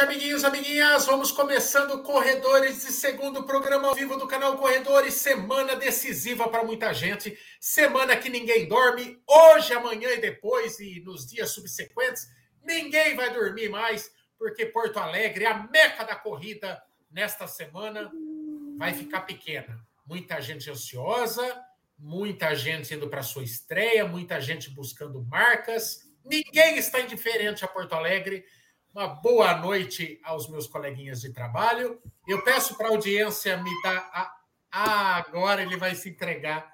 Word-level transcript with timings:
noite, 0.00 0.04
amiguinhos, 0.04 0.44
amiguinhas. 0.44 1.06
Vamos 1.06 1.30
começando 1.32 2.02
Corredores 2.02 2.84
de 2.84 2.92
segundo 2.92 3.42
programa 3.44 3.88
ao 3.88 3.94
vivo 3.94 4.16
do 4.16 4.26
canal 4.26 4.56
Corredores. 4.56 5.14
Semana 5.14 5.76
decisiva 5.76 6.48
para 6.48 6.64
muita 6.64 6.92
gente. 6.94 7.38
Semana 7.60 8.16
que 8.16 8.28
ninguém 8.28 8.66
dorme. 8.66 9.20
Hoje, 9.26 9.72
amanhã 9.74 10.10
e 10.10 10.20
depois, 10.20 10.78
e 10.80 11.00
nos 11.00 11.26
dias 11.26 11.50
subsequentes, 11.50 12.28
ninguém 12.62 13.14
vai 13.14 13.32
dormir 13.32 13.68
mais, 13.68 14.10
porque 14.38 14.66
Porto 14.66 14.98
Alegre, 14.98 15.44
a 15.46 15.66
meca 15.70 16.04
da 16.04 16.14
corrida 16.14 16.82
nesta 17.10 17.46
semana, 17.46 18.10
vai 18.78 18.94
ficar 18.94 19.22
pequena. 19.22 19.78
Muita 20.06 20.40
gente 20.40 20.70
ansiosa, 20.70 21.62
muita 21.98 22.54
gente 22.54 22.94
indo 22.94 23.08
para 23.08 23.22
sua 23.22 23.42
estreia, 23.42 24.06
muita 24.06 24.40
gente 24.40 24.70
buscando 24.70 25.22
marcas. 25.24 26.08
Ninguém 26.24 26.78
está 26.78 27.00
indiferente 27.00 27.64
a 27.64 27.68
Porto 27.68 27.94
Alegre 27.94 28.44
uma 28.94 29.06
boa 29.06 29.54
noite 29.56 30.20
aos 30.24 30.48
meus 30.48 30.66
coleguinhas 30.66 31.20
de 31.20 31.32
trabalho. 31.32 32.00
Eu 32.26 32.42
peço 32.42 32.76
para 32.76 32.88
a 32.88 32.90
audiência 32.90 33.56
me 33.56 33.70
dar. 33.82 34.10
A... 34.12 34.36
Ah, 34.72 35.16
agora 35.16 35.62
ele 35.62 35.76
vai 35.76 35.94
se 35.94 36.10
entregar. 36.10 36.72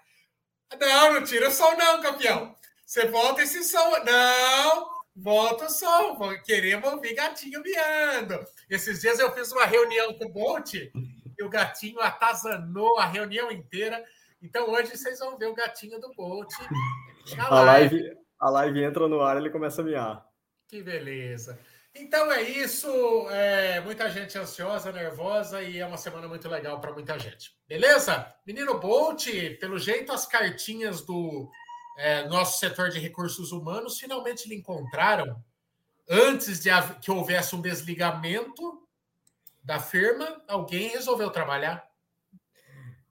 Não, 0.78 1.14
não 1.14 1.24
tira 1.24 1.48
o 1.48 1.50
som, 1.50 1.74
não, 1.76 2.02
campeão. 2.02 2.54
Você 2.84 3.06
volta 3.06 3.42
esse 3.42 3.64
som. 3.64 3.90
Não, 4.04 4.88
volta 5.14 5.66
o 5.66 5.70
som. 5.70 6.18
Queremos 6.44 6.92
ouvir 6.92 7.14
gatinho 7.14 7.62
miando. 7.62 8.44
Esses 8.68 9.00
dias 9.00 9.18
eu 9.18 9.32
fiz 9.32 9.50
uma 9.52 9.64
reunião 9.64 10.14
com 10.14 10.26
o 10.26 10.32
Bolt 10.32 10.74
e 10.74 11.42
o 11.42 11.48
gatinho 11.48 12.00
atazanou 12.00 12.98
a 12.98 13.06
reunião 13.06 13.50
inteira. 13.50 14.04
Então 14.42 14.70
hoje 14.70 14.96
vocês 14.96 15.18
vão 15.18 15.38
ver 15.38 15.46
o 15.46 15.54
gatinho 15.54 16.00
do 16.00 16.12
Bolt. 16.14 16.52
A 17.38 17.60
live, 17.60 18.16
a 18.38 18.50
live 18.50 18.84
entra 18.84 19.08
no 19.08 19.20
ar 19.20 19.36
e 19.36 19.40
ele 19.40 19.50
começa 19.50 19.82
a 19.82 19.84
miar. 19.84 20.26
Que 20.68 20.82
beleza. 20.82 21.58
Então 21.98 22.30
é 22.30 22.42
isso. 22.42 22.88
É, 23.30 23.80
muita 23.80 24.08
gente 24.10 24.36
ansiosa, 24.38 24.92
nervosa 24.92 25.62
e 25.62 25.78
é 25.78 25.86
uma 25.86 25.96
semana 25.96 26.28
muito 26.28 26.48
legal 26.48 26.80
para 26.80 26.92
muita 26.92 27.18
gente. 27.18 27.56
Beleza? 27.68 28.32
Menino 28.46 28.78
Bolt, 28.78 29.26
pelo 29.60 29.78
jeito, 29.78 30.12
as 30.12 30.26
cartinhas 30.26 31.02
do 31.02 31.50
é, 31.98 32.28
nosso 32.28 32.58
setor 32.58 32.90
de 32.90 32.98
recursos 32.98 33.52
humanos 33.52 33.98
finalmente 33.98 34.48
lhe 34.48 34.54
encontraram 34.54 35.42
antes 36.08 36.60
de 36.60 36.70
que 37.00 37.10
houvesse 37.10 37.56
um 37.56 37.60
desligamento 37.60 38.86
da 39.64 39.80
firma. 39.80 40.42
Alguém 40.46 40.88
resolveu 40.88 41.30
trabalhar. 41.30 41.88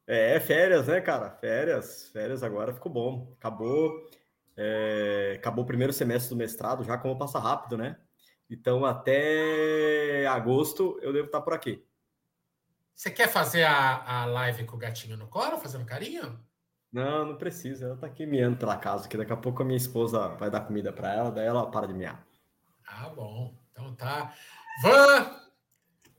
É, 0.08 0.40
férias, 0.40 0.88
né, 0.88 1.02
cara? 1.02 1.32
Férias. 1.32 2.10
Férias 2.12 2.44
agora 2.44 2.74
ficou 2.74 2.92
bom. 2.92 3.34
Acabou. 3.38 4.08
É, 4.56 5.34
acabou 5.38 5.64
o 5.64 5.68
primeiro 5.68 5.92
semestre 5.92 6.30
do 6.30 6.38
mestrado, 6.38 6.84
já 6.84 6.98
como 6.98 7.18
passa 7.18 7.40
rápido, 7.40 7.78
né? 7.78 7.98
Então, 8.50 8.86
até 8.86 10.28
agosto 10.28 11.00
eu 11.02 11.12
devo 11.12 11.28
estar 11.28 11.42
por 11.42 11.54
aqui. 11.54 11.84
Você 12.94 13.12
quer 13.12 13.28
fazer 13.28 13.64
a, 13.64 14.22
a 14.22 14.26
live 14.26 14.64
com 14.66 14.78
o 14.78 14.80
gatinho 14.80 15.18
no 15.18 15.28
colo, 15.28 15.58
fazendo 15.58 15.86
carinho? 15.86 16.40
Não, 16.92 17.26
não 17.26 17.36
precisa. 17.36 17.88
Ela 17.88 17.98
tá 17.98 18.08
aqui 18.08 18.26
miando 18.26 18.58
pela 18.58 18.78
casa, 18.78 19.08
que 19.08 19.18
daqui 19.18 19.34
a 19.34 19.38
pouco 19.38 19.62
a 19.62 19.66
minha 19.66 19.76
esposa 19.76 20.30
vai 20.30 20.50
dar 20.50 20.62
comida 20.62 20.94
para 20.94 21.14
ela, 21.14 21.30
daí 21.30 21.46
ela 21.46 21.70
para 21.70 21.88
de 21.88 21.94
miar. 21.94 22.26
Ah, 22.88 23.10
bom. 23.10 23.54
Então 23.72 23.94
tá. 23.96 24.34
Van, 24.82 25.42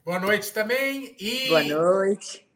boa 0.04 0.19
noite 0.19 0.52
também. 0.52 1.16
E 1.19 1.48
boa 1.48 1.62
noite. 1.62 2.47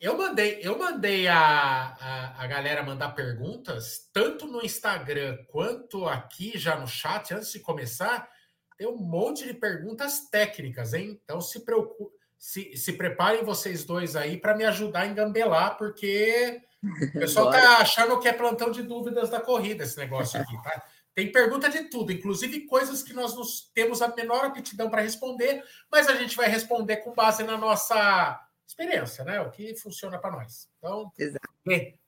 Eu 0.00 0.16
mandei, 0.18 0.60
eu 0.62 0.78
mandei 0.78 1.26
a, 1.26 1.96
a, 1.98 2.44
a 2.44 2.46
galera 2.46 2.82
mandar 2.82 3.14
perguntas, 3.14 4.08
tanto 4.12 4.46
no 4.46 4.62
Instagram 4.62 5.38
quanto 5.48 6.06
aqui 6.06 6.56
já 6.56 6.78
no 6.78 6.86
chat, 6.86 7.32
antes 7.34 7.50
de 7.50 7.58
começar 7.58 8.28
tem 8.76 8.86
um 8.86 8.96
monte 8.96 9.44
de 9.44 9.54
perguntas 9.54 10.28
técnicas, 10.28 10.94
hein? 10.94 11.20
Então 11.24 11.40
se 11.40 11.64
preocupe, 11.64 12.14
se, 12.38 12.76
se 12.76 12.92
preparem 12.92 13.44
vocês 13.44 13.84
dois 13.84 14.16
aí 14.16 14.36
para 14.36 14.56
me 14.56 14.64
ajudar 14.64 15.02
a 15.02 15.06
engambelar, 15.06 15.78
porque 15.78 16.60
o 16.82 17.18
pessoal 17.18 17.50
tá 17.50 17.78
achando 17.78 18.18
que 18.20 18.28
é 18.28 18.32
plantão 18.32 18.70
de 18.70 18.82
dúvidas 18.82 19.30
da 19.30 19.40
corrida 19.40 19.84
esse 19.84 19.96
negócio 19.96 20.40
aqui, 20.40 20.54
tá? 20.62 20.82
Tem 21.14 21.30
pergunta 21.30 21.70
de 21.70 21.84
tudo, 21.84 22.12
inclusive 22.12 22.66
coisas 22.66 23.02
que 23.02 23.12
nós 23.12 23.36
nos, 23.36 23.70
temos 23.72 24.02
a 24.02 24.14
menor 24.14 24.44
aptidão 24.46 24.90
para 24.90 25.00
responder, 25.00 25.62
mas 25.90 26.08
a 26.08 26.16
gente 26.16 26.36
vai 26.36 26.48
responder 26.48 26.98
com 26.98 27.14
base 27.14 27.44
na 27.44 27.56
nossa 27.56 28.40
experiência, 28.66 29.24
né? 29.24 29.40
O 29.40 29.50
que 29.50 29.76
funciona 29.76 30.18
para 30.18 30.32
nós. 30.32 30.68
Então, 30.78 31.12
Exato. 31.16 31.48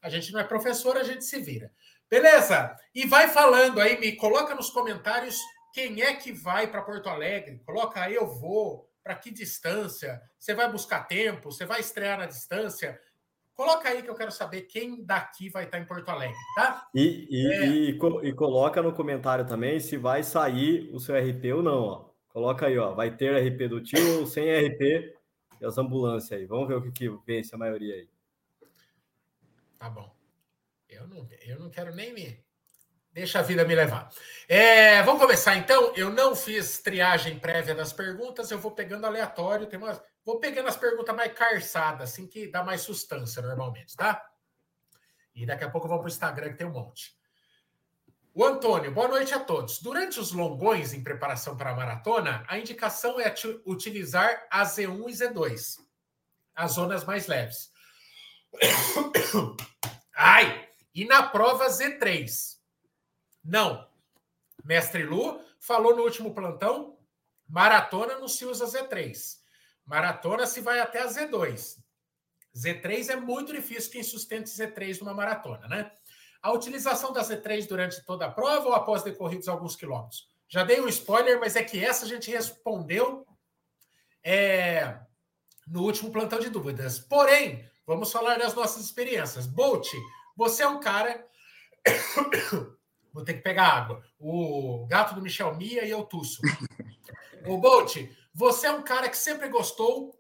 a 0.03 0.09
gente 0.09 0.33
não 0.33 0.41
é 0.41 0.45
professor, 0.45 0.97
a 0.97 1.05
gente 1.05 1.25
se 1.25 1.39
vira. 1.39 1.71
Beleza? 2.11 2.77
E 2.95 3.07
vai 3.07 3.29
falando 3.29 3.81
aí, 3.81 3.99
me 3.99 4.13
coloca 4.17 4.55
nos 4.55 4.71
comentários 4.71 5.41
quem 5.77 6.01
é 6.01 6.15
que 6.15 6.33
vai 6.33 6.67
para 6.67 6.81
Porto 6.81 7.07
Alegre? 7.11 7.61
Coloca 7.67 8.01
aí, 8.01 8.15
eu 8.15 8.27
vou. 8.27 8.91
Para 9.05 9.15
que 9.15 9.31
distância? 9.31 10.23
Você 10.39 10.55
vai 10.55 10.73
buscar 10.73 11.07
tempo? 11.07 11.53
Você 11.53 11.67
vai 11.67 11.81
estrear 11.81 12.19
na 12.19 12.25
distância? 12.25 12.99
Coloca 13.53 13.87
aí 13.87 14.03
que 14.03 14.09
eu 14.09 14.15
quero 14.15 14.33
saber 14.33 14.63
quem 14.63 15.05
daqui 15.05 15.51
vai 15.51 15.65
estar 15.65 15.79
em 15.79 15.85
Porto 15.85 16.09
Alegre, 16.09 16.35
tá? 16.55 16.89
E, 16.95 17.29
e, 17.31 17.53
é... 17.53 17.67
e, 17.67 17.91
e, 17.91 18.33
coloca 18.33 18.81
no 18.81 18.95
comentário 18.95 19.47
também 19.47 19.79
se 19.79 19.99
vai 19.99 20.23
sair 20.23 20.89
o 20.95 20.99
seu 20.99 21.15
RP 21.15 21.53
ou 21.55 21.63
não. 21.63 21.83
Ó. 21.83 22.11
Coloca 22.31 22.67
aí, 22.67 22.79
ó. 22.79 22.95
Vai 22.95 23.15
ter 23.15 23.37
RP 23.37 23.69
do 23.69 23.83
tio 23.83 24.21
ou 24.21 24.27
sem 24.27 24.45
RP 24.45 25.15
e 25.61 25.65
as 25.65 25.77
ambulâncias 25.77 26.41
aí. 26.41 26.47
Vamos 26.47 26.69
ver 26.69 26.77
o 26.77 26.83
que, 26.83 26.91
que 26.91 27.09
vence 27.27 27.55
a 27.55 27.59
maioria 27.59 27.97
aí. 27.97 28.09
Tá 29.79 29.91
bom. 29.91 30.11
Eu 30.89 31.07
não, 31.07 31.29
eu 31.43 31.59
não 31.61 31.69
quero 31.69 31.95
nem 31.95 32.15
me. 32.15 32.46
Deixa 33.17 33.39
a 33.39 33.43
vida 33.43 33.65
me 33.65 33.75
levar. 33.75 34.11
É, 34.47 35.03
vamos 35.03 35.23
começar 35.23 35.57
então. 35.57 35.91
Eu 35.97 36.11
não 36.11 36.37
fiz 36.37 36.81
triagem 36.81 37.39
prévia 37.39 37.75
das 37.75 37.91
perguntas, 37.91 38.51
eu 38.51 38.59
vou 38.59 38.73
pegando 38.73 39.07
aleatório. 39.07 39.67
Tem 39.67 39.79
umas, 39.79 39.99
vou 40.23 40.39
pegando 40.39 40.69
as 40.69 40.77
perguntas 40.77 41.17
mais 41.17 41.33
carçadas, 41.33 42.11
assim 42.11 42.27
que 42.27 42.47
dá 42.47 42.63
mais 42.63 42.83
sustância 42.83 43.41
normalmente, 43.41 43.97
tá? 43.97 44.23
E 45.35 45.47
daqui 45.47 45.65
a 45.65 45.71
pouco 45.71 45.87
eu 45.87 45.93
vou 45.93 45.99
para 46.01 46.05
o 46.05 46.11
Instagram 46.11 46.51
que 46.51 46.59
tem 46.59 46.67
um 46.67 46.73
monte. 46.73 47.17
O 48.35 48.45
Antônio, 48.45 48.93
boa 48.93 49.09
noite 49.09 49.33
a 49.33 49.41
todos. 49.41 49.81
Durante 49.81 50.21
os 50.21 50.33
longões 50.33 50.93
em 50.93 51.03
preparação 51.03 51.57
para 51.57 51.71
a 51.71 51.75
maratona, 51.75 52.45
a 52.47 52.59
indicação 52.59 53.19
é 53.19 53.35
utilizar 53.65 54.47
a 54.51 54.63
Z1 54.63 55.09
e 55.09 55.13
Z2, 55.13 55.79
as 56.55 56.73
zonas 56.73 57.03
mais 57.03 57.27
leves. 57.29 57.73
Ai! 60.15 60.69
E 60.95 61.07
na 61.07 61.23
prova 61.23 61.67
Z3. 61.69 62.56
Não. 63.47 63.87
Mestre 64.65 65.05
Lu 65.05 65.41
falou 65.61 65.95
no 65.95 66.03
último 66.03 66.35
plantão: 66.35 66.99
maratona 67.49 68.19
não 68.19 68.27
se 68.27 68.45
usa 68.45 68.67
Z3. 68.67 69.39
Maratona 69.85 70.47
se 70.47 70.61
vai 70.61 70.81
até 70.81 71.01
a 71.01 71.07
Z2. 71.07 71.79
Z3 72.55 73.11
é 73.11 73.17
muito 73.17 73.53
difícil 73.53 73.93
quem 73.93 74.03
sustente 74.03 74.51
Z3 74.51 74.99
numa 75.01 75.15
maratona, 75.15 75.69
né? 75.69 75.93
A 76.43 76.53
utilização 76.53 77.13
da 77.13 77.23
Z3 77.23 77.69
durante 77.69 78.05
toda 78.05 78.27
a 78.27 78.31
prova 78.31 78.67
ou 78.67 78.75
após 78.75 79.03
decorridos 79.03 79.49
alguns 79.49 79.77
quilômetros? 79.77 80.29
Já 80.49 80.65
dei 80.65 80.81
um 80.81 80.89
spoiler, 80.89 81.39
mas 81.39 81.55
é 81.55 81.63
que 81.63 81.85
essa 81.85 82.05
a 82.05 82.09
gente 82.09 82.31
respondeu 82.31 83.27
é, 84.23 84.99
no 85.67 85.83
último 85.83 86.11
plantão 86.11 86.39
de 86.39 86.51
dúvidas. 86.51 86.99
Porém, 86.99 87.69
vamos 87.87 88.11
falar 88.11 88.39
das 88.39 88.55
nossas 88.55 88.85
experiências. 88.85 89.47
Bolt, 89.47 89.89
você 90.37 90.63
é 90.63 90.69
um 90.69 90.81
cara 90.81 91.25
Vou 93.17 93.25
ter 93.25 93.33
que 93.33 93.41
pegar 93.41 93.69
água. 93.69 94.03
O 94.19 94.87
gato 94.91 95.15
do 95.15 95.23
Michel 95.23 95.57
Mia 95.57 95.87
e 95.87 95.91
eu 95.91 96.05
tuço. 96.05 96.43
o 97.47 97.57
Bolt, 97.57 97.97
você 98.35 98.67
é 98.67 98.71
um 98.71 98.83
cara 98.83 99.09
que 99.09 99.17
sempre 99.17 99.49
gostou 99.49 100.15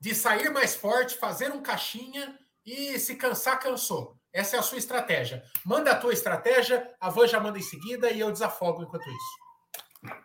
de 0.00 0.16
sair 0.16 0.50
mais 0.50 0.74
forte, 0.74 1.14
fazer 1.14 1.52
um 1.52 1.62
caixinha 1.62 2.36
e 2.66 2.98
se 2.98 3.14
cansar, 3.14 3.60
cansou. 3.60 4.16
Essa 4.32 4.56
é 4.56 4.58
a 4.58 4.62
sua 4.62 4.78
estratégia. 4.78 5.44
Manda 5.64 5.92
a 5.92 5.96
tua 5.96 6.12
estratégia, 6.12 6.92
a 7.00 7.08
Van 7.08 7.28
já 7.28 7.38
manda 7.38 7.56
em 7.56 7.62
seguida 7.62 8.10
e 8.10 8.18
eu 8.18 8.32
desafogo 8.32 8.82
enquanto 8.82 9.08
isso. 9.08 10.18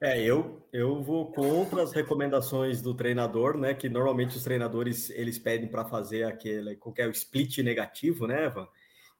É, 0.00 0.18
eu, 0.22 0.66
eu 0.72 1.02
vou 1.02 1.30
contra 1.30 1.82
as 1.82 1.92
recomendações 1.92 2.80
do 2.80 2.94
treinador, 2.94 3.58
né? 3.58 3.74
Que 3.74 3.90
normalmente 3.90 4.34
os 4.34 4.42
treinadores 4.42 5.10
eles 5.10 5.38
pedem 5.38 5.68
para 5.68 5.84
fazer 5.84 6.24
aquele 6.24 6.74
qualquer 6.76 7.10
split 7.10 7.58
negativo, 7.58 8.26
né, 8.26 8.48
Van? 8.48 8.66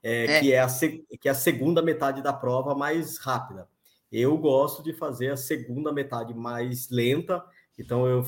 É, 0.05 0.25
é. 0.25 0.41
Que, 0.41 0.53
é 0.53 0.61
a, 0.61 0.69
que 0.69 1.29
é 1.29 1.31
a 1.31 1.35
segunda 1.35 1.81
metade 1.81 2.23
da 2.23 2.33
prova 2.33 2.75
mais 2.75 3.17
rápida. 3.17 3.67
Eu 4.13 4.37
gosto 4.37 4.83
de 4.83 4.93
fazer 4.93 5.31
a 5.31 5.37
segunda 5.37 5.93
metade 5.93 6.35
mais 6.35 6.91
lenta, 6.91 7.43
então 7.79 8.07
eu 8.07 8.23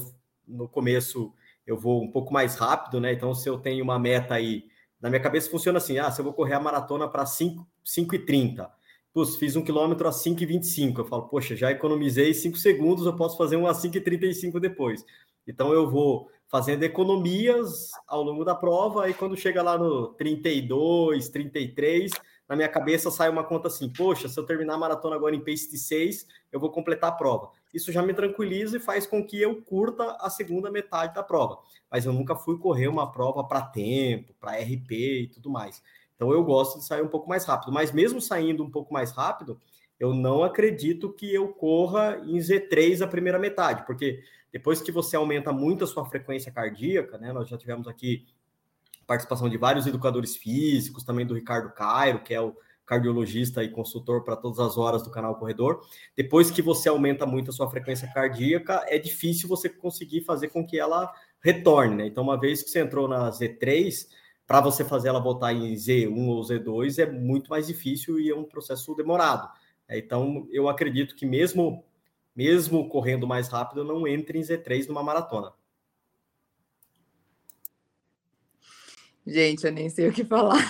no 0.49 0.67
começo 0.69 1.32
eu 1.67 1.76
vou 1.76 2.02
um 2.02 2.11
pouco 2.11 2.32
mais 2.32 2.55
rápido, 2.55 3.00
né? 3.00 3.12
Então, 3.12 3.34
se 3.34 3.49
eu 3.49 3.58
tenho 3.58 3.84
uma 3.84 3.99
meta 3.99 4.34
aí, 4.34 4.64
na 5.00 5.11
minha 5.11 5.20
cabeça 5.20 5.50
funciona 5.50 5.78
assim: 5.78 5.99
ah, 5.99 6.11
se 6.11 6.20
eu 6.20 6.25
vou 6.25 6.32
correr 6.32 6.55
a 6.55 6.61
maratona 6.61 7.06
para 7.08 7.25
5,30, 7.25 8.70
Putz, 9.12 9.37
fiz 9.37 9.56
um 9.56 9.62
quilômetro 9.62 10.06
a 10.06 10.11
5,25. 10.11 10.99
Eu 10.99 11.05
falo, 11.06 11.22
poxa, 11.29 11.56
já 11.56 11.70
economizei 11.70 12.34
5 12.34 12.56
segundos, 12.58 13.06
eu 13.06 13.17
posso 13.17 13.37
fazer 13.37 13.56
um 13.56 13.67
a 13.67 13.72
5,35 13.72 14.61
depois. 14.61 15.05
Então 15.46 15.72
eu 15.72 15.90
vou 15.90 16.31
fazendo 16.48 16.82
economias 16.82 17.90
ao 18.06 18.22
longo 18.22 18.44
da 18.44 18.54
prova, 18.54 19.08
e 19.08 19.14
quando 19.14 19.37
chega 19.37 19.62
lá 19.62 19.76
no 19.76 20.08
32, 20.14 21.28
33, 21.28 22.12
na 22.48 22.54
minha 22.54 22.69
cabeça 22.69 23.10
sai 23.10 23.28
uma 23.28 23.44
conta 23.44 23.69
assim: 23.69 23.88
poxa, 23.88 24.28
se 24.28 24.38
eu 24.38 24.46
terminar 24.46 24.75
a 24.75 24.78
maratona 24.78 25.16
agora 25.16 25.34
em 25.34 25.40
pace 25.40 25.70
de 25.70 25.78
6, 25.78 26.26
eu 26.52 26.60
vou 26.60 26.70
completar 26.70 27.10
a 27.10 27.14
prova. 27.14 27.50
isso 27.75 27.90
já 27.90 28.02
me 28.02 28.14
tranquiliza 28.14 28.76
e 28.76 28.81
faz 28.81 29.06
com 29.06 29.25
que 29.25 29.40
eu 29.40 29.62
curta 29.62 30.16
a 30.20 30.31
segunda 30.31 30.70
metade 30.70 31.14
da 31.14 31.22
prova. 31.22 31.58
Mas 31.90 32.06
eu 32.06 32.12
nunca 32.12 32.37
fui 32.37 32.58
correr 32.58 32.88
uma 32.88 33.10
prova 33.10 33.44
para 33.44 33.62
tempo, 33.62 34.34
para 34.40 34.58
RP 34.58 34.93
e 34.93 35.31
tudo 35.32 35.50
mais. 35.50 35.82
Então 36.14 36.32
eu 36.32 36.43
gosto 36.44 36.78
de 36.78 36.87
sair 36.87 37.02
um 37.02 37.08
pouco 37.08 37.28
mais 37.28 37.44
rápido. 37.44 37.72
Mas 37.72 37.93
mesmo 37.93 38.20
saindo 38.20 38.64
um 38.64 38.70
pouco 38.70 38.93
mais 38.93 39.10
rápido, 39.10 39.60
eu 39.98 40.14
não 40.14 40.43
acredito 40.43 41.12
que 41.12 41.32
eu 41.32 41.48
corra 41.48 42.22
em 42.25 42.37
Z3 42.38 43.02
a 43.02 43.06
primeira 43.06 43.38
metade, 43.38 43.84
porque 43.87 44.22
depois 44.56 44.81
que 44.81 44.91
você 44.91 45.14
aumenta 45.17 45.53
muito 45.53 45.85
a 45.85 45.87
sua 45.87 46.06
frequência 46.06 46.50
cardíaca, 46.50 47.19
né? 47.19 47.31
Nós 47.31 47.47
já 47.47 47.58
tivemos 47.58 47.87
aqui 47.87 48.25
participação 49.06 49.50
de 49.50 49.58
vários 49.58 49.87
educadores 49.87 50.35
físicos, 50.35 51.05
também 51.05 51.26
do 51.26 51.35
Ricardo 51.35 51.75
Cairo, 51.75 52.23
que 52.23 52.32
é 52.32 52.41
o 52.41 52.56
cardiologista 52.87 53.62
e 53.62 53.69
consultor 53.69 54.25
para 54.25 54.35
todas 54.35 54.58
as 54.58 54.79
horas 54.79 55.03
do 55.03 55.11
canal 55.11 55.35
Corredor. 55.35 55.87
Depois 56.17 56.50
que 56.50 56.62
você 56.62 56.88
aumenta 56.88 57.26
muito 57.26 57.50
a 57.50 57.53
sua 57.53 57.69
frequência 57.69 58.11
cardíaca, 58.14 58.82
é 58.88 58.99
difícil 58.99 59.47
você 59.47 59.69
conseguir 59.69 60.23
fazer 60.23 60.49
com 60.49 60.67
que 60.67 60.81
ela 60.81 61.12
retorne, 61.43 61.94
né? 61.94 62.06
Então, 62.06 62.25
uma 62.25 62.41
vez 62.41 62.62
que 62.62 62.70
você 62.70 62.81
entrou 62.81 63.06
na 63.06 63.29
Z3, 63.31 64.08
para 64.47 64.62
você 64.62 64.87
fazer 64.87 65.08
ela 65.08 65.20
voltar 65.20 65.53
em 65.53 65.75
Z1 65.75 66.29
ou 66.29 66.41
Z2 66.41 66.99
é 66.99 67.12
muito 67.12 67.50
mais 67.50 67.67
difícil 67.67 68.19
e 68.19 68.31
é 68.31 68.35
um 68.35 68.44
processo 68.44 68.94
demorado. 68.94 69.50
É, 69.87 69.99
então, 69.99 70.49
eu 70.50 70.67
acredito 70.67 71.14
que 71.14 71.26
mesmo 71.26 71.85
mesmo 72.36 72.86
correndo 72.88 73.26
mais 73.26 73.48
rápido, 73.48 73.82
não 73.82 74.06
entre 74.06 74.38
em 74.38 74.42
Z3 74.42 74.86
numa 74.88 75.02
maratona. 75.02 75.54
Gente, 79.26 79.64
eu 79.64 79.72
nem 79.72 79.88
sei 79.88 80.08
o 80.08 80.12
que 80.12 80.24
falar. 80.24 80.60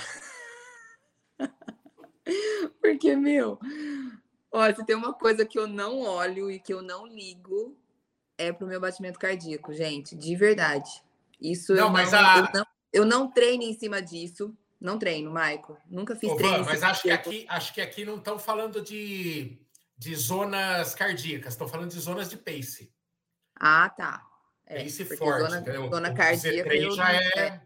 Porque, 2.81 3.17
meu, 3.17 3.59
olha, 4.51 4.75
se 4.75 4.87
tem 4.87 4.95
uma 4.95 5.13
coisa 5.13 5.45
que 5.45 5.59
eu 5.59 5.67
não 5.67 6.01
olho 6.01 6.51
e 6.51 6.61
que 6.61 6.73
eu 6.73 6.81
não 6.81 7.07
ligo, 7.07 7.77
é 8.39 8.53
pro 8.53 8.67
meu 8.67 8.81
batimento 8.81 9.19
cardíaco, 9.19 9.75
gente, 9.75 10.17
de 10.17 10.37
verdade. 10.37 11.03
Isso 11.41 11.75
não, 11.75 11.87
eu, 11.87 11.91
mas 11.91 12.13
não, 12.13 12.19
a... 12.19 12.39
eu, 12.39 12.49
não, 12.55 12.67
eu 12.93 13.05
não 13.05 13.31
treino 13.31 13.65
em 13.65 13.75
cima 13.75 14.01
disso. 14.01 14.57
Não 14.81 14.99
treino, 14.99 15.31
Maico. 15.31 15.77
Nunca 15.91 16.15
fiz 16.15 16.31
Ô, 16.31 16.37
treino. 16.37 16.65
mas 16.65 16.83
acho 16.83 17.03
que, 17.03 17.11
aqui, 17.11 17.47
acho 17.49 17.75
que 17.75 17.81
aqui 17.81 18.05
não 18.05 18.17
estão 18.17 18.39
falando 18.39 18.81
de, 18.81 19.59
de 19.97 20.15
zonas 20.15 20.95
cardíacas, 20.95 21.55
estão 21.55 21.69
falando 21.69 21.91
de 21.91 21.99
zonas 21.99 22.29
de 22.29 22.37
pace. 22.37 22.93
Ah, 23.55 23.89
tá. 23.89 24.27
É, 24.67 24.83
pace 24.83 25.05
forte. 25.17 25.51
Zona, 25.51 25.89
zona 25.89 26.15
cardíaca. 26.15 26.75
Eu, 26.75 26.93
já 26.93 27.13
é... 27.15 27.63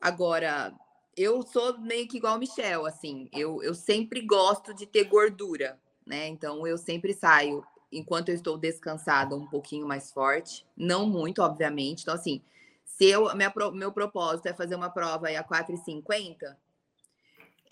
Agora, 0.00 0.74
eu 1.16 1.42
sou 1.42 1.78
meio 1.78 2.08
que 2.08 2.16
igual 2.16 2.36
o 2.36 2.38
Michel, 2.38 2.86
assim. 2.86 3.28
Eu, 3.32 3.62
eu 3.62 3.74
sempre 3.74 4.20
gosto 4.22 4.72
de 4.74 4.86
ter 4.86 5.04
gordura, 5.04 5.78
né? 6.06 6.28
Então, 6.28 6.66
eu 6.66 6.78
sempre 6.78 7.12
saio 7.12 7.64
enquanto 7.90 8.30
eu 8.30 8.34
estou 8.34 8.56
descansada 8.56 9.36
um 9.36 9.46
pouquinho 9.46 9.86
mais 9.86 10.12
forte. 10.12 10.66
Não 10.76 11.06
muito, 11.06 11.42
obviamente. 11.42 12.02
Então, 12.02 12.14
assim, 12.14 12.42
se 12.84 13.06
eu, 13.06 13.34
minha, 13.34 13.52
meu 13.72 13.92
propósito 13.92 14.46
é 14.46 14.54
fazer 14.54 14.74
uma 14.74 14.90
prova 14.90 15.28
aí 15.28 15.36
a 15.36 15.44
4h50, 15.44 16.56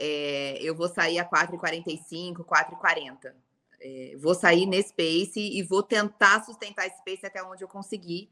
é, 0.02 0.58
eu 0.62 0.75
vou 0.75 0.88
sair 0.88 1.19
a 1.19 1.29
4h45, 1.29 2.38
4h40. 2.38 3.35
É, 3.82 4.17
vou 4.19 4.35
sair 4.35 4.64
nesse 4.64 4.93
pace 4.94 5.41
e 5.41 5.62
vou 5.62 5.82
tentar 5.82 6.43
sustentar 6.43 6.87
esse 6.87 7.05
pace 7.05 7.26
até 7.26 7.43
onde 7.43 7.62
eu 7.62 7.69
conseguir. 7.69 8.31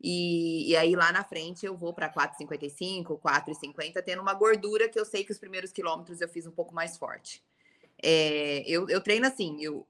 E, 0.00 0.70
e 0.70 0.76
aí 0.76 0.96
lá 0.96 1.12
na 1.12 1.22
frente 1.22 1.66
eu 1.66 1.76
vou 1.76 1.92
para 1.92 2.12
4,55, 2.12 3.20
4,50, 3.20 4.02
tendo 4.02 4.22
uma 4.22 4.34
gordura 4.34 4.88
que 4.88 4.98
eu 4.98 5.04
sei 5.04 5.22
que 5.22 5.32
os 5.32 5.38
primeiros 5.38 5.70
quilômetros 5.70 6.20
eu 6.20 6.28
fiz 6.28 6.46
um 6.46 6.50
pouco 6.50 6.74
mais 6.74 6.96
forte. 6.96 7.42
É, 8.02 8.64
eu, 8.66 8.88
eu 8.88 9.00
treino 9.00 9.26
assim, 9.26 9.62
eu, 9.62 9.86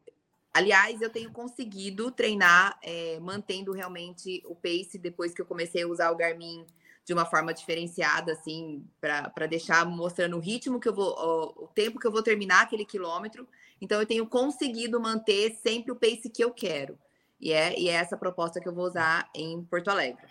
Aliás, 0.55 1.01
eu 1.01 1.09
tenho 1.09 1.31
conseguido 1.31 2.11
treinar 2.11 2.79
é, 2.83 3.19
mantendo 3.21 3.73
realmente 3.73 4.43
o 4.45 4.55
pace 4.55 4.99
depois 4.99 5.33
que 5.33 5.41
eu 5.41 5.47
comecei 5.47 5.83
a 5.83 5.89
usar 5.89 6.11
o 6.11 6.17
Garmin 6.17 6.67
de 7.05 7.13
uma 7.13 7.27
forma 7.27 7.53
diferenciada, 7.53 8.33
assim, 8.33 8.85
para 9.01 9.47
deixar 9.49 9.85
mostrando 9.85 10.37
o 10.37 10.41
ritmo 10.41 10.79
que 10.79 10.89
eu 10.89 10.95
vou, 10.95 11.15
o, 11.15 11.65
o, 11.65 11.69
tempo 11.69 11.99
que 11.99 12.07
eu 12.07 12.13
vou 12.13 12.23
terminar 12.23 12.63
aquele 12.63 12.85
quilômetro. 12.85 13.49
Então, 13.81 14.01
eu 14.01 14.07
tenho 14.07 14.27
conseguido 14.27 15.01
manter 15.01 15.55
sempre 15.57 15.91
o 15.91 15.97
pace 15.97 16.31
que 16.31 16.43
eu 16.43 16.53
quero. 16.53 16.99
E 17.41 17.53
é, 17.53 17.79
e 17.79 17.89
é 17.89 17.95
essa 17.95 18.17
proposta 18.17 18.61
que 18.61 18.69
eu 18.69 18.75
vou 18.75 18.87
usar 18.87 19.29
em 19.35 19.65
Porto 19.65 19.89
Alegre. 19.89 20.23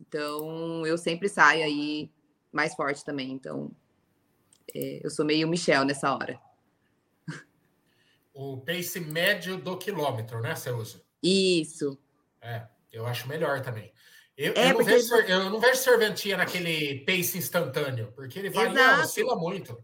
Então, 0.00 0.84
eu 0.86 0.98
sempre 0.98 1.28
saio 1.28 1.64
aí 1.64 2.10
mais 2.52 2.74
forte 2.74 3.04
também. 3.04 3.30
Então, 3.30 3.70
é, 4.74 5.00
eu 5.04 5.10
sou 5.10 5.24
meio 5.24 5.46
Michel 5.46 5.84
nessa 5.84 6.12
hora 6.12 6.40
o 8.38 8.56
pace 8.58 9.00
médio 9.00 9.58
do 9.58 9.76
quilômetro, 9.76 10.40
né, 10.40 10.54
você 10.54 10.70
usa? 10.70 11.02
Isso. 11.20 11.98
É, 12.40 12.68
eu 12.92 13.04
acho 13.04 13.26
melhor 13.26 13.60
também. 13.62 13.92
Eu, 14.38 14.52
é, 14.54 14.70
eu, 14.70 14.74
não, 14.74 14.84
vejo, 14.84 15.14
ele... 15.16 15.32
eu 15.32 15.50
não 15.50 15.58
vejo 15.58 15.80
serventia 15.80 16.36
naquele 16.36 17.00
pace 17.00 17.36
instantâneo, 17.36 18.12
porque 18.14 18.38
ele 18.38 18.48
vai 18.48 18.68
oscila 19.00 19.34
muito. 19.34 19.76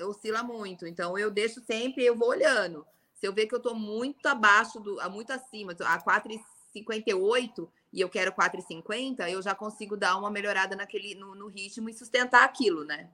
Oscila 0.00 0.42
muito. 0.42 0.86
Então 0.86 1.18
eu 1.18 1.30
deixo 1.30 1.60
sempre, 1.60 2.06
eu 2.06 2.16
vou 2.16 2.30
olhando. 2.30 2.86
Se 3.12 3.26
eu 3.28 3.34
ver 3.34 3.46
que 3.46 3.54
eu 3.54 3.58
estou 3.58 3.74
muito 3.74 4.24
abaixo 4.26 4.80
do, 4.80 4.96
muito 5.10 5.30
acima, 5.30 5.76
a 5.80 6.02
4,58 6.02 7.68
e 7.92 8.00
eu 8.00 8.08
quero 8.08 8.32
4,50, 8.32 9.28
eu 9.28 9.42
já 9.42 9.54
consigo 9.54 9.94
dar 9.94 10.16
uma 10.16 10.30
melhorada 10.30 10.74
naquele 10.74 11.14
no, 11.14 11.34
no 11.34 11.48
ritmo 11.48 11.90
e 11.90 11.94
sustentar 11.94 12.44
aquilo, 12.44 12.84
né? 12.84 13.10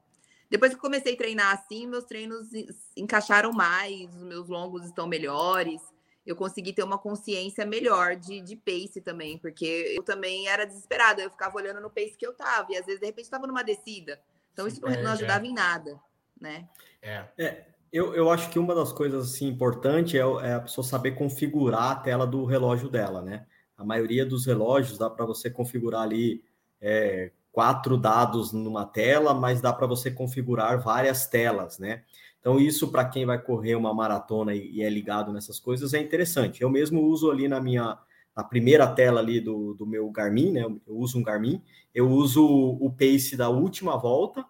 Depois 0.49 0.73
que 0.73 0.81
comecei 0.81 1.15
a 1.15 1.17
treinar 1.17 1.55
assim, 1.55 1.89
meus 1.89 2.05
treinos 2.05 2.51
encaixaram 2.97 3.53
mais, 3.53 4.15
os 4.15 4.23
meus 4.23 4.47
longos 4.49 4.85
estão 4.85 5.09
melhores. 5.09 5.81
Eu 6.27 6.35
consegui 6.35 6.73
ter 6.73 6.83
uma 6.83 6.99
consciência 6.99 7.67
melhor 7.67 8.17
de, 8.17 8.41
de 8.41 8.57
pace 8.57 9.01
também, 9.01 9.37
porque 9.39 9.95
eu 9.97 10.03
também 10.03 10.49
era 10.49 10.65
desesperada. 10.65 11.23
Eu 11.23 11.31
ficava 11.31 11.57
olhando 11.57 11.81
no 11.81 11.91
pace 11.91 12.17
que 12.17 12.27
eu 12.27 12.33
tava, 12.33 12.73
e 12.73 12.77
às 12.77 12.87
vezes, 12.87 13.01
de 13.01 13.07
repente, 13.07 13.25
estava 13.25 13.47
numa 13.47 13.63
descida. 13.63 14.21
Então, 14.53 14.67
isso 14.67 14.87
é, 14.87 15.03
não 15.03 15.13
ajudava 15.13 15.45
é. 15.45 15.49
em 15.49 15.53
nada, 15.53 16.01
né? 16.41 16.69
É. 17.03 17.25
é. 17.37 17.67
Eu, 17.93 18.13
eu 18.13 18.29
acho 18.29 18.51
que 18.51 18.59
uma 18.59 18.75
das 18.75 18.93
coisas 18.93 19.35
assim, 19.35 19.47
importantes 19.47 20.15
é, 20.15 20.19
é 20.19 20.55
a 20.55 20.61
pessoa 20.61 20.85
saber 20.85 21.13
configurar 21.13 21.93
a 21.93 21.97
tela 21.97 22.27
do 22.27 22.45
relógio 22.45 22.89
dela, 22.89 23.23
né? 23.23 23.47
A 23.77 23.85
maioria 23.85 24.27
dos 24.27 24.47
relógios 24.47 24.99
dá 24.99 25.09
para 25.09 25.25
você 25.25 25.49
configurar 25.49 26.03
ali 26.03 26.43
é, 26.81 27.31
quatro 27.53 27.97
dados 27.97 28.53
numa 28.53 28.85
tela, 28.85 29.33
mas 29.33 29.61
dá 29.61 29.73
para 29.73 29.87
você 29.87 30.11
configurar 30.11 30.83
várias 30.83 31.29
telas, 31.29 31.79
né? 31.79 32.03
Então, 32.45 32.61
isso 32.61 32.89
para 32.89 33.07
quem 33.07 33.25
vai 33.25 33.41
correr 33.41 33.75
uma 33.75 33.95
maratona 33.95 34.55
e, 34.55 34.71
e, 34.71 34.83
é 34.83 34.91
ligado 34.91 35.33
nessas 35.33 35.59
coisas 35.59 35.95
é 35.95 35.99
interessante. 35.99 36.61
Eu 36.61 36.69
mesmo 36.69 37.01
uso 37.01 37.31
ali 37.31 37.49
na 37.49 37.59
minha 37.59 37.99
na 38.37 38.45
primeira 38.45 38.87
tela 38.87 39.21
ali 39.21 39.41
do, 39.41 39.73
do 39.73 39.87
meu 39.87 40.11
Garmin, 40.11 40.53
né? 40.53 40.61
Eu 40.61 40.95
uso 40.95 41.19
um 41.19 41.23
Garmin, 41.23 41.63
eu 41.95 42.07
uso 42.07 42.45
o 42.45 42.91
pace 42.91 43.35
da 43.35 43.49
última 43.49 43.97
volta 43.97 44.45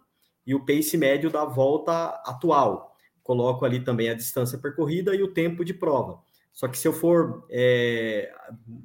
e 0.44 0.56
o 0.56 0.66
pace 0.66 0.96
médio 0.96 1.30
da 1.30 1.44
volta 1.44 2.08
atual. 2.26 2.96
Coloco 3.22 3.64
ali 3.64 3.78
também 3.78 4.08
a 4.08 4.14
distância 4.14 4.58
percorrida 4.58 5.14
e 5.14 5.22
o 5.22 5.32
tempo 5.32 5.64
de 5.64 5.72
prova. 5.72 6.20
Só 6.52 6.66
que 6.66 6.76
se 6.76 6.88
eu 6.88 6.92
for 6.92 7.46
é, 7.48 8.34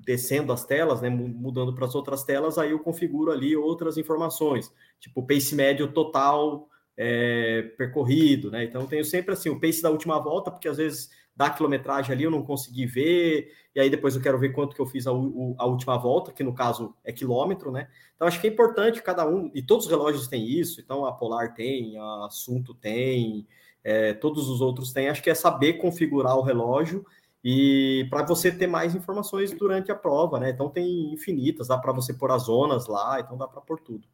descendo 0.06 0.54
as 0.54 0.66
telas, 0.66 1.02
né, 1.02 1.10
mudando 1.10 1.74
para 1.74 1.86
as 1.86 1.96
outras 1.96 2.24
telas, 2.24 2.60
aí 2.60 2.70
eu 2.72 2.80
configuro 2.80 3.32
ali 3.32 3.56
outras 3.56 3.98
informações, 3.98 4.72
tipo 5.00 5.26
pace 5.26 5.56
médio 5.56 5.92
total 5.92 6.70
é, 7.02 7.62
percorrido, 7.78 8.52
né? 8.52 8.66
Então 8.66 8.86
tenho 8.86 9.06
sempre 9.06 9.34
assim 9.34 9.50
o 9.50 9.58
pace 9.58 9.82
da 9.82 9.90
última 9.90 10.20
volta, 10.20 10.52
porque 10.52 10.68
às 10.68 10.76
vezes 10.76 11.10
da 11.34 11.50
quilometragem 11.50 12.12
ali 12.12 12.26
eu 12.26 12.32
não 12.32 12.44
consegui 12.44 12.86
ver, 12.86 13.54
e 13.74 13.80
aí 13.80 13.90
depois 13.90 14.18
eu 14.18 14.22
quero 14.22 14.38
ver 14.38 14.50
quanto 14.50 14.76
que 14.76 14.82
eu 14.82 14.86
fiz 14.86 15.08
a, 15.08 15.12
a 15.12 15.66
última 15.66 15.98
volta, 15.98 16.34
que 16.34 16.44
no 16.44 16.54
caso 16.54 16.94
é 17.02 17.14
quilômetro, 17.14 17.72
né? 17.72 17.88
Então 18.14 18.28
acho 18.28 18.42
que 18.42 18.48
é 18.48 18.50
importante 18.50 19.02
cada 19.02 19.26
um, 19.26 19.50
e 19.56 19.62
todos 19.62 19.86
os 19.86 19.92
relógios 19.92 20.28
têm 20.28 20.46
isso, 20.46 20.82
então 20.82 21.06
a 21.06 21.14
Polar 21.14 21.54
tem, 21.54 21.98
a 21.98 22.26
Assunto 22.26 22.74
tem, 22.74 23.48
é, 23.82 24.14
todos 24.14 24.50
os 24.50 24.60
outros 24.60 24.92
têm, 24.92 25.08
acho 25.08 25.24
que 25.24 25.30
é 25.30 25.36
saber 25.36 25.76
configurar 25.76 26.36
o 26.36 26.42
relógio 26.42 27.06
e 27.42 28.06
para 28.10 28.26
você 28.26 28.52
ter 28.52 28.68
mais 28.68 28.94
informações 28.94 29.54
durante 29.54 29.90
a 29.90 29.96
prova, 29.96 30.38
né? 30.38 30.50
Então 30.50 30.70
tem 30.70 31.14
infinitas, 31.14 31.70
dá 31.70 31.78
para 31.78 31.94
você 31.94 32.14
pôr 32.14 32.30
as 32.32 32.44
zonas 32.44 32.88
lá, 32.88 33.22
então 33.22 33.38
dá 33.38 33.48
para 33.48 33.62
pôr 33.62 33.80
tudo. 33.80 34.06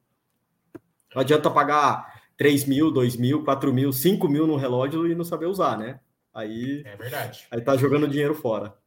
Não 1.16 1.22
adianta 1.22 1.50
pagar 1.50 2.15
3 2.38 2.66
mil, 2.66 2.92
2 2.92 3.16
mil, 3.16 3.44
4 3.44 3.74
mil, 3.74 3.92
5 3.92 4.28
mil 4.28 4.46
no 4.46 4.56
relógio 4.56 5.08
e 5.08 5.16
não 5.16 5.24
saber 5.24 5.46
usar, 5.46 5.78
né? 5.78 6.00
Aí, 6.34 6.84
é 6.86 6.96
verdade. 6.96 7.48
Aí 7.50 7.62
tá 7.62 7.78
jogando 7.78 8.08
dinheiro 8.08 8.36
fora. 8.36 8.78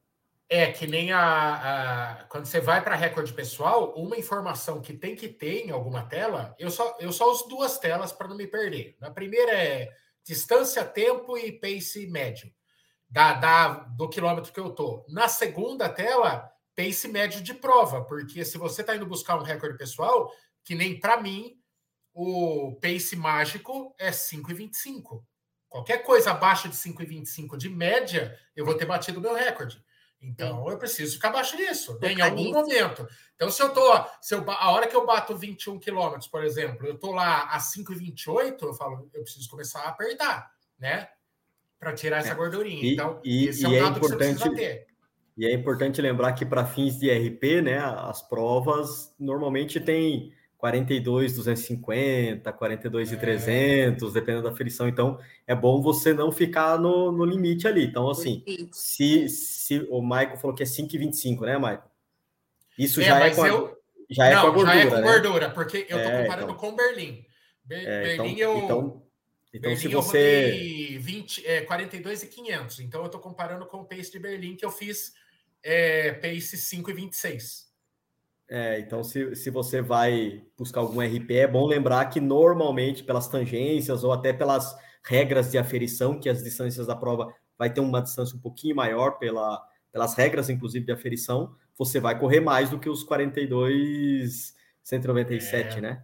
É 0.51 0.73
que 0.73 0.87
nem 0.87 1.13
a, 1.13 2.21
a 2.21 2.25
quando 2.25 2.47
você 2.47 2.61
vai 2.61 2.83
para 2.83 2.95
recorde 2.95 3.33
pessoal, 3.33 3.93
uma 3.95 4.17
informação 4.17 4.81
que 4.81 4.95
tem 4.95 5.15
que 5.15 5.29
ter 5.29 5.67
em 5.67 5.71
alguma 5.71 6.03
tela, 6.03 6.55
eu 6.59 6.71
só 6.71 6.97
eu 7.01 7.13
só 7.13 7.31
uso 7.31 7.49
duas 7.49 7.79
telas 7.79 8.13
para 8.13 8.29
não 8.29 8.37
me 8.37 8.47
perder. 8.47 8.97
Na 8.99 9.11
primeira 9.11 9.53
é 9.53 9.91
distância, 10.25 10.85
tempo 10.85 11.37
e 11.37 11.53
pace 11.53 12.07
médio 12.07 12.51
da, 13.09 13.35
da, 13.35 13.69
do 13.69 14.09
quilômetro 14.09 14.53
que 14.53 14.61
eu 14.61 14.71
tô. 14.71 15.05
Na 15.09 15.29
segunda 15.29 15.89
tela, 15.89 16.51
pace 16.77 17.09
médio 17.09 17.43
de 17.43 17.55
prova, 17.55 18.05
porque 18.05 18.45
se 18.45 18.59
você 18.59 18.83
está 18.83 18.95
indo 18.95 19.07
buscar 19.07 19.39
um 19.39 19.43
recorde 19.43 19.77
pessoal, 19.77 20.31
que 20.65 20.75
nem 20.75 20.99
para 20.99 21.21
mim, 21.21 21.58
o 22.21 22.75
pace 22.81 23.15
mágico 23.15 23.95
é 23.97 24.11
5,25. 24.11 25.23
Qualquer 25.69 25.99
coisa 25.99 26.33
abaixo 26.33 26.69
de 26.69 26.75
5,25 26.75 27.57
de 27.57 27.69
média, 27.69 28.37
eu 28.57 28.65
vou 28.65 28.75
ter 28.75 28.87
batido 28.87 29.21
o 29.21 29.23
meu 29.23 29.37
recorde. 29.37 29.81
Então 30.21 30.65
Sim. 30.65 30.71
eu 30.71 30.79
preciso 30.79 31.15
ficar 31.15 31.29
abaixo 31.29 31.57
disso, 31.57 31.97
né, 32.03 32.15
em 32.15 32.21
algum 32.21 32.51
momento. 32.51 33.07
Então, 33.37 33.49
se 33.49 33.63
eu 33.63 33.73
tô, 33.73 34.05
se 34.21 34.35
eu, 34.35 34.45
a 34.51 34.73
hora 34.73 34.89
que 34.89 34.97
eu 34.97 35.07
bato 35.07 35.37
21 35.37 35.79
quilômetros, 35.79 36.27
por 36.27 36.43
exemplo, 36.43 36.89
eu 36.89 36.99
tô 36.99 37.13
lá 37.13 37.45
a 37.53 37.59
5,28, 37.59 38.63
eu 38.63 38.75
falo, 38.75 39.09
eu 39.15 39.23
preciso 39.23 39.49
começar 39.49 39.83
a 39.83 39.91
apertar, 39.91 40.51
né? 40.77 41.09
Para 41.79 41.93
tirar 41.93 42.19
essa 42.19 42.33
é. 42.33 42.35
gordurinha. 42.35 42.83
E, 42.83 42.95
então, 42.95 43.21
e, 43.23 43.47
esse 43.47 43.65
é 43.65 43.69
um 43.69 43.75
é 43.75 43.81
dado 43.81 43.99
importante, 43.99 44.19
que 44.19 44.43
você 44.43 44.51
precisa 44.51 44.57
ter. 44.57 44.87
E 45.37 45.47
é 45.47 45.55
importante 45.55 46.03
lembrar 46.03 46.33
que 46.33 46.45
para 46.45 46.67
fins 46.67 46.99
de 46.99 47.09
RP, 47.09 47.63
né, 47.63 47.79
as 47.79 48.21
provas 48.29 49.15
normalmente 49.21 49.79
tem 49.79 50.37
42, 50.59 51.35
250, 51.35 52.53
42 52.53 53.13
é. 53.13 53.15
e 53.15 53.19
300, 53.19 54.13
dependendo 54.13 54.43
da 54.43 54.51
aferição. 54.51 54.89
Então, 54.89 55.19
é 55.47 55.55
bom 55.55 55.81
você 55.81 56.13
não 56.13 56.33
ficar 56.33 56.77
no, 56.79 57.13
no 57.13 57.25
limite 57.25 57.69
ali. 57.69 57.87
Então, 57.87 58.11
assim, 58.11 58.45
se, 58.73 59.29
se 59.29 59.87
o 59.89 60.03
Michael 60.03 60.37
falou 60.37 60.57
que 60.57 60.65
é 60.65 60.67
5,25, 60.67 61.43
né, 61.43 61.57
Michael? 61.57 61.85
Isso 62.77 63.01
é, 63.01 63.05
já, 63.05 63.25
é 63.25 63.35
com 63.35 63.43
a, 63.43 63.49
eu... 63.49 63.79
já 64.11 64.27
é 64.27 64.35
não, 64.35 64.41
com 64.43 64.47
a 64.49 64.51
gordura. 64.51 64.75
Já 64.75 64.81
é 64.81 64.87
com 64.87 64.97
né? 64.97 65.03
gordura, 65.03 65.51
porque 65.51 65.77
eu 65.89 65.97
estou 65.97 66.13
é, 66.13 66.23
comparando 66.23 66.53
então... 66.53 66.57
com 66.57 66.77
Berlim. 66.77 67.25
Be 67.65 67.75
é, 67.77 68.03
Berlim 68.03 68.33
então, 68.33 68.53
eu. 68.53 68.59
Então, 68.59 69.03
então 69.55 69.71
Berlim 69.71 69.77
se 69.77 69.89
você. 69.89 70.91
Eu 70.97 71.01
20, 71.01 71.47
é, 71.47 71.61
42 71.61 72.23
e 72.25 72.27
500. 72.27 72.81
Então, 72.81 73.01
eu 73.03 73.07
estou 73.07 73.21
comparando 73.21 73.65
com 73.65 73.79
o 73.79 73.85
pace 73.85 74.11
de 74.11 74.19
Berlim 74.19 74.57
que 74.57 74.65
eu 74.65 74.73
fiz 74.73 75.15
é, 75.63 76.13
pace 76.15 76.57
5 76.57 76.91
e 76.91 76.95
26. 76.95 77.68
É, 78.51 78.81
então 78.81 79.05
se, 79.05 79.35
se 79.37 79.51
você 79.51 79.83
vai 79.83 80.43
buscar 80.57 80.81
algum 80.81 81.01
RP, 81.01 81.33
é 81.33 81.47
bom 81.47 81.67
lembrar 81.67 82.07
que 82.07 82.21
normalmente 82.21 83.05
pelas 83.05 83.29
tangências 83.29 84.03
ou 84.03 84.13
até 84.13 84.33
pelas 84.33 84.75
regras 85.05 85.51
de 85.51 85.59
aferição, 85.59 86.19
que 86.19 86.29
as 86.29 86.43
distâncias 86.43 86.87
da 86.87 86.97
prova 86.97 87.33
vai 87.59 87.71
ter 87.71 87.81
uma 87.81 88.01
distância 88.01 88.37
um 88.37 88.41
pouquinho 88.41 88.77
maior 88.77 89.19
pela, 89.19 89.63
pelas 89.93 90.15
regras, 90.15 90.49
inclusive, 90.49 90.87
de 90.87 90.93
aferição, 90.93 91.55
você 91.77 92.01
vai 92.01 92.19
correr 92.19 92.41
mais 92.41 92.71
do 92.71 92.79
que 92.79 92.89
os 92.89 93.03
42, 93.03 94.55
197, 94.83 95.79
é. 95.79 95.81
né? 95.81 96.03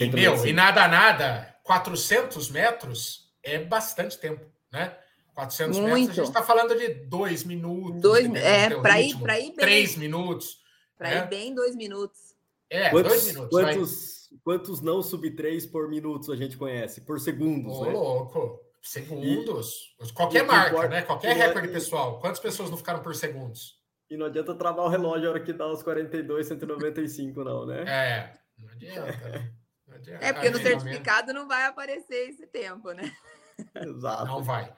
E, 0.00 0.06
meu, 0.08 0.46
e 0.46 0.52
nada, 0.52 0.88
nada, 0.88 1.56
400 1.62 2.50
metros 2.50 3.30
é 3.42 3.58
bastante 3.58 4.18
tempo, 4.18 4.46
né? 4.72 4.96
400 5.34 5.78
Muito. 5.78 5.94
metros, 5.94 6.10
a 6.10 6.14
gente 6.14 6.28
está 6.28 6.42
falando 6.42 6.78
de 6.78 6.88
dois 7.06 7.44
minutos. 7.44 8.00
Dois, 8.00 8.32
é, 8.34 8.70
para 8.70 9.00
ir, 9.00 9.10
ir 9.10 9.16
bem. 9.16 9.52
Três 9.54 9.96
minutos. 9.96 10.63
Para 10.96 11.10
né? 11.10 11.18
ir 11.18 11.28
bem, 11.28 11.54
dois 11.54 11.74
minutos. 11.74 12.34
É, 12.70 12.90
quantos, 12.90 13.12
dois 13.12 13.26
minutos. 13.26 13.50
Quantos, 13.50 14.30
quantos 14.42 14.80
não 14.80 15.02
sub 15.02 15.30
três 15.30 15.66
por 15.66 15.88
minutos 15.88 16.30
a 16.30 16.36
gente 16.36 16.56
conhece? 16.56 17.00
Por 17.02 17.20
segundos, 17.20 17.76
Ô, 17.76 17.84
né? 17.84 17.92
louco. 17.92 18.60
Segundos. 18.82 19.96
E, 20.00 20.12
Qualquer 20.12 20.44
marca, 20.44 20.70
importa, 20.70 20.88
né? 20.88 21.02
Qualquer 21.02 21.36
recorde 21.36 21.68
pessoal. 21.68 22.20
Quantas 22.20 22.38
pessoas 22.38 22.70
não 22.70 22.76
ficaram 22.76 23.02
por 23.02 23.14
segundos? 23.14 23.82
E 24.10 24.16
não 24.16 24.26
adianta 24.26 24.54
travar 24.54 24.84
o 24.84 24.88
relógio 24.88 25.28
a 25.28 25.30
hora 25.32 25.40
que 25.40 25.52
dá 25.52 25.66
os 25.66 25.82
42, 25.82 26.46
195, 26.46 27.42
não, 27.42 27.64
né? 27.64 27.84
É, 27.86 28.38
não 28.58 28.68
adianta. 28.70 29.28
Né? 29.28 29.52
Não 29.86 29.96
adianta. 29.96 30.24
É, 30.24 30.32
porque 30.32 30.50
no 30.50 30.58
certificado 30.58 31.32
não 31.32 31.48
vai 31.48 31.64
aparecer 31.64 32.28
esse 32.28 32.46
tempo, 32.46 32.92
né? 32.92 33.10
Exato. 33.74 34.26
Não 34.26 34.42
vai. 34.42 34.74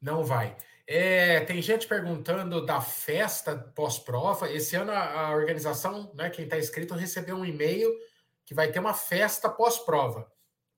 Não 0.00 0.24
vai. 0.24 0.56
É, 0.92 1.38
tem 1.42 1.62
gente 1.62 1.86
perguntando 1.86 2.66
da 2.66 2.80
festa 2.80 3.56
pós-prova. 3.56 4.50
Esse 4.50 4.74
ano 4.74 4.90
a, 4.90 5.28
a 5.28 5.30
organização, 5.36 6.12
né, 6.16 6.28
quem 6.30 6.46
está 6.46 6.58
inscrito, 6.58 6.94
recebeu 6.94 7.36
um 7.36 7.44
e-mail 7.44 7.88
que 8.44 8.52
vai 8.52 8.72
ter 8.72 8.80
uma 8.80 8.92
festa 8.92 9.48
pós-prova. 9.48 10.28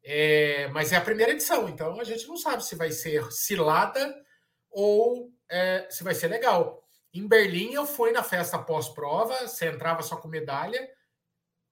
É, 0.05 0.69
mas 0.69 0.93
é 0.93 0.97
a 0.97 1.01
primeira 1.01 1.33
edição, 1.33 1.67
então 1.67 1.99
a 1.99 2.05
gente 2.05 2.29
não 2.29 2.37
sabe 2.37 2.63
se 2.63 2.77
vai 2.77 2.91
ser 2.91 3.33
cilada 3.33 4.15
ou 4.69 5.33
é, 5.49 5.87
se 5.89 6.05
vai 6.05 6.15
ser 6.15 6.29
legal. 6.29 6.87
Em 7.15 7.27
Berlim 7.27 7.73
eu 7.73 7.87
fui 7.87 8.13
na 8.13 8.23
festa 8.23 8.59
pós-prova, 8.59 9.49
você 9.49 9.71
entrava 9.71 10.03
só 10.03 10.17
com 10.17 10.29
medalha. 10.29 10.87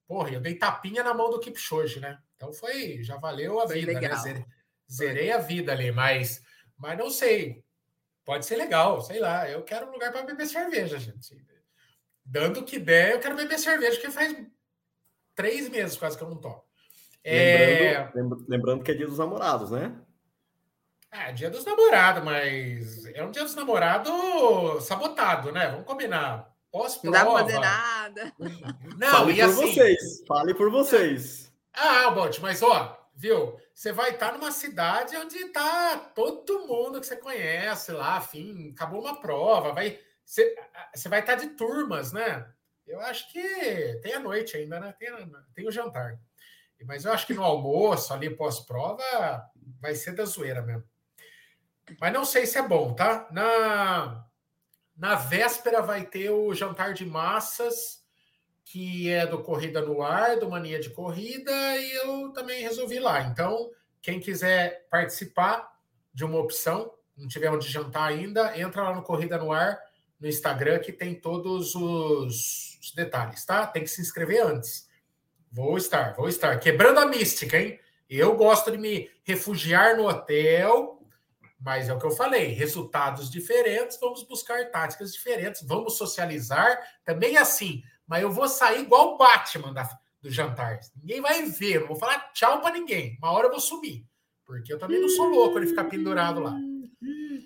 Porra, 0.09 0.31
eu 0.31 0.41
dei 0.41 0.55
tapinha 0.55 1.05
na 1.05 1.13
mão 1.13 1.29
do 1.29 1.41
Kipchoge, 1.41 2.01
né? 2.01 2.19
Então 2.37 2.55
foi, 2.55 3.03
já 3.03 3.19
valeu 3.19 3.61
a 3.61 3.67
foi 3.67 3.81
vida, 3.81 3.93
né? 3.93 4.01
legal. 4.01 4.17
né? 4.17 4.23
Zerei, 4.23 4.45
zerei 4.91 5.31
a 5.31 5.39
vida 5.39 5.73
ali, 5.73 5.93
mas, 5.93 6.43
mas 6.79 6.97
não 6.97 7.11
sei. 7.11 7.63
Pode 8.25 8.47
ser 8.47 8.57
legal, 8.57 9.01
sei 9.01 9.19
lá. 9.19 9.49
Eu 9.49 9.63
quero 9.63 9.89
um 9.89 9.93
lugar 9.93 10.13
para 10.13 10.23
beber 10.23 10.47
cerveja, 10.47 10.99
gente. 10.99 11.37
Dando 12.25 12.61
o 12.61 12.65
que 12.65 12.79
der, 12.79 13.13
eu 13.13 13.21
quero 13.21 13.35
beber 13.35 13.59
cerveja, 13.59 13.93
porque 13.93 14.11
faz 14.11 14.37
três 15.35 15.69
meses 15.69 15.97
quase 15.97 16.17
que 16.17 16.23
eu 16.23 16.29
não 16.29 16.37
tomo. 16.37 16.63
É... 17.25 18.11
Lembrando, 18.15 18.47
lembrando 18.49 18.85
que 18.85 18.91
é 18.91 18.95
dia 18.95 19.07
dos 19.07 19.19
namorados, 19.19 19.71
né? 19.71 19.99
É, 21.13 21.33
dia 21.33 21.51
dos 21.51 21.65
namorados, 21.65 22.23
mas 22.23 23.05
é 23.07 23.25
um 23.25 23.33
dia 23.33 23.43
dos 23.43 23.57
namorados 23.57 24.85
sabotado, 24.85 25.51
né? 25.51 25.69
Vamos 25.69 25.85
combinar. 25.85 26.49
Pós-prova. 26.71 27.19
Não 27.19 27.25
dá 27.25 27.31
pra 27.33 27.45
fazer 27.45 27.59
nada. 27.59 28.33
Não, 28.97 29.11
Fale 29.11 29.35
por 29.35 29.45
assim... 29.45 29.73
vocês. 29.73 30.25
Fale 30.27 30.55
por 30.55 30.71
vocês. 30.71 31.53
Ah, 31.73 32.11
Bote, 32.11 32.41
mas 32.41 32.63
ó, 32.63 33.00
viu? 33.21 33.61
Você 33.75 33.93
vai 33.93 34.13
estar 34.13 34.33
numa 34.33 34.51
cidade 34.51 35.15
onde 35.17 35.37
está 35.37 35.99
todo 35.99 36.67
mundo 36.67 36.99
que 36.99 37.07
você 37.07 37.17
conhece 37.17 37.93
lá, 37.93 38.17
afim, 38.17 38.71
acabou 38.71 39.03
uma 39.03 39.21
prova, 39.21 39.73
vai. 39.73 40.01
Você, 40.25 40.57
você 40.95 41.09
vai 41.09 41.21
estar 41.21 41.35
de 41.35 41.49
turmas, 41.49 42.13
né? 42.13 42.51
Eu 42.87 42.99
acho 43.01 43.31
que 43.31 44.01
tem 44.03 44.15
a 44.15 44.21
noite 44.21 44.57
ainda, 44.57 44.81
né? 44.81 44.95
Tem, 44.99 45.09
tem 45.55 45.69
o 45.69 45.71
jantar. 45.71 46.19
Mas 46.85 47.05
eu 47.05 47.13
acho 47.13 47.27
que 47.27 47.35
no 47.35 47.45
almoço, 47.45 48.15
ali 48.15 48.35
pós-prova, 48.35 49.05
vai 49.79 49.95
ser 49.95 50.13
da 50.13 50.25
zoeira 50.25 50.63
mesmo. 50.63 50.85
Mas 52.01 52.13
não 52.13 52.25
sei 52.25 52.47
se 52.47 52.57
é 52.57 52.63
bom, 52.63 52.95
tá? 52.95 53.29
Na, 53.31 54.25
na 54.97 55.15
véspera 55.15 55.83
vai 55.83 56.07
ter 56.07 56.31
o 56.31 56.55
jantar 56.55 56.95
de 56.95 57.05
massas, 57.05 58.00
que 58.71 59.11
é 59.11 59.27
do 59.27 59.43
Corrida 59.43 59.81
no 59.81 60.01
Ar, 60.01 60.39
do 60.39 60.49
Mania 60.49 60.79
de 60.79 60.91
Corrida, 60.91 61.51
e 61.77 61.93
eu 61.97 62.31
também 62.31 62.63
resolvi 62.63 63.01
lá. 63.01 63.21
Então, 63.23 63.69
quem 64.01 64.21
quiser 64.21 64.87
participar 64.89 65.73
de 66.15 66.25
uma 66.25 66.39
opção, 66.39 66.95
não 67.17 67.27
tiver 67.27 67.51
onde 67.51 67.69
jantar 67.69 68.09
ainda, 68.09 68.57
entra 68.57 68.85
lá 68.85 68.95
no 68.95 69.03
Corrida 69.03 69.37
no 69.39 69.51
Ar, 69.51 69.77
no 70.21 70.29
Instagram, 70.29 70.79
que 70.79 70.93
tem 70.93 71.17
todos 71.17 71.75
os, 71.75 72.79
os 72.81 72.93
detalhes, 72.95 73.45
tá? 73.45 73.67
Tem 73.67 73.83
que 73.83 73.91
se 73.91 74.01
inscrever 74.01 74.41
antes. 74.41 74.89
Vou 75.51 75.77
estar, 75.77 76.15
vou 76.15 76.29
estar. 76.29 76.57
Quebrando 76.61 77.01
a 77.01 77.07
mística, 77.07 77.59
hein? 77.59 77.81
Eu 78.09 78.37
gosto 78.37 78.71
de 78.71 78.79
me 78.79 79.11
refugiar 79.25 79.97
no 79.97 80.09
hotel, 80.09 81.03
mas 81.61 81.89
é 81.89 81.93
o 81.93 81.99
que 81.99 82.07
eu 82.07 82.13
falei: 82.13 82.53
resultados 82.53 83.29
diferentes, 83.29 83.99
vamos 84.01 84.23
buscar 84.23 84.71
táticas 84.71 85.13
diferentes, 85.13 85.61
vamos 85.67 85.97
socializar. 85.97 86.79
Também 87.05 87.37
assim, 87.37 87.83
mas 88.11 88.25
eu 88.25 88.31
vou 88.33 88.49
sair 88.49 88.81
igual 88.81 89.15
o 89.15 89.17
Batman 89.17 89.73
da, 89.73 89.89
do 90.21 90.29
jantar. 90.29 90.81
Ninguém 90.97 91.21
vai 91.21 91.47
ver, 91.47 91.79
não 91.79 91.87
vou 91.87 91.97
falar 91.97 92.33
tchau 92.33 92.61
para 92.61 92.75
ninguém. 92.75 93.17
Uma 93.19 93.31
hora 93.31 93.47
eu 93.47 93.53
vou 93.53 93.61
sumir, 93.61 94.05
porque 94.45 94.73
eu 94.73 94.79
também 94.81 95.01
não 95.01 95.09
sou 95.09 95.29
louco 95.29 95.61
de 95.61 95.69
ficar 95.69 95.85
pendurado 95.85 96.41
lá. 96.41 96.59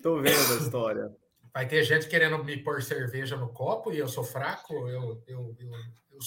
Tô 0.03 0.23
vendo 0.23 0.55
a 0.55 0.57
história. 0.57 1.15
Vai 1.53 1.69
ter 1.69 1.85
gente 1.85 2.09
querendo 2.09 2.43
me 2.43 2.57
pôr 2.57 2.83
cerveja 2.83 3.37
no 3.37 3.53
copo 3.53 3.93
e 3.93 3.99
eu 3.99 4.09
sou 4.09 4.25
fraco, 4.25 4.73
eu, 4.89 5.23
eu, 5.29 5.57
eu, 5.59 5.77
eu, 6.11 6.19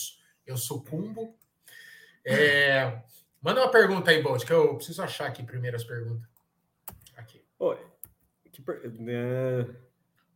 eu 0.46 0.56
sucumbo. 0.56 1.36
É, 2.24 3.02
manda 3.42 3.62
uma 3.62 3.72
pergunta 3.72 4.12
aí, 4.12 4.22
Bolt, 4.22 4.46
que 4.46 4.54
eu 4.54 4.76
preciso 4.76 5.02
achar 5.02 5.26
aqui 5.26 5.42
primeiro 5.42 5.76
as 5.76 5.84
perguntas. 5.84 6.30
Aqui. 7.16 7.44
Oi. 7.58 7.80
Que 8.52 8.62
per... 8.62 8.84
é... 8.86 9.66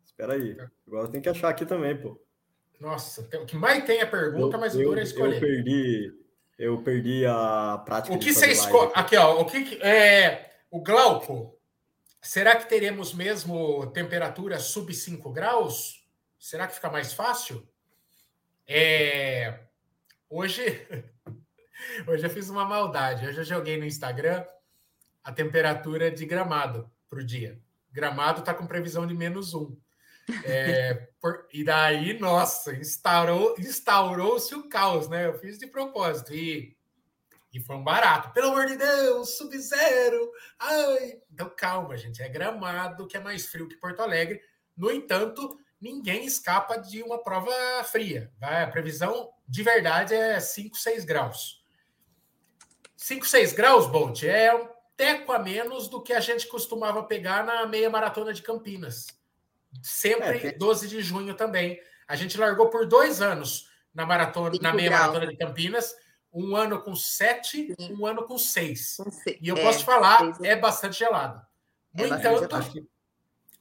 Espera 0.04 0.34
aí. 0.34 0.58
Agora 0.88 1.08
tem 1.08 1.22
que 1.22 1.30
achar 1.30 1.50
aqui 1.50 1.68
também, 1.68 1.96
pô. 1.96 2.20
Nossa, 2.82 3.22
o 3.22 3.46
que 3.46 3.56
mais 3.56 3.86
tem 3.86 4.00
é 4.00 4.06
pergunta, 4.06 4.58
eu, 4.58 4.60
mas 4.60 4.76
o 4.76 4.82
duro 4.82 5.00
é 5.00 5.04
escolher. 5.04 5.36
Eu 5.36 5.40
perdi, 5.40 6.14
eu 6.58 6.82
perdi 6.82 7.26
a 7.26 7.82
prática. 7.86 8.14
O 8.14 8.20
que 8.20 8.34
você 8.34 8.48
escolhe? 8.48 8.92
Aqui, 8.96 9.16
ó. 9.16 9.40
O 9.40 9.46
que 9.46 9.82
é 9.82 10.52
o 10.70 10.82
Glauco? 10.82 11.58
Será 12.22 12.56
que 12.56 12.68
teremos 12.68 13.14
mesmo 13.14 13.86
temperatura 13.92 14.60
sub 14.60 14.94
5 14.94 15.32
graus? 15.32 16.06
Será 16.40 16.68
que 16.68 16.76
fica 16.76 16.90
mais 16.90 17.14
fácil? 17.14 17.68
É, 18.68 19.60
hoje 20.30 20.88
Hoje 22.08 22.26
eu 22.26 22.30
fiz 22.30 22.50
uma 22.50 22.66
maldade. 22.66 23.28
Hoje 23.28 23.40
eu 23.40 23.44
joguei 23.44 23.78
no 23.78 23.86
Instagram 23.86 24.46
a 25.24 25.32
temperatura 25.32 26.12
de 26.12 26.26
gramado 26.26 26.90
para 27.10 27.20
o 27.20 27.24
dia. 27.24 27.60
Gramado 27.92 28.40
está 28.40 28.54
com 28.54 28.66
previsão 28.66 29.06
de 29.06 29.14
menos 29.14 29.54
um. 29.54 29.76
É, 30.44 31.08
por, 31.20 31.48
e 31.52 31.64
daí, 31.64 32.18
nossa, 32.20 32.74
instaurou, 32.74 33.56
instaurou-se 33.58 34.54
o 34.56 34.68
caos, 34.70 35.08
né? 35.10 35.28
Eu 35.28 35.38
fiz 35.38 35.58
de 35.58 35.68
propósito. 35.68 36.34
E, 36.34 36.76
e 37.54 37.60
foi 37.60 37.76
um 37.76 37.84
barato. 37.84 38.32
Pelo 38.32 38.50
amor 38.50 38.66
de 38.66 38.78
Deus, 38.78 39.38
sub-zero. 39.38 40.32
Então, 41.32 41.52
calma, 41.56 41.98
gente. 41.98 42.22
É 42.22 42.30
gramado 42.30 43.08
que 43.08 43.18
é 43.18 43.20
mais 43.20 43.48
frio 43.48 43.68
que 43.68 43.78
Porto 43.78 44.02
Alegre. 44.02 44.42
No 44.76 44.90
entanto, 44.90 45.60
ninguém 45.80 46.26
escapa 46.26 46.78
de 46.78 47.04
uma 47.04 47.22
prova 47.24 47.52
fria. 47.84 48.32
A 48.42 48.68
previsão 48.68 49.32
de 49.48 49.64
verdade 49.64 50.14
é 50.14 50.40
5, 50.40 50.78
6 50.78 51.04
graus. 51.04 51.62
5, 52.96 53.26
6 53.26 53.54
graus, 53.54 53.88
Bolt, 53.88 54.24
é 54.24 54.54
um 54.54 54.70
teco 54.96 55.32
a 55.32 55.40
menos 55.40 55.90
do 55.90 56.02
que 56.02 56.14
a 56.14 56.20
gente 56.20 56.48
costumava 56.48 57.04
pegar 57.04 57.44
na 57.44 57.66
meia 57.66 57.90
maratona 57.90 58.32
de 58.32 58.44
Campinas. 58.44 59.08
Sempre 59.82 60.48
é, 60.48 60.52
12 60.52 60.88
de 60.88 61.02
junho 61.02 61.34
também. 61.34 61.80
A 62.08 62.16
gente 62.16 62.38
largou 62.38 62.70
por 62.70 62.86
dois 62.86 63.22
anos 63.22 63.70
na 63.94 64.06
maratona, 64.06 64.58
na 64.62 64.74
meia 64.74 64.90
graus. 64.90 65.08
maratona 65.08 65.32
de 65.32 65.38
Campinas, 65.38 65.96
um 66.34 66.56
ano 66.56 66.82
com 66.82 66.96
sete, 66.96 67.74
Sim. 67.80 67.96
um 67.96 68.06
ano 68.06 68.24
com 68.24 68.38
seis. 68.38 68.98
Com 68.98 69.10
e 69.42 69.48
eu 69.48 69.58
é, 69.58 69.62
posso 69.62 69.84
falar, 69.84 70.38
é 70.44 70.56
bastante 70.56 71.00
gelado. 71.00 71.42
No 71.94 72.06
é 72.06 72.08
entanto, 72.08 72.56
acho 72.56 72.72
que, 72.72 72.88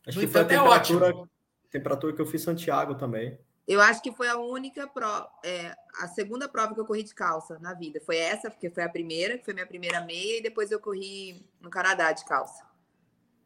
acho 0.07 0.21
que 0.21 0.26
foi 0.26 0.40
a 0.40 0.45
é 0.45 0.47
temperatura, 0.47 1.11
é 1.11 1.69
temperatura 1.71 2.12
que 2.12 2.23
eu 2.23 2.26
fiz 2.26 2.43
Santiago 2.43 2.95
também. 2.95 3.38
Eu 3.67 3.81
acho 3.81 4.02
que 4.02 4.11
foi 4.11 4.29
a 4.29 4.37
única 4.37 4.87
prova, 4.88 5.31
é, 5.45 5.75
a 6.00 6.09
segunda 6.09 6.49
prova 6.49 6.75
que 6.75 6.81
eu 6.81 6.87
corri 6.87 7.05
de 7.05 7.14
calça 7.14 7.59
na 7.61 7.73
vida. 7.73 8.00
Foi 8.05 8.17
essa, 8.17 8.50
porque 8.50 8.69
foi 8.69 8.83
a 8.83 8.88
primeira, 8.88 9.38
que 9.38 9.45
foi 9.45 9.55
minha 9.55 9.67
primeira 9.67 10.00
meia, 10.00 10.38
e 10.38 10.43
depois 10.43 10.73
eu 10.73 10.81
corri 10.81 11.47
no 11.61 11.71
Canadá 11.71 12.11
de 12.11 12.25
calça. 12.25 12.64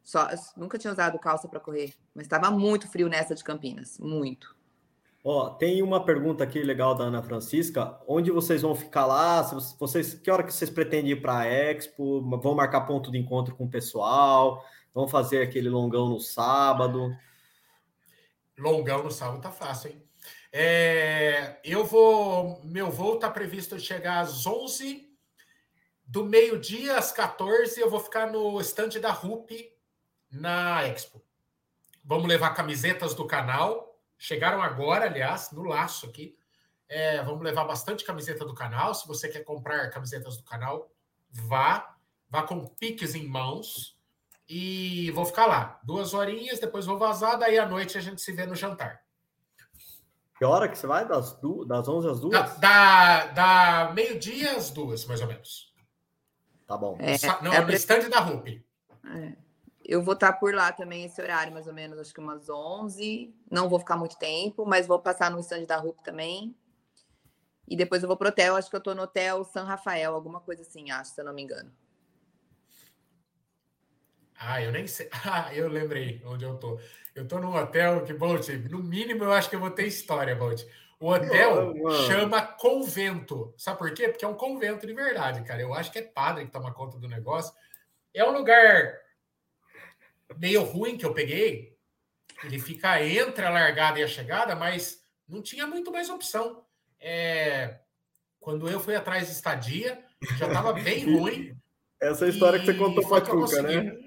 Só, 0.05 0.29
nunca 0.55 0.77
tinha 0.77 0.93
usado 0.93 1.17
calça 1.17 1.47
para 1.47 1.59
correr, 1.59 1.95
mas 2.13 2.27
estava 2.27 2.51
muito 2.51 2.87
frio 2.87 3.09
nessa 3.09 3.33
de 3.33 3.43
Campinas, 3.43 3.97
muito. 3.97 4.55
Ó, 5.23 5.49
tem 5.49 5.81
uma 5.81 6.05
pergunta 6.05 6.43
aqui 6.43 6.61
legal 6.61 6.93
da 6.93 7.05
Ana 7.05 7.23
Francisca. 7.23 7.99
Onde 8.07 8.29
vocês 8.29 8.61
vão 8.61 8.75
ficar 8.75 9.07
lá? 9.07 9.43
Se 9.43 9.75
vocês, 9.79 10.13
que 10.13 10.29
hora 10.29 10.43
que 10.43 10.53
vocês 10.53 10.69
pretendem 10.69 11.13
ir 11.13 11.21
para 11.21 11.39
a 11.39 11.45
Expo? 11.47 12.21
Vão 12.39 12.53
marcar 12.53 12.81
ponto 12.81 13.11
de 13.11 13.17
encontro 13.17 13.55
com 13.55 13.65
o 13.65 13.69
pessoal? 13.69 14.63
Vão 14.93 15.07
fazer 15.07 15.41
aquele 15.41 15.67
longão 15.67 16.07
no 16.07 16.19
sábado? 16.19 17.11
Longão 18.55 19.03
no 19.03 19.09
sábado 19.09 19.41
tá 19.41 19.49
fácil, 19.49 19.89
hein? 19.89 20.03
É, 20.53 21.59
eu 21.63 21.83
vou. 21.83 22.61
Meu 22.63 22.91
voo 22.91 23.15
está 23.15 23.31
previsto 23.31 23.79
chegar 23.79 24.19
às 24.19 24.45
11 24.45 25.09
do 26.05 26.23
meio-dia 26.23 26.99
às 26.99 27.11
14. 27.11 27.81
Eu 27.81 27.89
vou 27.89 27.99
ficar 27.99 28.31
no 28.31 28.61
estande 28.61 28.99
da 28.99 29.09
RUP 29.09 29.74
na 30.35 30.85
Expo. 30.87 31.21
Vamos 32.03 32.27
levar 32.27 32.51
camisetas 32.51 33.13
do 33.13 33.25
canal. 33.25 33.97
Chegaram 34.17 34.61
agora, 34.61 35.05
aliás, 35.05 35.51
no 35.51 35.63
laço 35.63 36.05
aqui. 36.05 36.37
É, 36.87 37.23
vamos 37.23 37.43
levar 37.43 37.65
bastante 37.65 38.05
camiseta 38.05 38.45
do 38.45 38.53
canal. 38.53 38.93
Se 38.93 39.07
você 39.07 39.27
quer 39.27 39.43
comprar 39.43 39.89
camisetas 39.89 40.37
do 40.37 40.43
canal, 40.43 40.91
vá. 41.31 41.95
Vá 42.29 42.43
com 42.43 42.65
piques 42.65 43.15
em 43.15 43.27
mãos. 43.27 43.97
E 44.47 45.09
vou 45.11 45.25
ficar 45.25 45.47
lá. 45.47 45.79
Duas 45.83 46.13
horinhas, 46.13 46.59
depois 46.59 46.85
vou 46.85 46.97
vazar. 46.97 47.39
Daí 47.39 47.57
à 47.57 47.65
noite 47.65 47.97
a 47.97 48.01
gente 48.01 48.21
se 48.21 48.31
vê 48.31 48.45
no 48.45 48.55
jantar. 48.55 49.03
Que 50.37 50.45
hora 50.45 50.67
que 50.67 50.77
você 50.77 50.85
vai? 50.85 51.07
Das, 51.07 51.33
du... 51.39 51.65
das 51.65 51.87
11 51.87 52.09
às 52.09 52.19
2? 52.19 52.33
Da, 52.33 52.41
da, 52.41 53.25
da 53.27 53.93
meio-dia 53.93 54.57
às 54.57 54.69
duas, 54.69 55.05
mais 55.05 55.21
ou 55.21 55.27
menos. 55.27 55.73
Tá 56.67 56.77
bom. 56.77 56.97
É, 56.99 57.15
Não, 57.41 57.53
é, 57.53 57.57
é 57.57 57.61
no 57.61 57.71
estande 57.71 58.09
da 58.09 58.19
RUP. 58.19 58.63
É. 59.05 59.44
Eu 59.87 60.01
vou 60.01 60.15
estar 60.15 60.33
por 60.33 60.53
lá 60.53 60.71
também 60.71 61.05
esse 61.05 61.21
horário, 61.21 61.53
mais 61.53 61.67
ou 61.67 61.73
menos, 61.73 61.99
acho 61.99 62.11
que 62.11 62.19
umas 62.19 62.49
11. 62.49 63.31
Não 63.51 63.69
vou 63.69 63.77
ficar 63.77 63.95
muito 63.95 64.17
tempo, 64.17 64.65
mas 64.65 64.87
vou 64.87 64.99
passar 64.99 65.29
no 65.29 65.39
estande 65.39 65.67
da 65.67 65.77
RUP 65.77 66.01
também. 66.03 66.55
E 67.67 67.75
depois 67.75 68.01
eu 68.01 68.07
vou 68.07 68.17
pro 68.17 68.29
hotel, 68.29 68.55
acho 68.55 68.69
que 68.69 68.75
eu 68.75 68.81
tô 68.81 68.95
no 68.95 69.03
hotel 69.03 69.43
San 69.43 69.63
Rafael, 69.63 70.15
alguma 70.15 70.39
coisa 70.39 70.63
assim, 70.63 70.89
acho, 70.89 71.11
se 71.11 71.21
eu 71.21 71.25
não 71.25 71.33
me 71.33 71.43
engano. 71.43 71.71
Ah, 74.37 74.61
eu 74.61 74.71
nem 74.71 74.87
sei. 74.87 75.07
Ah, 75.23 75.53
eu 75.53 75.67
lembrei 75.67 76.21
onde 76.25 76.43
eu 76.43 76.57
tô. 76.57 76.79
Eu 77.13 77.27
tô 77.27 77.39
num 77.39 77.55
hotel 77.55 78.03
que, 78.03 78.13
Bolt, 78.13 78.49
no 78.69 78.79
mínimo 78.79 79.23
eu 79.23 79.31
acho 79.31 79.49
que 79.49 79.55
eu 79.55 79.59
vou 79.59 79.71
ter 79.71 79.85
história, 79.85 80.35
Bolt. 80.35 80.63
O 80.99 81.11
hotel 81.11 81.73
chama 82.07 82.41
convento. 82.41 83.53
Sabe 83.55 83.77
por 83.77 83.93
quê? 83.93 84.07
Porque 84.07 84.25
é 84.25 84.27
um 84.27 84.33
convento 84.33 84.87
de 84.87 84.93
verdade, 84.93 85.43
cara. 85.43 85.61
Eu 85.61 85.73
acho 85.73 85.91
que 85.91 85.99
é 85.99 86.01
padre 86.01 86.45
que 86.45 86.51
toma 86.51 86.73
conta 86.73 86.97
do 86.97 87.07
negócio. 87.07 87.53
É 88.13 88.23
um 88.23 88.31
lugar 88.31 89.04
meio 90.37 90.63
ruim 90.63 90.97
que 90.97 91.05
eu 91.05 91.13
peguei. 91.13 91.75
Ele 92.43 92.59
fica 92.59 93.01
entre 93.03 93.45
a 93.45 93.49
largada 93.49 93.99
e 93.99 94.03
a 94.03 94.07
chegada, 94.07 94.55
mas 94.55 95.01
não 95.27 95.41
tinha 95.41 95.65
muito 95.65 95.91
mais 95.91 96.09
opção. 96.09 96.63
É... 96.99 97.79
Quando 98.39 98.69
eu 98.69 98.79
fui 98.79 98.95
atrás 98.95 99.27
de 99.27 99.33
estadia, 99.33 100.03
já 100.37 100.47
estava 100.47 100.73
bem 100.73 101.05
ruim. 101.17 101.57
Essa 101.99 102.25
é 102.25 102.29
história 102.29 102.59
que 102.59 102.65
você 102.65 102.73
contou 102.73 103.07
para 103.07 103.17
a 103.17 103.21
Cuca, 103.21 103.61
né? 103.61 103.97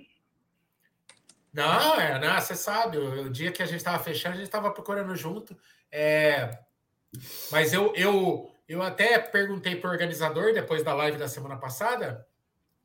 Não, 1.53 1.99
é, 1.99 2.21
não, 2.21 2.41
você 2.41 2.55
sabe, 2.55 2.99
o, 2.99 3.23
o 3.23 3.31
dia 3.31 3.51
que 3.51 3.63
a 3.63 3.67
gente 3.67 3.79
estava 3.79 4.03
fechando, 4.03 4.35
a 4.35 4.39
gente 4.39 4.47
estava 4.47 4.71
procurando 4.71 5.17
junto. 5.17 5.57
É, 5.91 6.59
mas 7.51 7.73
eu, 7.73 7.93
eu, 7.97 8.53
eu 8.69 8.83
até 8.83 9.19
perguntei 9.19 9.77
para 9.77 9.89
o 9.89 9.93
organizador, 9.93 10.53
depois 10.53 10.83
da 10.83 10.95
live 10.95 11.19
da 11.19 11.29
semana 11.29 11.57
passada, 11.57 12.27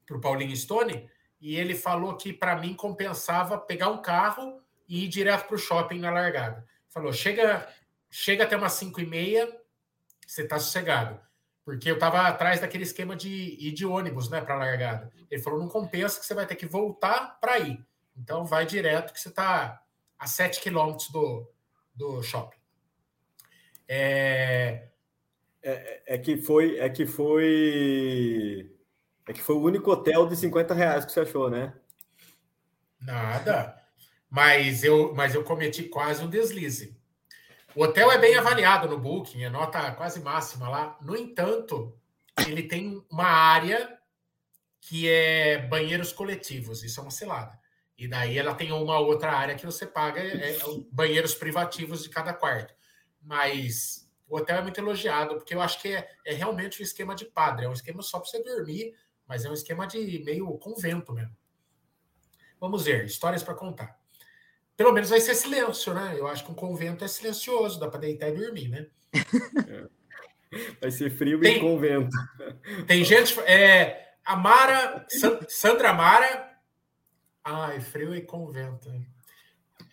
para 0.06 0.18
o 0.18 0.22
Paulinho 0.22 0.56
Stone, 0.56 1.10
e 1.44 1.58
ele 1.58 1.76
falou 1.76 2.16
que 2.16 2.32
para 2.32 2.56
mim 2.56 2.74
compensava 2.74 3.58
pegar 3.58 3.90
um 3.90 4.02
carro 4.02 4.62
e 4.88 5.04
ir 5.04 5.10
direto 5.10 5.46
para 5.46 5.56
o 5.56 5.60
shopping 5.60 6.00
na 6.00 6.10
largada. 6.10 6.66
Falou: 6.88 7.12
chega, 7.12 7.68
chega 8.10 8.46
até 8.46 8.56
umas 8.56 8.72
5 8.72 9.02
e 9.02 9.06
meia, 9.06 9.54
você 10.26 10.44
está 10.44 10.58
sossegado. 10.58 11.20
Porque 11.66 11.92
eu 11.92 11.96
estava 11.96 12.22
atrás 12.22 12.62
daquele 12.62 12.84
esquema 12.84 13.14
de 13.14 13.58
ir 13.60 13.74
de 13.74 13.86
ônibus 13.86 14.30
né, 14.30 14.40
para 14.40 14.56
a 14.56 14.58
largada. 14.58 15.12
Ele 15.30 15.42
falou: 15.42 15.60
não 15.60 15.68
compensa 15.68 16.18
que 16.18 16.26
você 16.26 16.34
vai 16.34 16.48
ter 16.48 16.56
que 16.56 16.66
voltar 16.66 17.38
para 17.42 17.60
ir. 17.60 17.86
Então 18.16 18.46
vai 18.46 18.66
direto 18.66 19.12
que 19.12 19.20
você 19.20 19.28
está 19.28 19.84
a 20.18 20.26
7 20.26 20.62
quilômetros 20.62 21.10
do, 21.10 21.52
do 21.94 22.24
shopping. 22.24 22.60
É... 23.86 24.88
É, 25.62 26.04
é, 26.16 26.18
que 26.18 26.38
foi 26.38 26.78
é 26.78 26.90
que 26.90 27.06
foi 27.06 28.73
é 29.28 29.34
que 29.34 29.42
foi 29.42 29.56
o 29.56 29.62
único 29.62 29.92
hotel 29.92 30.28
de 30.28 30.36
50 30.36 30.74
reais 30.74 31.06
que 31.06 31.12
você 31.12 31.22
achou, 31.22 31.50
né? 31.50 31.74
Nada. 33.00 33.82
Mas 34.30 34.84
eu, 34.84 35.14
mas 35.14 35.36
eu 35.36 35.44
cometi 35.44 35.84
quase 35.84 36.24
um 36.24 36.30
deslize. 36.30 36.98
O 37.76 37.84
hotel 37.84 38.12
é 38.12 38.18
bem 38.18 38.36
avaliado 38.36 38.88
no 38.88 39.00
Booking, 39.00 39.44
é 39.44 39.50
nota 39.50 39.92
quase 39.92 40.20
máxima 40.22 40.70
lá. 40.70 40.98
No 41.02 41.16
entanto, 41.16 41.98
ele 42.48 42.64
tem 42.64 43.04
uma 43.10 43.26
área 43.26 43.98
que 44.82 45.10
é 45.10 45.60
banheiros 45.68 46.12
coletivos. 46.12 46.84
Isso 46.84 47.00
é 47.00 47.04
uma 47.04 47.12
cilada. 47.12 47.58
E 47.98 48.08
daí 48.08 48.38
ela 48.38 48.54
tem 48.54 48.72
uma 48.72 49.00
outra 49.00 49.32
área 49.32 49.56
que 49.56 49.66
você 49.66 49.86
paga 49.86 50.20
é, 50.20 50.52
é 50.52 50.58
banheiros 50.92 51.34
privativos 51.34 52.04
de 52.04 52.10
cada 52.10 52.34
quarto. 52.34 52.74
Mas 53.22 54.10
o 54.28 54.38
hotel 54.38 54.58
é 54.58 54.62
muito 54.62 54.80
elogiado, 54.80 55.36
porque 55.36 55.54
eu 55.54 55.62
acho 55.62 55.80
que 55.82 55.90
é, 55.90 56.10
é 56.26 56.34
realmente 56.34 56.82
um 56.82 56.84
esquema 56.84 57.16
de 57.16 57.26
padre, 57.26 57.66
é 57.66 57.70
um 57.70 57.74
esquema 57.74 58.02
só 58.02 58.20
para 58.20 58.30
você 58.30 58.44
dormir, 58.44 58.94
mas 59.28 59.46
é 59.46 59.50
um 59.50 59.54
esquema 59.54 59.88
de 59.88 60.22
meio 60.24 60.48
convento 60.58 61.14
mesmo. 61.14 61.36
Vamos 62.60 62.86
ver, 62.86 63.06
histórias 63.06 63.44
para 63.44 63.56
contar. 63.56 64.00
Pelo 64.76 64.92
menos 64.92 65.10
vai 65.10 65.20
ser 65.20 65.36
silêncio, 65.36 65.94
né? 65.94 66.16
Eu 66.18 66.28
acho 66.28 66.46
que 66.46 66.52
um 66.52 66.56
convento 66.56 67.04
é 67.04 67.08
silencioso, 67.08 67.80
dá 67.80 67.88
para 67.88 68.00
deitar 68.00 68.30
e 68.30 68.38
dormir, 68.38 68.70
né? 68.70 68.88
Vai 70.80 70.92
ser 70.92 71.10
frio 71.10 71.40
tem, 71.42 71.58
em 71.58 71.60
convento. 71.60 72.16
Tem 72.86 73.04
gente. 73.04 73.40
É, 73.40 74.14
a 74.24 74.36
Mara, 74.36 75.04
Sandra 75.48 75.94
Mara 75.94 76.54
Ai, 77.44 77.82
frio 77.82 78.16
e 78.16 78.22
convento. 78.22 78.90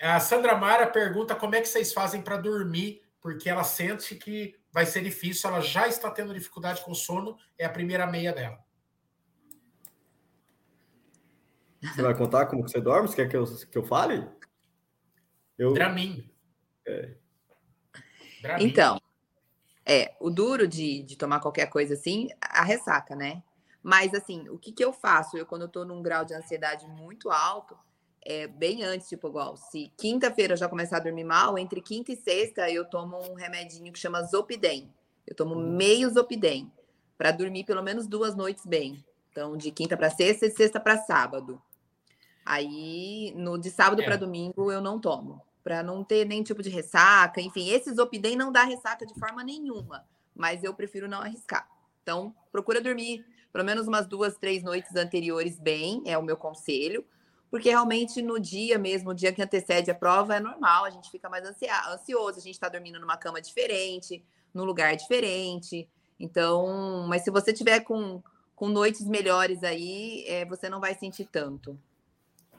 A 0.00 0.20
Sandra 0.20 0.56
Mara 0.56 0.86
pergunta 0.86 1.34
como 1.34 1.56
é 1.56 1.60
que 1.60 1.68
vocês 1.68 1.92
fazem 1.92 2.22
para 2.22 2.36
dormir, 2.36 3.02
porque 3.20 3.50
ela 3.50 3.64
sente 3.64 4.14
que 4.14 4.54
vai 4.70 4.86
ser 4.86 5.02
difícil, 5.02 5.50
ela 5.50 5.60
já 5.60 5.88
está 5.88 6.08
tendo 6.12 6.32
dificuldade 6.32 6.80
com 6.82 6.94
sono, 6.94 7.36
é 7.58 7.64
a 7.64 7.70
primeira 7.70 8.06
meia 8.06 8.32
dela. 8.32 8.58
Você 11.82 12.02
vai 12.02 12.14
contar 12.14 12.46
como 12.46 12.64
que 12.64 12.70
você 12.70 12.80
dorme? 12.80 13.08
Você 13.08 13.16
quer 13.16 13.28
que 13.28 13.36
eu, 13.36 13.44
que 13.44 13.78
eu 13.78 13.84
fale? 13.84 14.28
Eu... 15.58 15.72
Dramin. 15.72 16.30
É. 16.86 17.14
Dramin. 18.42 18.64
Então, 18.64 19.00
é, 19.84 20.14
o 20.20 20.30
duro 20.30 20.68
de, 20.68 21.02
de 21.02 21.16
tomar 21.16 21.40
qualquer 21.40 21.66
coisa 21.66 21.94
assim, 21.94 22.28
a 22.40 22.62
ressaca, 22.62 23.16
né? 23.16 23.42
Mas, 23.82 24.14
assim, 24.14 24.48
o 24.48 24.58
que, 24.58 24.72
que 24.72 24.84
eu 24.84 24.92
faço? 24.92 25.36
Eu, 25.36 25.46
quando 25.46 25.62
eu 25.62 25.68
tô 25.68 25.84
num 25.84 26.02
grau 26.02 26.24
de 26.24 26.34
ansiedade 26.34 26.86
muito 26.86 27.30
alto, 27.30 27.76
é 28.22 28.46
bem 28.46 28.84
antes, 28.84 29.08
tipo, 29.08 29.28
igual, 29.28 29.56
se 29.56 29.90
quinta-feira 29.96 30.52
eu 30.52 30.56
já 30.58 30.68
começar 30.68 30.98
a 30.98 31.00
dormir 31.00 31.24
mal, 31.24 31.58
entre 31.58 31.80
quinta 31.80 32.12
e 32.12 32.16
sexta 32.16 32.70
eu 32.70 32.84
tomo 32.84 33.18
um 33.30 33.34
remedinho 33.34 33.92
que 33.92 33.98
chama 33.98 34.22
Zopidem. 34.22 34.92
Eu 35.26 35.34
tomo 35.34 35.54
uhum. 35.54 35.76
meio 35.76 36.10
Zopidem 36.10 36.70
para 37.16 37.30
dormir 37.30 37.64
pelo 37.64 37.82
menos 37.82 38.06
duas 38.06 38.36
noites 38.36 38.66
bem. 38.66 39.02
Então, 39.30 39.56
de 39.56 39.70
quinta 39.70 39.96
para 39.96 40.10
sexta 40.10 40.46
e 40.46 40.50
sexta 40.50 40.78
para 40.78 40.98
sábado. 40.98 41.60
Aí, 42.44 43.32
no 43.36 43.58
de 43.58 43.70
sábado 43.70 44.02
é. 44.02 44.04
para 44.04 44.16
domingo 44.16 44.72
eu 44.72 44.80
não 44.80 44.98
tomo, 44.98 45.42
para 45.62 45.82
não 45.82 46.02
ter 46.02 46.26
nenhum 46.26 46.42
tipo 46.42 46.62
de 46.62 46.70
ressaca. 46.70 47.40
Enfim, 47.40 47.68
esse 47.70 47.92
Zopidem 47.92 48.36
não 48.36 48.50
dá 48.50 48.64
ressaca 48.64 49.06
de 49.06 49.14
forma 49.18 49.44
nenhuma, 49.44 50.04
mas 50.34 50.64
eu 50.64 50.74
prefiro 50.74 51.08
não 51.08 51.20
arriscar. 51.20 51.68
Então, 52.02 52.34
procura 52.50 52.80
dormir 52.80 53.24
pelo 53.52 53.64
menos 53.64 53.86
umas 53.88 54.06
duas, 54.06 54.36
três 54.36 54.62
noites 54.62 54.94
anteriores 54.94 55.58
bem, 55.58 56.02
é 56.06 56.16
o 56.16 56.22
meu 56.22 56.36
conselho, 56.36 57.04
porque 57.50 57.68
realmente 57.68 58.22
no 58.22 58.38
dia 58.38 58.78
mesmo, 58.78 59.10
o 59.10 59.14
dia 59.14 59.32
que 59.32 59.42
antecede 59.42 59.90
a 59.90 59.94
prova, 59.94 60.36
é 60.36 60.40
normal, 60.40 60.84
a 60.84 60.90
gente 60.90 61.10
fica 61.10 61.28
mais 61.28 61.44
ansioso, 61.44 62.38
a 62.38 62.42
gente 62.42 62.54
está 62.54 62.68
dormindo 62.68 63.00
numa 63.00 63.16
cama 63.16 63.40
diferente, 63.40 64.24
num 64.54 64.64
lugar 64.64 64.94
diferente. 64.96 65.88
Então, 66.18 67.06
mas 67.08 67.22
se 67.22 67.30
você 67.30 67.52
tiver 67.52 67.80
com, 67.80 68.22
com 68.54 68.68
noites 68.68 69.06
melhores 69.06 69.64
aí, 69.64 70.24
é, 70.28 70.44
você 70.44 70.68
não 70.68 70.80
vai 70.80 70.94
sentir 70.94 71.24
tanto. 71.24 71.76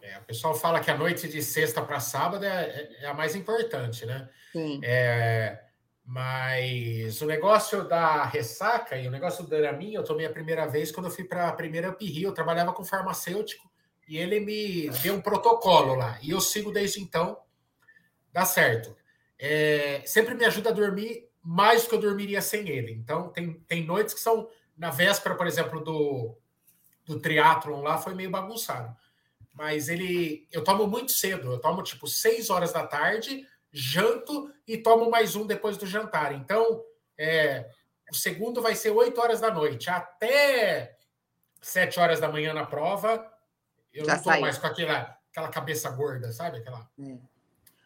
É, 0.01 0.17
o 0.17 0.23
pessoal 0.23 0.53
fala 0.53 0.79
que 0.79 0.89
a 0.89 0.97
noite 0.97 1.27
de 1.27 1.41
sexta 1.43 1.81
para 1.81 1.99
sábado 1.99 2.43
é, 2.43 2.49
é, 2.49 2.97
é, 3.01 3.05
a 3.05 3.13
mais 3.13 3.35
importante, 3.35 4.05
né? 4.05 4.27
Sim. 4.51 4.81
É, 4.83 5.63
mas 6.03 7.21
o 7.21 7.25
negócio 7.25 7.87
da 7.87 8.25
ressaca 8.25 8.97
e 8.97 9.07
o 9.07 9.11
negócio 9.11 9.43
do 9.43 9.49
Dramin, 9.49 9.93
eu 9.93 10.03
tomei 10.03 10.25
a 10.25 10.31
primeira 10.31 10.65
vez 10.65 10.91
quando 10.91 11.05
eu 11.05 11.11
fui 11.11 11.23
para 11.23 11.47
a 11.47 11.53
primeira 11.53 11.89
Up 11.89 12.03
Rio. 12.03 12.29
Eu 12.29 12.33
trabalhava 12.33 12.73
com 12.73 12.83
farmacêutico 12.83 13.69
e 14.07 14.17
ele 14.17 14.39
me 14.39 14.89
deu 15.01 15.13
um 15.15 15.21
protocolo 15.21 15.95
lá. 15.95 16.17
E 16.21 16.31
eu 16.31 16.41
sigo 16.41 16.71
desde 16.71 16.99
então. 16.99 17.39
Dá 18.33 18.43
certo. 18.43 18.95
É, 19.37 20.01
sempre 20.05 20.33
me 20.33 20.45
ajuda 20.45 20.69
a 20.69 20.73
dormir 20.73 21.29
mais 21.43 21.83
do 21.83 21.89
que 21.89 21.95
eu 21.95 21.99
dormiria 21.99 22.41
sem 22.41 22.67
ele. 22.69 22.91
Então, 22.91 23.29
tem, 23.29 23.53
tem 23.67 23.85
noites 23.85 24.13
que 24.13 24.19
são, 24.19 24.49
na 24.77 24.89
véspera, 24.89 25.35
por 25.35 25.47
exemplo, 25.47 25.83
do, 25.83 26.37
do 27.05 27.19
triatlon 27.19 27.81
lá, 27.81 27.97
foi 27.97 28.13
meio 28.13 28.29
bagunçado. 28.29 28.95
Mas 29.53 29.89
ele, 29.89 30.47
eu 30.51 30.63
tomo 30.63 30.87
muito 30.87 31.11
cedo. 31.11 31.51
Eu 31.53 31.59
tomo 31.59 31.83
tipo 31.83 32.07
6 32.07 32.49
horas 32.49 32.71
da 32.71 32.85
tarde 32.85 33.45
janto 33.71 34.53
e 34.67 34.77
tomo 34.77 35.09
mais 35.09 35.35
um 35.35 35.45
depois 35.45 35.77
do 35.77 35.85
jantar. 35.85 36.33
Então, 36.33 36.83
é, 37.17 37.69
o 38.11 38.15
segundo 38.15 38.61
vai 38.61 38.75
ser 38.75 38.91
8 38.91 39.19
horas 39.19 39.39
da 39.39 39.51
noite. 39.51 39.89
Até 39.89 40.97
7 41.61 41.99
horas 41.99 42.19
da 42.19 42.29
manhã 42.29 42.53
na 42.53 42.65
prova, 42.65 43.25
eu 43.93 44.05
Já 44.05 44.13
não 44.13 44.19
estou 44.19 44.39
mais 44.39 44.57
com 44.57 44.67
aquela, 44.67 45.17
aquela 45.31 45.49
cabeça 45.49 45.89
gorda, 45.89 46.31
sabe? 46.31 46.57
Aquela... 46.57 46.89
É. 46.99 47.17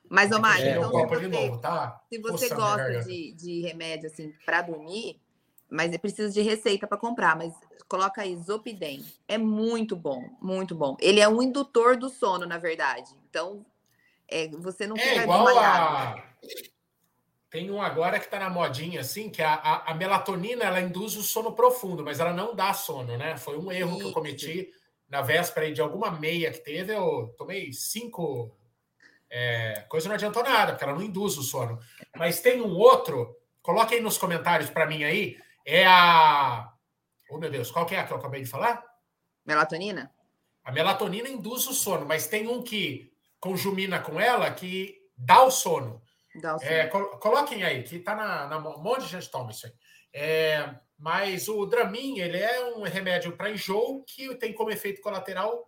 Mas, 0.07 0.31
Omar, 0.31 0.61
é, 0.61 0.71
então, 0.71 0.91
se 0.91 1.05
você, 1.07 1.27
novo, 1.27 1.57
tá? 1.59 1.99
se 2.07 2.19
você 2.19 2.49
gosta 2.49 3.03
de, 3.03 3.33
de 3.33 3.61
remédio 3.61 4.07
assim 4.07 4.31
para 4.45 4.61
dormir, 4.61 5.19
mas 5.69 5.93
é 5.93 5.97
precisa 5.97 6.31
de 6.31 6.41
receita 6.41 6.87
para 6.87 6.97
comprar, 6.97 7.35
mas 7.35 7.53
coloca 7.87 8.21
aí 8.21 8.35
Zopidem. 8.37 9.03
É 9.27 9.37
muito 9.37 9.95
bom, 9.95 10.29
muito 10.41 10.75
bom. 10.75 10.95
Ele 10.99 11.19
é 11.19 11.27
um 11.27 11.41
indutor 11.41 11.97
do 11.97 12.09
sono, 12.09 12.45
na 12.45 12.57
verdade. 12.57 13.09
Então, 13.29 13.65
é, 14.27 14.47
você 14.49 14.87
não 14.87 14.97
é 14.97 15.17
igual 15.17 15.57
a... 15.57 16.23
Tem 17.49 17.71
um 17.71 17.81
agora 17.81 18.19
que 18.19 18.25
está 18.25 18.37
na 18.37 18.49
modinha, 18.49 18.99
assim, 18.99 19.29
que 19.29 19.41
a, 19.41 19.53
a, 19.53 19.91
a, 19.91 19.95
melatonina 19.95 20.65
ela 20.65 20.81
induz 20.81 21.15
o 21.15 21.23
sono 21.23 21.53
profundo, 21.53 22.03
mas 22.03 22.19
ela 22.19 22.33
não 22.33 22.53
dá 22.53 22.73
sono, 22.73 23.15
né? 23.17 23.37
Foi 23.37 23.57
um 23.57 23.71
erro 23.71 23.91
Isso. 23.91 23.99
que 23.99 24.05
eu 24.07 24.11
cometi 24.11 24.73
na 25.07 25.21
véspera 25.21 25.71
de 25.71 25.79
alguma 25.79 26.11
meia 26.11 26.51
que 26.51 26.59
teve. 26.59 26.93
Eu 26.93 27.33
tomei 27.37 27.71
cinco. 27.71 28.53
É, 29.29 29.85
coisa 29.87 30.09
não 30.09 30.15
adiantou 30.15 30.43
nada, 30.43 30.73
porque 30.73 30.83
ela 30.83 30.95
não 30.95 31.01
induz 31.01 31.37
o 31.37 31.43
sono. 31.43 31.79
Mas 32.17 32.41
tem 32.41 32.61
um 32.61 32.75
outro, 32.75 33.37
coloque 33.61 33.95
aí 33.95 34.01
nos 34.01 34.17
comentários 34.17 34.69
para 34.69 34.85
mim 34.85 35.05
aí. 35.05 35.37
É 35.65 35.85
a. 35.85 36.71
Oh, 37.29 37.37
meu 37.39 37.49
Deus, 37.49 37.71
qual 37.71 37.85
que 37.85 37.95
é 37.95 37.99
a 37.99 38.05
que 38.05 38.13
eu 38.13 38.17
acabei 38.17 38.41
de 38.41 38.49
falar? 38.49 38.83
Melatonina? 39.45 40.11
A 40.63 40.71
melatonina 40.71 41.27
induz 41.27 41.67
o 41.67 41.73
sono, 41.73 42.05
mas 42.05 42.27
tem 42.27 42.47
um 42.47 42.61
que 42.61 43.11
conjumina 43.39 43.99
com 43.99 44.19
ela 44.19 44.49
que 44.51 44.95
dá 45.17 45.43
o 45.43 45.51
sono. 45.51 46.01
Dá 46.41 46.55
o 46.55 46.59
sono. 46.59 46.71
É, 46.71 46.87
coloquem 46.87 47.63
aí, 47.63 47.83
que 47.83 47.97
está 47.97 48.15
na, 48.15 48.47
na. 48.47 48.57
Um 48.57 48.81
monte 48.81 49.01
de 49.01 49.09
gente 49.09 49.29
toma 49.29 49.51
isso 49.51 49.65
aí. 49.65 49.73
É, 50.13 50.75
mas 50.97 51.47
o 51.47 51.65
Dramin, 51.65 52.19
ele 52.19 52.37
é 52.37 52.73
um 52.75 52.83
remédio 52.83 53.35
para 53.35 53.51
enjoo 53.51 54.03
que 54.05 54.33
tem 54.35 54.53
como 54.53 54.71
efeito 54.71 55.01
colateral 55.01 55.67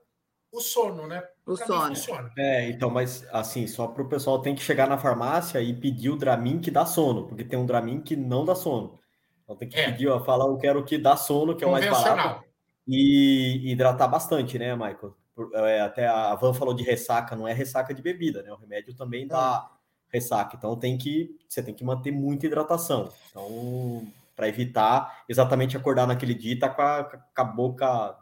o 0.51 0.62
sono, 0.62 1.07
né? 1.07 1.23
O 1.45 1.55
pra 1.55 1.65
sono. 1.95 2.31
É, 2.38 2.69
então, 2.69 2.89
mas 2.89 3.25
assim, 3.31 3.67
só 3.67 3.88
para 3.88 4.03
o 4.03 4.10
pessoal 4.10 4.41
tem 4.41 4.55
que 4.55 4.62
chegar 4.62 4.88
na 4.88 4.97
farmácia 4.97 5.62
e 5.62 5.73
pedir 5.73 6.10
o 6.10 6.17
Dramin 6.17 6.60
que 6.60 6.71
dá 6.71 6.86
sono, 6.86 7.27
porque 7.27 7.43
tem 7.43 7.60
um 7.60 7.65
Dramin 7.65 8.01
que 8.01 8.15
não 8.15 8.45
dá 8.45 8.55
sono. 8.55 8.99
Então 9.47 9.55
tem 9.55 9.69
que 9.69 9.79
é. 9.79 9.86
pedir, 9.86 10.10
ó, 10.10 10.19
falar, 10.19 10.45
eu 10.45 10.57
quero 10.57 10.83
que 10.83 10.97
dá 10.97 11.15
sono, 11.15 11.55
que 11.55 11.63
é 11.63 11.67
o 11.67 11.71
mais 11.71 11.89
barato. 11.89 12.43
E 12.86 13.71
hidratar 13.71 14.07
bastante, 14.10 14.60
né, 14.60 14.75
Michael? 14.75 15.15
é, 15.53 15.81
até 15.81 16.07
a 16.07 16.33
Van 16.36 16.53
falou 16.53 16.73
de 16.73 16.83
ressaca, 16.83 17.36
não 17.36 17.47
é 17.47 17.53
ressaca 17.53 17.93
de 17.93 18.01
bebida, 18.01 18.41
né? 18.41 18.51
O 18.51 18.57
remédio 18.57 18.95
também 18.95 19.27
dá 19.27 19.69
é. 20.12 20.17
ressaca. 20.17 20.55
Então 20.55 20.75
tem 20.75 20.97
que 20.97 21.36
você 21.47 21.62
tem 21.62 21.73
que 21.73 21.83
manter 21.83 22.12
muita 22.12 22.45
hidratação. 22.45 23.12
Então, 23.29 24.07
para 24.36 24.47
evitar 24.47 25.23
exatamente 25.27 25.77
acordar 25.77 26.07
naquele 26.07 26.33
dia 26.33 26.53
e 26.53 26.60
tá 26.60 26.69
com 26.69 26.81
a, 26.81 27.03
com 27.03 27.41
a 27.41 27.43
boca 27.43 28.17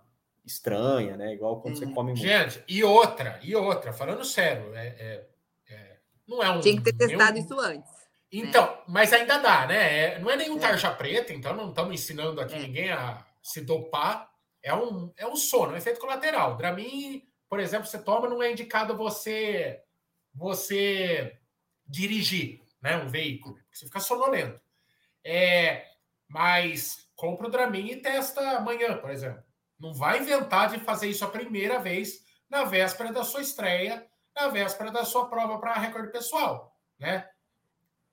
estranha, 0.45 1.17
né? 1.17 1.33
Igual 1.33 1.61
quando 1.61 1.75
hum. 1.75 1.77
você 1.77 1.87
come 1.87 2.11
muito. 2.11 2.21
Gente, 2.21 2.63
e 2.67 2.83
outra, 2.83 3.39
e 3.41 3.55
outra, 3.55 3.93
falando 3.93 4.23
sério, 4.23 4.75
é, 4.75 4.87
é, 4.87 5.27
é 5.69 5.97
não 6.27 6.43
é 6.43 6.51
um. 6.51 6.59
Tinha 6.59 6.75
que 6.75 6.83
ter 6.83 6.93
testado 6.93 7.33
nenhum... 7.33 7.45
isso 7.45 7.59
antes. 7.59 7.94
Né? 8.33 8.39
Então, 8.39 8.65
né? 8.65 8.77
mas 8.87 9.13
ainda 9.13 9.37
dá, 9.37 9.67
né? 9.67 9.97
É, 9.97 10.19
não 10.19 10.29
é 10.29 10.35
nenhum 10.35 10.57
é. 10.57 10.59
tarja 10.59 10.91
preta, 10.91 11.33
então 11.33 11.55
não 11.55 11.69
estamos 11.69 11.93
ensinando 11.93 12.41
aqui 12.41 12.55
é. 12.55 12.59
ninguém 12.59 12.91
a 12.91 13.25
se 13.41 13.61
dopar 13.61 14.29
é 14.61 14.73
um, 14.73 15.13
é 15.15 15.27
um 15.27 15.35
sono, 15.35 15.71
é 15.71 15.75
um 15.75 15.77
efeito 15.77 15.99
colateral. 15.99 16.57
Dramin, 16.57 17.23
por 17.47 17.59
exemplo, 17.59 17.85
você 17.85 17.99
toma, 17.99 18.27
não 18.27 18.41
é 18.41 18.51
indicado 18.51 18.97
você 18.97 19.81
você 20.33 21.39
dirigir 21.85 22.61
né, 22.81 22.97
um 22.97 23.07
veículo, 23.07 23.57
você 23.71 23.85
fica 23.85 23.99
sonolento. 23.99 24.59
É, 25.23 25.87
mas 26.27 27.07
compra 27.15 27.47
o 27.47 27.49
Dramin 27.49 27.91
e 27.91 28.01
testa 28.01 28.41
amanhã, 28.57 28.97
por 28.97 29.11
exemplo. 29.11 29.43
Não 29.79 29.93
vai 29.93 30.19
inventar 30.19 30.69
de 30.69 30.79
fazer 30.79 31.07
isso 31.07 31.23
a 31.23 31.29
primeira 31.29 31.79
vez 31.79 32.25
na 32.49 32.63
véspera 32.63 33.11
da 33.13 33.23
sua 33.23 33.41
estreia, 33.41 34.05
na 34.35 34.47
véspera 34.49 34.91
da 34.91 35.05
sua 35.05 35.29
prova 35.29 35.59
para 35.59 35.73
recorde 35.73 36.11
pessoal, 36.11 36.75
né? 36.99 37.29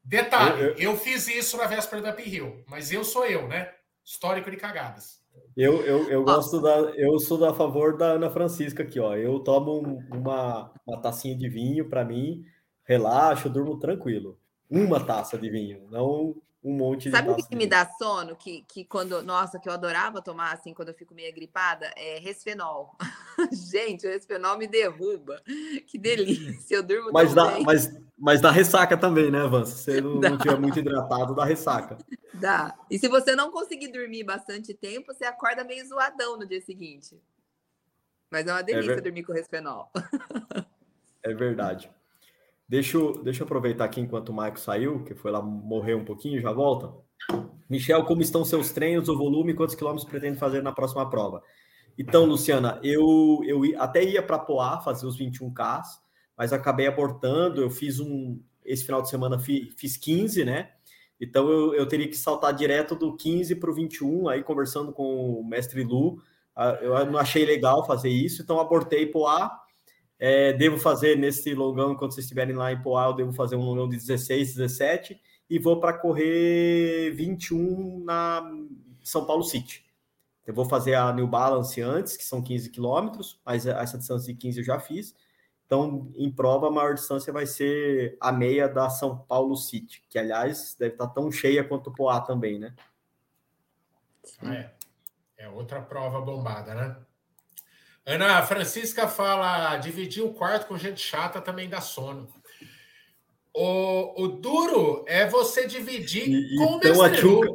Detalhe, 0.05 0.61
eu, 0.61 0.69
eu... 0.69 0.77
eu, 0.77 0.97
fiz 0.97 1.29
isso 1.29 1.57
na 1.57 1.67
véspera 1.67 2.03
da 2.03 2.13
P-Hill, 2.13 2.65
mas 2.67 2.91
eu 2.91 3.05
sou 3.05 3.25
eu, 3.25 3.47
né? 3.47 3.73
Histórico 4.05 4.51
de 4.51 4.57
cagadas. 4.57 5.21
Eu, 5.57 5.85
eu, 5.85 6.09
eu 6.11 6.25
gosto 6.25 6.61
da. 6.61 6.77
Eu 6.97 7.19
sou 7.19 7.45
a 7.45 7.55
favor 7.55 7.97
da 7.97 8.13
Ana 8.13 8.31
Francisca 8.31 8.83
aqui, 8.83 8.99
ó. 8.99 9.15
Eu 9.15 9.39
tomo 9.41 10.03
uma, 10.11 10.73
uma 10.87 11.01
tacinha 11.01 11.37
de 11.37 11.49
vinho 11.49 11.89
para 11.89 12.05
mim, 12.05 12.43
relaxo, 12.85 13.49
durmo 13.49 13.79
tranquilo. 13.79 14.39
Uma 14.69 14.99
taça 15.05 15.39
de 15.39 15.51
vinho, 15.51 15.87
não 15.91 16.35
um 16.65 16.73
monte 16.73 17.05
de 17.05 17.11
Sabe 17.11 17.31
o 17.31 17.35
que, 17.35 17.49
que 17.49 17.57
me 17.57 17.67
dá 17.67 17.85
sono? 17.99 18.37
Que, 18.37 18.63
que 18.69 18.85
quando, 18.85 19.21
nossa, 19.23 19.59
que 19.59 19.69
eu 19.69 19.73
adorava 19.73 20.23
tomar 20.23 20.53
assim 20.53 20.73
quando 20.73 20.91
eu 20.91 20.95
fico 20.95 21.13
meio 21.13 21.35
gripada? 21.35 21.93
É 21.97 22.21
resfenol. 22.21 22.97
Gente, 23.53 24.07
o 24.07 24.11
resfenol 24.11 24.57
me 24.57 24.69
derruba. 24.69 25.43
Que 25.87 25.99
delícia, 25.99 26.77
eu 26.77 26.83
durmo 26.83 27.11
mas 27.13 27.35
dá, 27.35 27.47
bem. 27.47 27.65
Mas, 27.65 27.91
mas 28.17 28.41
dá 28.41 28.51
ressaca 28.53 28.97
também, 28.97 29.31
né, 29.31 29.45
Van? 29.47 29.65
Se 29.65 29.77
você 29.77 30.01
não, 30.01 30.21
não 30.21 30.39
tiver 30.39 30.59
muito 30.59 30.79
hidratado, 30.79 31.35
dá 31.35 31.45
ressaca. 31.45 31.99
Dá. 32.35 32.75
E 32.89 32.99
se 32.99 33.09
você 33.09 33.35
não 33.35 33.51
conseguir 33.51 33.89
dormir 33.89 34.23
bastante 34.23 34.73
tempo, 34.73 35.13
você 35.13 35.25
acorda 35.25 35.65
meio 35.65 35.85
zoadão 35.87 36.39
no 36.39 36.47
dia 36.47 36.61
seguinte. 36.61 37.21
Mas 38.31 38.47
é 38.47 38.53
uma 38.53 38.63
delícia 38.63 38.93
é 38.93 38.95
ver... 38.95 39.03
dormir 39.03 39.25
com 39.25 39.33
resfenol. 39.33 39.91
é 41.25 41.35
verdade. 41.35 41.91
Deixa 42.73 42.97
eu, 42.97 43.13
deixa 43.23 43.43
eu 43.43 43.45
aproveitar 43.45 43.85
aqui 43.85 44.01
enquanto 44.01 44.31
o 44.31 44.33
Maico 44.33 44.59
saiu, 44.59 45.05
que 45.05 45.15
foi 45.15 45.31
lá 45.31 45.43
morrer 45.43 45.95
um 45.95 46.07
pouquinho, 46.07 46.41
já 46.41 46.51
volta. 46.51 46.91
Michel, 47.69 48.03
como 48.07 48.23
estão 48.23 48.47
seus 48.47 48.73
treinos, 48.73 49.11
o 49.11 49.19
volume, 49.19 49.53
quantos 49.53 49.75
quilômetros 49.75 50.09
pretende 50.09 50.39
fazer 50.39 50.63
na 50.63 50.73
próxima 50.73 51.11
prova? 51.11 51.43
Então, 51.99 52.25
Luciana, 52.25 52.81
eu, 52.83 53.43
eu 53.45 53.61
até 53.79 54.03
ia 54.03 54.23
para 54.23 54.39
Poá 54.39 54.81
fazer 54.81 55.05
os 55.05 55.21
21K, 55.21 55.83
mas 56.35 56.51
acabei 56.51 56.87
abortando. 56.87 57.61
Eu 57.61 57.69
fiz 57.69 58.01
um. 58.01 58.41
Esse 58.65 58.87
final 58.87 59.03
de 59.03 59.11
semana 59.11 59.39
fiz 59.39 59.99
15, 59.99 60.43
né? 60.43 60.71
Então 61.21 61.51
eu, 61.51 61.75
eu 61.75 61.87
teria 61.87 62.09
que 62.09 62.17
saltar 62.17 62.55
direto 62.55 62.97
do 62.97 63.15
15 63.15 63.55
para 63.57 63.71
o 63.71 63.75
21, 63.75 64.31
aí 64.31 64.43
conversando 64.43 64.95
com 64.95 65.41
o 65.41 65.45
mestre 65.45 65.85
Lu. 65.85 66.23
Ah, 66.57 66.79
eu 66.81 67.05
não 67.05 67.19
achei 67.19 67.45
legal 67.45 67.87
fazer 67.87 68.09
isso, 68.09 68.41
então 68.41 68.59
abortei 68.59 69.05
Poá 69.05 69.61
é, 70.25 70.53
devo 70.53 70.79
fazer 70.79 71.19
nesse 71.19 71.53
longão, 71.53 71.97
quando 71.97 72.15
vocês 72.15 72.27
estiverem 72.27 72.55
lá 72.55 72.71
em 72.71 72.81
Poá, 72.81 73.07
eu 73.07 73.13
devo 73.13 73.33
fazer 73.33 73.57
um 73.57 73.65
longão 73.65 73.89
de 73.89 73.97
16, 73.97 74.55
17 74.55 75.21
e 75.51 75.59
vou 75.59 75.81
para 75.81 75.99
correr 75.99 77.11
21 77.11 78.05
na 78.05 78.49
São 79.03 79.27
Paulo 79.27 79.43
City. 79.43 79.85
Eu 80.47 80.55
vou 80.55 80.65
fazer 80.65 80.95
a 80.95 81.13
New 81.13 81.27
Balance 81.27 81.83
antes, 81.83 82.17
que 82.17 82.23
são 82.23 82.41
15 82.41 82.71
quilômetros, 82.71 83.41
mas 83.45 83.67
essa 83.67 83.99
distância 83.99 84.33
de 84.33 84.39
15 84.39 84.59
eu 84.59 84.65
já 84.65 84.79
fiz. 84.79 85.13
Então, 85.67 86.13
em 86.15 86.31
prova, 86.31 86.69
a 86.69 86.71
maior 86.71 86.95
distância 86.95 87.33
vai 87.33 87.45
ser 87.45 88.17
a 88.21 88.31
meia 88.31 88.69
da 88.69 88.89
São 88.91 89.19
Paulo 89.19 89.57
City, 89.57 90.05
que, 90.09 90.21
aliás, 90.21 90.77
deve 90.79 90.95
estar 90.95 91.09
tão 91.09 91.33
cheia 91.33 91.65
quanto 91.65 91.91
o 91.91 91.93
Poá 91.93 92.21
também, 92.21 92.61
né? 92.61 92.73
É, 94.45 94.71
é 95.37 95.49
outra 95.49 95.83
prova 95.83 96.21
bombada, 96.21 96.77
né? 96.77 96.97
Ana 98.05 98.43
Francisca 98.43 99.07
fala: 99.09 99.77
dividir 99.77 100.23
o 100.23 100.33
quarto 100.33 100.67
com 100.67 100.77
gente 100.77 101.01
chata 101.01 101.41
também 101.41 101.69
dá 101.69 101.81
sono. 101.81 102.29
O, 103.55 104.25
o 104.25 104.29
duro 104.29 105.05
é 105.07 105.27
você 105.27 105.67
dividir 105.67 106.29
e, 106.29 106.57
com 106.57 106.77
então 106.77 106.97
o 106.97 107.03
a 107.03 107.11
Tchuca, 107.11 107.49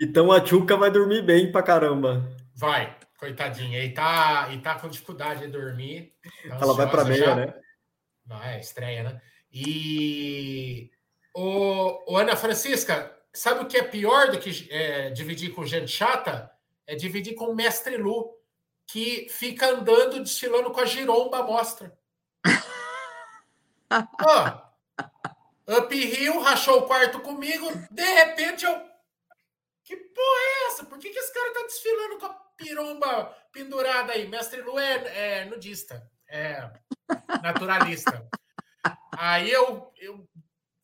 Então 0.00 0.32
a 0.32 0.40
Tchuca 0.40 0.76
vai 0.76 0.90
dormir 0.90 1.22
bem 1.22 1.52
pra 1.52 1.62
caramba. 1.62 2.26
Vai, 2.54 2.96
coitadinha. 3.18 3.84
E 3.84 3.92
tá, 3.92 4.48
e 4.52 4.58
tá 4.58 4.76
com 4.76 4.88
dificuldade 4.88 5.40
de 5.40 5.48
dormir. 5.48 6.14
Tá 6.48 6.58
Ela 6.60 6.74
vai 6.74 6.90
pra 6.90 7.04
meia, 7.04 7.24
já. 7.24 7.36
né? 7.36 7.54
Vai, 8.24 8.60
estreia, 8.60 9.02
né? 9.04 9.20
E 9.52 10.90
o, 11.34 12.12
o, 12.12 12.16
Ana 12.16 12.34
Francisca, 12.34 13.14
sabe 13.32 13.60
o 13.60 13.66
que 13.66 13.76
é 13.76 13.82
pior 13.82 14.30
do 14.30 14.38
que 14.38 14.66
é, 14.70 15.10
dividir 15.10 15.50
com 15.50 15.64
gente 15.64 15.88
chata? 15.88 16.50
É 16.86 16.94
dividir 16.94 17.34
com 17.34 17.46
o 17.46 17.54
mestre 17.54 17.96
Lu 17.96 18.36
que 18.86 19.28
fica 19.28 19.68
andando 19.68 20.20
desfilando 20.20 20.70
com 20.70 20.80
a 20.80 20.86
giromba 20.86 21.38
à 21.38 21.42
mostra. 21.42 21.96
oh, 23.90 24.66
Up 25.78 26.28
rachou 26.42 26.80
o 26.80 26.86
quarto 26.86 27.20
comigo, 27.20 27.66
de 27.90 28.04
repente 28.04 28.64
eu. 28.64 28.96
Que 29.82 29.96
porra 29.96 30.40
é 30.40 30.66
essa? 30.68 30.84
Por 30.84 30.98
que, 30.98 31.10
que 31.10 31.18
esse 31.18 31.32
cara 31.32 31.52
tá 31.52 31.62
desfilando 31.62 32.18
com 32.18 32.26
a 32.26 32.34
piromba 32.56 33.36
pendurada 33.52 34.12
aí? 34.12 34.26
Mestre 34.28 34.60
Lu 34.62 34.78
é, 34.78 35.40
é 35.40 35.44
nudista, 35.44 36.08
é 36.28 36.70
naturalista. 37.42 38.28
aí 39.12 39.50
eu, 39.50 39.92
eu 39.98 40.28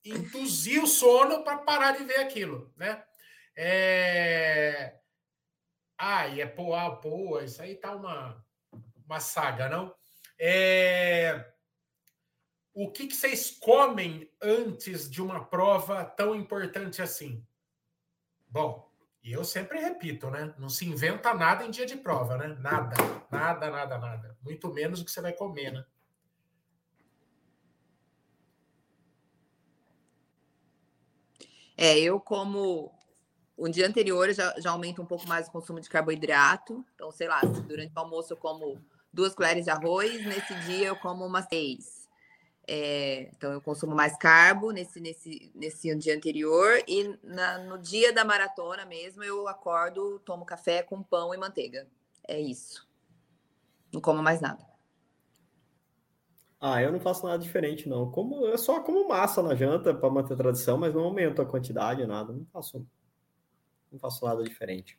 induzi 0.05 0.79
o 0.79 0.87
sono 0.87 1.43
para 1.43 1.59
parar 1.59 1.93
de 1.93 2.05
ver 2.05 2.21
aquilo, 2.21 2.73
né? 2.77 3.03
É... 3.57 5.02
Ah, 6.05 6.27
e 6.27 6.41
é 6.41 6.55
ah, 6.77 6.91
pô, 6.91 7.39
isso 7.39 7.63
aí 7.63 7.77
tá 7.77 7.95
uma, 7.95 8.45
uma 9.07 9.21
saga, 9.21 9.69
não? 9.69 9.95
É... 10.37 11.53
O 12.75 12.91
que, 12.91 13.07
que 13.07 13.15
vocês 13.15 13.53
comem 13.53 14.29
antes 14.43 15.09
de 15.09 15.23
uma 15.23 15.45
prova 15.45 16.05
tão 16.05 16.35
importante 16.35 17.01
assim? 17.01 17.47
Bom, 18.49 18.91
e 19.23 19.31
eu 19.31 19.45
sempre 19.45 19.79
repito, 19.79 20.29
né? 20.29 20.53
Não 20.59 20.69
se 20.69 20.85
inventa 20.85 21.33
nada 21.35 21.65
em 21.65 21.71
dia 21.71 21.87
de 21.87 21.97
prova, 21.97 22.37
né? 22.37 22.49
Nada, 22.59 22.97
nada, 23.31 23.71
nada, 23.71 23.97
nada. 23.97 24.37
Muito 24.43 24.75
menos 24.75 25.01
o 25.01 25.05
que 25.05 25.11
você 25.13 25.21
vai 25.21 25.33
comer, 25.33 25.71
né? 25.71 25.85
É, 31.77 31.97
eu 31.97 32.19
como 32.19 32.93
um 33.63 33.71
dia 33.71 33.87
anterior 33.87 34.29
eu 34.29 34.35
já, 34.35 34.55
já 34.59 34.71
aumento 34.73 35.01
um 35.01 35.07
pouco 35.07 35.27
mais 35.29 35.47
o 35.47 35.53
consumo 35.53 35.81
de 35.81 35.89
carboidrato. 35.89 36.85
Então, 36.95 37.13
sei 37.13 37.29
lá, 37.29 37.41
durante 37.41 37.93
o 37.95 37.99
almoço 37.99 38.33
eu 38.33 38.37
como 38.37 38.77
duas 39.13 39.35
colheres 39.35 39.65
de 39.65 39.71
arroz, 39.71 40.27
nesse 40.27 40.53
dia 40.67 40.89
eu 40.89 40.97
como 40.97 41.25
umas 41.25 41.47
seis. 41.47 42.03
É, 42.67 43.31
então 43.37 43.53
eu 43.53 43.61
consumo 43.61 43.95
mais 43.95 44.17
carbo 44.17 44.71
nesse, 44.71 45.01
nesse, 45.01 45.53
nesse 45.55 45.95
dia 45.97 46.15
anterior 46.17 46.83
e 46.87 47.19
na, 47.23 47.59
no 47.59 47.79
dia 47.79 48.13
da 48.13 48.25
maratona 48.25 48.85
mesmo 48.85 49.23
eu 49.23 49.49
acordo, 49.49 50.21
tomo 50.21 50.45
café 50.45 50.83
com 50.83 51.03
pão 51.03 51.33
e 51.33 51.37
manteiga. 51.37 51.87
É 52.27 52.41
isso. 52.41 52.89
Não 53.93 54.01
como 54.01 54.23
mais 54.23 54.41
nada. 54.41 54.65
Ah, 56.61 56.81
eu 56.81 56.93
não 56.93 57.01
faço 57.01 57.27
nada 57.27 57.39
diferente, 57.39 57.89
não. 57.89 58.11
Como, 58.11 58.47
eu 58.47 58.57
só 58.57 58.81
como 58.81 59.09
massa 59.09 59.43
na 59.43 59.55
janta 59.55 59.93
para 59.93 60.09
manter 60.09 60.35
a 60.35 60.37
tradição, 60.37 60.79
mas 60.79 60.95
não 60.95 61.03
aumento 61.03 61.43
a 61.43 61.47
quantidade, 61.47 62.07
nada. 62.07 62.33
Não 62.33 62.47
faço, 62.53 62.87
não 63.93 64.01
faço 64.01 64.25
nada 64.25 64.43
diferente. 64.43 64.99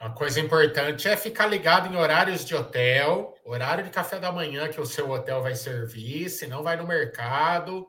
Uma 0.00 0.12
coisa 0.12 0.38
importante 0.38 1.08
é 1.08 1.16
ficar 1.16 1.46
ligado 1.46 1.92
em 1.92 1.96
horários 1.96 2.44
de 2.44 2.54
hotel, 2.54 3.34
horário 3.44 3.82
de 3.82 3.90
café 3.90 4.18
da 4.18 4.30
manhã 4.30 4.68
que 4.68 4.80
o 4.80 4.84
seu 4.84 5.10
hotel 5.10 5.42
vai 5.42 5.54
servir, 5.54 6.28
se 6.28 6.46
não 6.46 6.62
vai 6.62 6.76
no 6.76 6.86
mercado, 6.86 7.88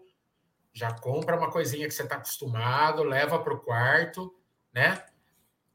já 0.72 0.92
compra 0.92 1.36
uma 1.36 1.52
coisinha 1.52 1.86
que 1.86 1.94
você 1.94 2.04
está 2.04 2.16
acostumado, 2.16 3.04
leva 3.04 3.40
para 3.40 3.54
o 3.54 3.60
quarto, 3.60 4.34
né? 4.74 5.04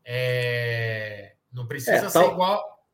É... 0.05 1.35
Não 1.53 1.67
precisa 1.67 2.07
é, 2.07 2.09
ser 2.09 2.31
igual, 2.31 2.87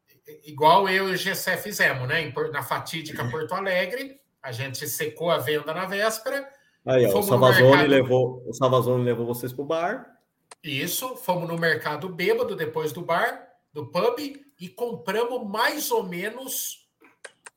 igual 0.45 0.89
eu 0.89 1.09
e 1.09 1.13
o 1.13 1.17
Gessé 1.17 1.57
fizemos, 1.57 2.09
né? 2.09 2.33
Na 2.51 2.63
fatídica 2.65 3.31
Porto 3.31 3.55
Alegre, 3.55 4.21
a 4.43 4.51
gente 4.51 4.89
secou 4.89 5.31
a 5.31 5.39
venda 5.39 5.73
na 5.73 5.87
véspera. 5.87 6.49
Aí, 6.85 7.07
ó, 7.07 7.19
o 7.19 7.23
Salvazone 7.23 7.69
mercado... 7.69 7.89
levou, 7.89 8.43
o 8.49 8.53
Salvazone 8.53 9.05
levou 9.05 9.27
vocês 9.27 9.53
para 9.53 9.63
o 9.63 9.67
bar. 9.67 10.18
Isso, 10.63 11.17
fomos 11.17 11.49
no 11.49 11.59
mercado 11.59 12.09
bêbado 12.09 12.57
depois 12.57 12.93
do 12.93 13.03
bar, 13.03 13.49
do 13.73 13.87
pub, 13.87 14.19
e 14.61 14.69
compramos 14.69 15.49
mais 15.49 15.91
ou 15.91 16.03
menos 16.03 16.89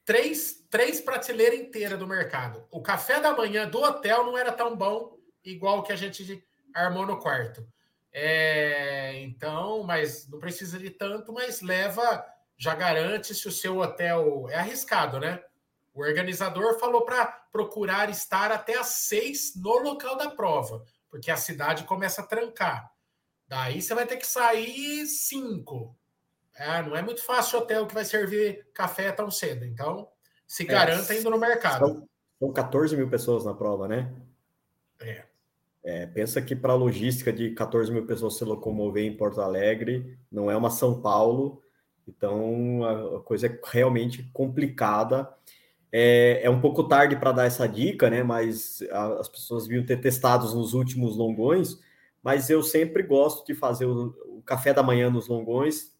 três, 0.05 0.63
três 0.69 1.01
prateleiras 1.01 1.59
inteiras 1.59 1.97
do 1.97 2.07
mercado. 2.07 2.65
O 2.69 2.81
café 2.81 3.19
da 3.19 3.35
manhã 3.35 3.67
do 3.67 3.81
hotel 3.81 4.25
não 4.25 4.37
era 4.37 4.51
tão 4.51 4.75
bom 4.75 5.17
igual 5.43 5.79
o 5.79 5.83
que 5.83 5.91
a 5.91 5.95
gente 5.95 6.43
armou 6.73 7.05
no 7.05 7.17
quarto. 7.17 7.65
É, 8.13 9.19
então, 9.21 9.83
mas 9.83 10.27
não 10.27 10.39
precisa 10.39 10.77
de 10.77 10.89
tanto, 10.89 11.31
mas 11.31 11.61
leva, 11.61 12.25
já 12.57 12.75
garante 12.75 13.33
se 13.33 13.47
o 13.47 13.51
seu 13.51 13.79
hotel 13.79 14.47
é 14.49 14.55
arriscado, 14.55 15.19
né? 15.19 15.41
O 15.93 16.01
organizador 16.01 16.79
falou 16.79 17.03
para 17.03 17.25
procurar 17.25 18.09
estar 18.09 18.51
até 18.51 18.77
às 18.77 18.87
seis 18.87 19.53
no 19.55 19.77
local 19.79 20.15
da 20.15 20.29
prova, 20.29 20.83
porque 21.09 21.31
a 21.31 21.37
cidade 21.37 21.83
começa 21.83 22.21
a 22.21 22.25
trancar. 22.25 22.90
Daí 23.51 23.81
você 23.81 23.93
vai 23.93 24.07
ter 24.07 24.15
que 24.15 24.25
sair 24.25 25.05
cinco. 25.05 25.93
É, 26.55 26.81
não 26.83 26.95
é 26.95 27.01
muito 27.01 27.21
fácil 27.21 27.59
o 27.59 27.61
hotel 27.61 27.85
que 27.85 27.93
vai 27.93 28.05
servir 28.05 28.65
café 28.73 29.11
tão 29.11 29.29
cedo. 29.29 29.65
Então, 29.65 30.07
se 30.47 30.63
é, 30.63 30.65
garanta 30.67 31.13
indo 31.13 31.29
no 31.29 31.37
mercado. 31.37 31.85
São, 31.85 32.07
são 32.39 32.53
14 32.53 32.95
mil 32.95 33.09
pessoas 33.09 33.43
na 33.43 33.53
prova, 33.53 33.89
né? 33.89 34.09
É. 35.01 35.25
é 35.83 36.05
pensa 36.05 36.41
que 36.41 36.55
para 36.55 36.71
a 36.71 36.77
logística 36.77 37.33
de 37.33 37.51
14 37.51 37.91
mil 37.91 38.05
pessoas 38.05 38.37
se 38.37 38.45
locomover 38.45 39.03
em 39.03 39.17
Porto 39.17 39.41
Alegre, 39.41 40.17
não 40.31 40.49
é 40.49 40.55
uma 40.55 40.69
São 40.69 41.01
Paulo. 41.01 41.61
Então, 42.07 42.85
a 43.17 43.19
coisa 43.19 43.47
é 43.47 43.59
realmente 43.65 44.23
complicada. 44.31 45.29
É, 45.91 46.39
é 46.41 46.49
um 46.49 46.61
pouco 46.61 46.85
tarde 46.85 47.17
para 47.17 47.33
dar 47.33 47.47
essa 47.47 47.67
dica, 47.67 48.09
né? 48.09 48.23
Mas 48.23 48.81
a, 48.91 49.19
as 49.19 49.27
pessoas 49.27 49.67
viram 49.67 49.85
ter 49.85 49.97
testados 49.97 50.53
nos 50.53 50.73
últimos 50.73 51.17
longões, 51.17 51.77
mas 52.23 52.49
eu 52.49 52.61
sempre 52.61 53.03
gosto 53.03 53.45
de 53.45 53.55
fazer 53.55 53.85
o, 53.85 54.15
o, 54.27 54.41
café 54.43 54.73
da 54.73 54.83
manhã 54.83 55.09
nos 55.09 55.27
longões, 55.27 55.93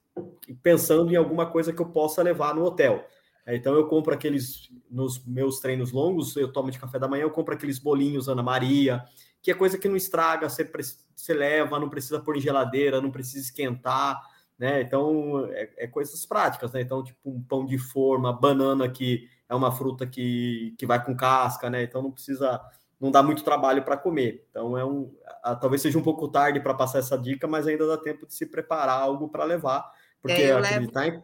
pensando 0.61 1.11
em 1.11 1.15
alguma 1.15 1.45
coisa 1.45 1.71
que 1.71 1.81
eu 1.81 1.87
possa 1.87 2.21
levar 2.21 2.53
no 2.53 2.63
hotel. 2.63 3.05
É, 3.45 3.55
então 3.55 3.75
eu 3.75 3.87
compro 3.87 4.13
aqueles 4.13 4.69
nos 4.89 5.25
meus 5.25 5.59
treinos 5.59 5.91
longos, 5.91 6.35
eu 6.35 6.51
tomo 6.51 6.69
de 6.69 6.79
café 6.79 6.99
da 6.99 7.07
manhã, 7.07 7.23
eu 7.23 7.31
compro 7.31 7.53
aqueles 7.53 7.79
bolinhos 7.79 8.27
Ana 8.27 8.43
Maria, 8.43 9.03
que 9.41 9.49
é 9.49 9.53
coisa 9.53 9.77
que 9.77 9.89
não 9.89 9.95
estraga, 9.95 10.47
você, 10.47 10.69
você 11.15 11.33
leva, 11.33 11.79
não 11.79 11.89
precisa 11.89 12.19
pôr 12.19 12.37
em 12.37 12.41
geladeira, 12.41 13.01
não 13.01 13.09
precisa 13.09 13.45
esquentar, 13.45 14.21
né? 14.61 14.81
Então 14.81 15.47
é, 15.51 15.85
é 15.85 15.87
coisas 15.87 16.23
práticas, 16.25 16.71
né? 16.71 16.81
Então, 16.81 17.03
tipo 17.03 17.31
um 17.31 17.41
pão 17.41 17.65
de 17.65 17.79
forma, 17.79 18.31
banana 18.31 18.87
que 18.87 19.27
é 19.49 19.55
uma 19.55 19.71
fruta 19.71 20.05
que, 20.05 20.75
que 20.77 20.85
vai 20.85 21.03
com 21.03 21.15
casca, 21.15 21.69
né? 21.69 21.83
Então 21.83 22.01
não 22.01 22.11
precisa, 22.11 22.61
não 23.01 23.09
dá 23.09 23.23
muito 23.23 23.43
trabalho 23.43 23.83
para 23.83 23.97
comer. 23.97 24.45
Então 24.51 24.77
é 24.77 24.85
um, 24.85 25.11
a, 25.43 25.55
talvez 25.55 25.81
seja 25.81 25.97
um 25.97 26.03
pouco 26.03 26.27
tarde 26.27 26.59
para 26.59 26.75
passar 26.75 26.99
essa 26.99 27.17
dica, 27.17 27.47
mas 27.47 27.65
ainda 27.65 27.87
dá 27.87 27.97
tempo 27.97 28.27
de 28.27 28.35
se 28.35 28.45
preparar 28.45 29.01
algo 29.01 29.27
para 29.27 29.43
levar, 29.43 29.91
porque 30.21 30.43
é, 30.43 30.53
acreditar, 30.53 31.01
levo... 31.01 31.17
em, 31.17 31.23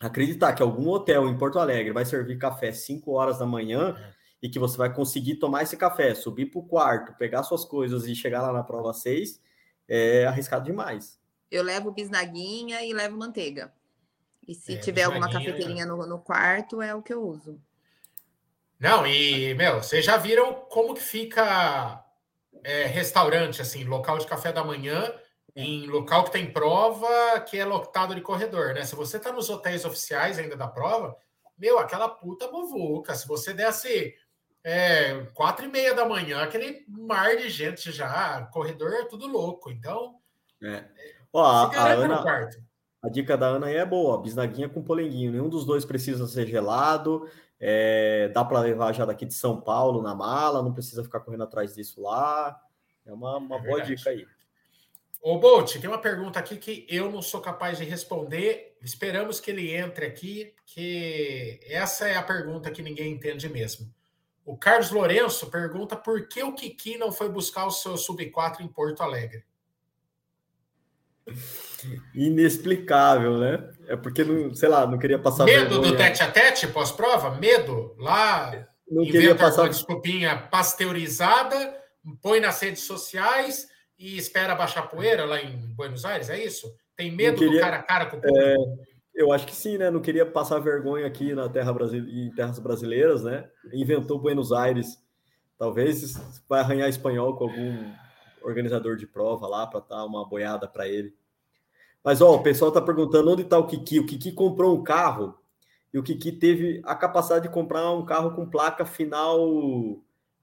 acreditar 0.00 0.54
que 0.54 0.62
algum 0.62 0.88
hotel 0.88 1.28
em 1.28 1.36
Porto 1.36 1.58
Alegre 1.58 1.92
vai 1.92 2.06
servir 2.06 2.38
café 2.38 2.72
5 2.72 3.12
horas 3.12 3.38
da 3.38 3.44
manhã 3.44 3.94
é. 3.98 4.12
e 4.42 4.48
que 4.48 4.58
você 4.58 4.78
vai 4.78 4.90
conseguir 4.92 5.34
tomar 5.34 5.62
esse 5.62 5.76
café, 5.76 6.14
subir 6.14 6.46
para 6.46 6.60
o 6.60 6.66
quarto, 6.66 7.12
pegar 7.18 7.42
suas 7.42 7.66
coisas 7.66 8.06
e 8.06 8.14
chegar 8.14 8.40
lá 8.40 8.50
na 8.50 8.64
prova 8.64 8.94
6, 8.94 9.42
é 9.86 10.24
arriscado 10.24 10.64
demais. 10.64 11.20
Eu 11.50 11.62
levo 11.62 11.92
bisnaguinha 11.92 12.82
e 12.82 12.94
levo 12.94 13.16
manteiga. 13.16 13.72
E 14.46 14.54
se 14.54 14.74
é, 14.74 14.78
tiver 14.78 15.02
alguma 15.02 15.30
cafeteirinha 15.30 15.84
no, 15.84 16.06
no 16.06 16.18
quarto, 16.18 16.80
é 16.80 16.94
o 16.94 17.02
que 17.02 17.12
eu 17.12 17.22
uso. 17.22 17.60
Não, 18.78 19.06
e, 19.06 19.54
meu, 19.54 19.82
vocês 19.82 20.04
já 20.04 20.16
viram 20.16 20.54
como 20.54 20.94
que 20.94 21.00
fica 21.00 22.04
é, 22.62 22.84
restaurante, 22.84 23.60
assim, 23.60 23.84
local 23.84 24.18
de 24.18 24.26
café 24.26 24.52
da 24.52 24.62
manhã, 24.62 25.12
em 25.56 25.86
local 25.86 26.24
que 26.24 26.30
tem 26.30 26.52
prova, 26.52 27.40
que 27.40 27.58
é 27.58 27.64
lotado 27.64 28.14
de 28.14 28.20
corredor, 28.20 28.74
né? 28.74 28.84
Se 28.84 28.94
você 28.94 29.18
tá 29.18 29.32
nos 29.32 29.50
hotéis 29.50 29.84
oficiais 29.84 30.38
ainda 30.38 30.56
da 30.56 30.68
prova, 30.68 31.16
meu, 31.58 31.78
aquela 31.78 32.08
puta 32.08 32.48
muvuca. 32.50 33.14
Se 33.14 33.26
você 33.26 33.52
desse 33.52 34.14
é, 34.62 35.26
quatro 35.34 35.64
e 35.64 35.68
meia 35.68 35.94
da 35.94 36.04
manhã, 36.04 36.42
aquele 36.42 36.84
mar 36.86 37.36
de 37.36 37.48
gente 37.48 37.90
já, 37.90 38.48
corredor 38.52 38.92
é 38.92 39.04
tudo 39.06 39.26
louco. 39.26 39.70
Então, 39.70 40.14
é. 40.62 40.84
Ó, 41.32 41.44
a, 41.44 41.76
a 41.76 41.92
Ana, 41.92 42.24
a 43.02 43.08
dica 43.08 43.36
da 43.36 43.46
Ana 43.46 43.66
aí 43.66 43.76
é 43.76 43.84
boa, 43.84 44.20
bisnaguinha 44.20 44.68
com 44.68 44.82
polenguinho. 44.82 45.32
Nenhum 45.32 45.48
dos 45.48 45.64
dois 45.64 45.84
precisa 45.84 46.26
ser 46.26 46.46
gelado. 46.46 47.28
É, 47.60 48.28
dá 48.28 48.44
para 48.44 48.60
levar 48.60 48.92
já 48.92 49.04
daqui 49.04 49.26
de 49.26 49.34
São 49.34 49.60
Paulo 49.60 50.00
na 50.02 50.14
mala, 50.14 50.62
não 50.62 50.72
precisa 50.72 51.02
ficar 51.02 51.20
correndo 51.20 51.44
atrás 51.44 51.74
disso 51.74 52.00
lá. 52.00 52.60
É 53.04 53.12
uma, 53.12 53.38
uma 53.38 53.56
é 53.56 53.62
boa 53.62 53.80
dica 53.82 54.10
aí. 54.10 54.26
Ô, 55.20 55.38
Bolt, 55.38 55.76
tem 55.78 55.90
uma 55.90 56.00
pergunta 56.00 56.38
aqui 56.38 56.56
que 56.56 56.86
eu 56.88 57.10
não 57.10 57.20
sou 57.20 57.40
capaz 57.40 57.78
de 57.78 57.84
responder. 57.84 58.76
Esperamos 58.80 59.40
que 59.40 59.50
ele 59.50 59.74
entre 59.74 60.06
aqui, 60.06 60.54
que 60.64 61.58
essa 61.64 62.08
é 62.08 62.16
a 62.16 62.22
pergunta 62.22 62.70
que 62.70 62.82
ninguém 62.82 63.12
entende 63.12 63.48
mesmo. 63.48 63.92
O 64.44 64.56
Carlos 64.56 64.90
Lourenço 64.90 65.50
pergunta 65.50 65.96
por 65.96 66.28
que 66.28 66.42
o 66.42 66.54
Kiki 66.54 66.96
não 66.96 67.10
foi 67.10 67.28
buscar 67.28 67.66
o 67.66 67.70
seu 67.70 67.96
Sub-4 67.96 68.60
em 68.60 68.68
Porto 68.68 69.02
Alegre. 69.02 69.44
Inexplicável, 72.14 73.38
né? 73.38 73.70
É 73.86 73.96
porque, 73.96 74.24
não, 74.24 74.54
sei 74.54 74.68
lá, 74.68 74.86
não 74.86 74.98
queria 74.98 75.18
passar 75.18 75.44
Medo 75.44 75.68
vergonha. 75.70 75.92
do 75.92 75.96
tete 75.96 76.22
a 76.22 76.30
tete 76.30 76.66
pós-prova? 76.66 77.38
Medo? 77.38 77.94
Lá 77.98 78.66
não 78.90 79.04
queria 79.04 79.34
passar 79.34 79.62
uma 79.62 79.68
desculpinha 79.68 80.36
pasteurizada, 80.50 81.76
põe 82.22 82.40
nas 82.40 82.60
redes 82.60 82.82
sociais 82.82 83.68
e 83.98 84.16
espera 84.16 84.54
baixar 84.54 84.82
poeira 84.88 85.24
lá 85.24 85.40
em 85.40 85.56
Buenos 85.74 86.04
Aires, 86.04 86.30
é 86.30 86.42
isso? 86.42 86.72
Tem 86.96 87.12
medo 87.12 87.38
queria, 87.38 87.54
do 87.54 87.60
cara 87.60 87.76
a 87.76 87.82
cara 87.82 88.06
com 88.06 88.16
o 88.16 88.20
público? 88.20 88.40
É, 88.40 88.56
Eu 89.14 89.32
acho 89.32 89.46
que 89.46 89.54
sim, 89.54 89.76
né? 89.76 89.90
Não 89.90 90.00
queria 90.00 90.24
passar 90.24 90.58
vergonha 90.58 91.06
aqui 91.06 91.34
na 91.34 91.48
terra 91.48 91.72
Brasil... 91.72 92.04
em 92.08 92.30
terras 92.34 92.58
brasileiras, 92.58 93.22
né? 93.22 93.48
Inventou 93.72 94.18
Buenos 94.18 94.52
Aires. 94.52 94.98
Talvez 95.58 96.14
vai 96.48 96.60
arranhar 96.60 96.88
espanhol 96.88 97.36
com 97.36 97.44
algum 97.44 97.92
organizador 98.42 98.96
de 98.96 99.06
prova 99.06 99.46
lá 99.46 99.66
para 99.66 99.80
dar 99.80 100.04
uma 100.04 100.26
boiada 100.26 100.66
para 100.66 100.88
ele. 100.88 101.14
Mas 102.04 102.20
ó, 102.20 102.34
o 102.34 102.42
pessoal 102.42 102.68
está 102.68 102.80
perguntando 102.80 103.30
onde 103.30 103.42
está 103.42 103.58
o 103.58 103.66
Kiki. 103.66 104.00
O 104.00 104.06
Kiki 104.06 104.32
comprou 104.32 104.76
um 104.76 104.82
carro 104.82 105.38
e 105.92 105.98
o 105.98 106.02
Kiki 106.02 106.32
teve 106.32 106.80
a 106.84 106.94
capacidade 106.94 107.48
de 107.48 107.52
comprar 107.52 107.90
um 107.92 108.04
carro 108.04 108.32
com 108.32 108.48
placa 108.48 108.84
final 108.84 109.40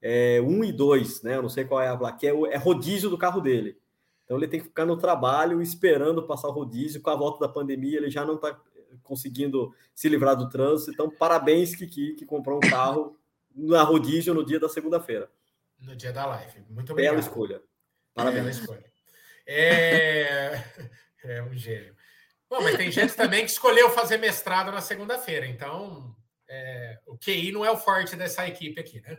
é, 0.01 0.41
1 0.41 0.63
e 0.63 0.71
2, 0.71 1.23
né? 1.23 1.35
Eu 1.35 1.41
não 1.41 1.49
sei 1.49 1.65
qual 1.65 1.81
é 1.81 1.87
a 1.87 1.97
placa, 1.97 2.25
é, 2.25 2.29
é 2.29 2.57
rodízio 2.57 3.09
do 3.09 3.17
carro 3.17 3.41
dele. 3.41 3.77
Então 4.23 4.37
ele 4.37 4.47
tem 4.47 4.59
que 4.59 4.67
ficar 4.67 4.85
no 4.85 4.97
trabalho 4.97 5.61
esperando 5.61 6.25
passar 6.25 6.47
o 6.47 6.51
rodízio. 6.51 7.01
Com 7.01 7.09
a 7.09 7.15
volta 7.15 7.39
da 7.39 7.51
pandemia, 7.51 7.97
ele 7.97 8.09
já 8.09 8.25
não 8.25 8.35
está 8.35 8.59
conseguindo 9.03 9.73
se 9.93 10.09
livrar 10.09 10.35
do 10.35 10.49
trânsito. 10.49 10.91
Então, 10.91 11.09
parabéns, 11.09 11.75
Kiki, 11.75 12.15
que 12.15 12.25
comprou 12.25 12.57
um 12.57 12.69
carro 12.69 13.17
na 13.55 13.83
rodízio 13.83 14.33
no 14.33 14.45
dia 14.45 14.59
da 14.59 14.67
segunda-feira. 14.67 15.29
No 15.79 15.95
dia 15.95 16.11
da 16.11 16.25
live. 16.25 16.65
Muito 16.69 16.91
obrigado. 16.91 17.13
Bela 17.13 17.19
escolha. 17.19 17.61
Parabéns. 18.13 18.43
Bela 18.43 18.49
escolha. 18.49 18.85
É... 19.47 20.63
é 21.27 21.43
um 21.43 21.53
gênio. 21.53 21.95
Bom, 22.49 22.61
mas 22.61 22.77
tem 22.77 22.91
gente 22.91 23.15
também 23.15 23.43
que 23.43 23.51
escolheu 23.51 23.89
fazer 23.89 24.17
mestrado 24.17 24.71
na 24.71 24.81
segunda-feira. 24.81 25.45
Então, 25.45 26.15
é... 26.47 26.99
o 27.05 27.17
QI 27.17 27.51
não 27.51 27.65
é 27.65 27.71
o 27.71 27.77
forte 27.77 28.15
dessa 28.15 28.47
equipe 28.47 28.79
aqui, 28.79 29.01
né? 29.01 29.17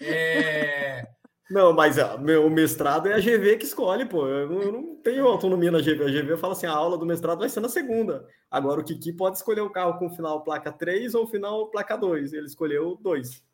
É... 0.00 1.06
Não, 1.50 1.70
mas 1.70 1.98
o 1.98 2.18
meu 2.18 2.48
mestrado 2.48 3.08
é 3.08 3.12
a 3.12 3.18
GV 3.18 3.58
que 3.58 3.66
escolhe, 3.66 4.06
pô. 4.06 4.26
Eu 4.26 4.48
não, 4.48 4.62
eu 4.62 4.72
não 4.72 4.96
tenho 5.02 5.26
autonomia 5.26 5.70
na 5.70 5.82
GV. 5.82 6.04
A 6.04 6.22
GV 6.22 6.38
fala 6.38 6.54
assim: 6.54 6.64
a 6.64 6.72
aula 6.72 6.96
do 6.96 7.04
mestrado 7.04 7.40
vai 7.40 7.48
ser 7.50 7.60
na 7.60 7.68
segunda. 7.68 8.26
Agora 8.50 8.80
o 8.80 8.84
Kiki 8.84 9.12
pode 9.12 9.36
escolher 9.36 9.60
o 9.60 9.68
carro 9.68 9.98
com 9.98 10.08
final 10.08 10.42
placa 10.42 10.72
3 10.72 11.14
ou 11.14 11.26
final 11.26 11.70
placa 11.70 11.94
2. 11.94 12.32
Ele 12.32 12.46
escolheu 12.46 12.96
2. 13.02 13.44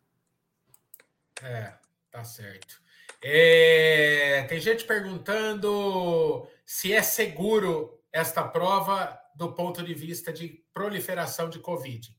É, 1.42 1.72
tá 2.08 2.22
certo. 2.22 2.80
É, 3.20 4.44
tem 4.48 4.60
gente 4.60 4.84
perguntando 4.84 6.46
se 6.68 6.92
é 6.92 7.02
seguro 7.02 7.98
esta 8.12 8.46
prova 8.46 9.18
do 9.34 9.54
ponto 9.54 9.82
de 9.82 9.94
vista 9.94 10.30
de 10.30 10.62
proliferação 10.70 11.48
de 11.48 11.60
Covid. 11.60 12.14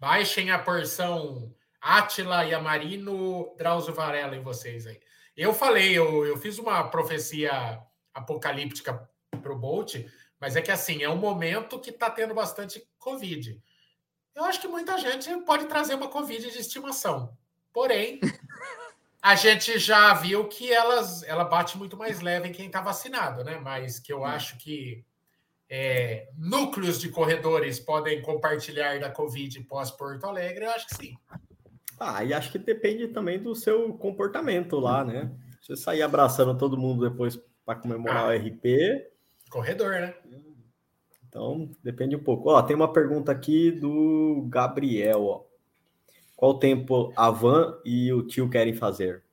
Baixem 0.00 0.50
a 0.50 0.58
porção 0.58 1.54
Átila 1.80 2.44
e 2.44 2.52
Amarino, 2.52 3.54
Drauzio 3.56 3.94
Varela 3.94 4.34
em 4.34 4.42
vocês 4.42 4.88
aí. 4.88 5.00
Eu 5.36 5.54
falei, 5.54 5.96
eu, 5.96 6.26
eu 6.26 6.36
fiz 6.36 6.58
uma 6.58 6.82
profecia 6.90 7.80
apocalíptica 8.12 9.08
para 9.40 9.52
o 9.52 9.58
Bolt, 9.58 10.04
mas 10.40 10.56
é 10.56 10.60
que 10.60 10.72
assim, 10.72 11.04
é 11.04 11.08
um 11.08 11.16
momento 11.16 11.78
que 11.78 11.90
está 11.90 12.10
tendo 12.10 12.34
bastante 12.34 12.84
Covid. 12.98 13.62
Eu 14.34 14.44
acho 14.44 14.60
que 14.60 14.66
muita 14.66 14.98
gente 14.98 15.32
pode 15.44 15.66
trazer 15.66 15.94
uma 15.94 16.08
Covid 16.08 16.50
de 16.50 16.58
estimação. 16.58 17.38
Porém, 17.72 18.18
a 19.22 19.34
gente 19.34 19.78
já 19.78 20.14
viu 20.14 20.46
que 20.46 20.72
elas, 20.72 21.22
ela 21.24 21.44
bate 21.44 21.76
muito 21.76 21.96
mais 21.96 22.20
leve 22.20 22.48
em 22.48 22.52
quem 22.52 22.66
está 22.66 22.80
vacinado, 22.80 23.42
né? 23.42 23.58
Mas 23.58 23.98
que 23.98 24.12
eu 24.12 24.24
acho 24.24 24.56
que 24.58 25.04
é, 25.68 26.28
núcleos 26.36 27.00
de 27.00 27.08
corredores 27.08 27.78
podem 27.78 28.22
compartilhar 28.22 28.98
da 29.00 29.10
Covid 29.10 29.60
pós-Porto 29.64 30.24
Alegre, 30.24 30.64
eu 30.64 30.70
acho 30.70 30.86
que 30.86 30.94
sim. 30.94 31.16
Ah, 31.98 32.24
e 32.24 32.32
acho 32.32 32.52
que 32.52 32.58
depende 32.58 33.08
também 33.08 33.38
do 33.38 33.54
seu 33.54 33.92
comportamento 33.94 34.78
lá, 34.78 35.04
né? 35.04 35.30
Você 35.60 35.76
sair 35.76 36.02
abraçando 36.02 36.56
todo 36.56 36.78
mundo 36.78 37.08
depois 37.10 37.38
para 37.66 37.78
comemorar 37.78 38.24
ah, 38.24 38.28
o 38.28 38.36
RP. 38.36 39.04
Corredor, 39.50 39.90
né? 39.92 40.14
Então, 41.28 41.70
depende 41.82 42.16
um 42.16 42.22
pouco. 42.22 42.50
Ó, 42.50 42.62
tem 42.62 42.74
uma 42.74 42.92
pergunta 42.92 43.32
aqui 43.32 43.70
do 43.70 44.46
Gabriel, 44.48 45.24
ó. 45.24 45.47
Qual 46.38 46.56
tempo 46.56 47.12
a 47.16 47.32
Van 47.32 47.80
e 47.84 48.12
o 48.12 48.22
tio 48.22 48.48
querem 48.48 48.72
fazer? 48.72 49.24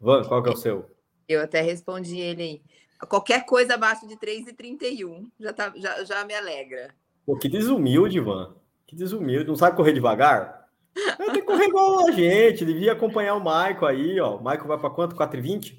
Van, 0.00 0.24
qual 0.24 0.42
que 0.42 0.48
é 0.48 0.52
o 0.54 0.56
seu? 0.56 0.90
Eu 1.28 1.42
até 1.42 1.60
respondi 1.60 2.18
ele 2.18 2.42
aí. 2.42 2.62
Qualquer 3.06 3.44
coisa 3.44 3.74
abaixo 3.74 4.08
de 4.08 4.16
3,31 4.16 5.30
já, 5.38 5.52
tá, 5.52 5.70
já, 5.76 6.02
já 6.02 6.24
me 6.24 6.34
alegra. 6.34 6.94
Pô, 7.26 7.36
que 7.36 7.46
desumilde, 7.46 8.20
Van. 8.20 8.56
Que 8.86 8.96
desumilde. 8.96 9.48
Não 9.48 9.54
sabe 9.54 9.76
correr 9.76 9.92
devagar? 9.92 10.66
Tenho 10.94 11.30
que 11.30 11.42
correr 11.42 11.66
igual 11.66 12.08
a 12.08 12.12
gente, 12.12 12.64
devia 12.64 12.92
acompanhar 12.92 13.34
o 13.34 13.40
Michael 13.40 13.84
aí, 13.84 14.18
ó. 14.18 14.36
O 14.36 14.38
Michael 14.38 14.66
vai 14.66 14.78
para 14.78 14.88
quanto? 14.88 15.14
4,20? 15.14 15.76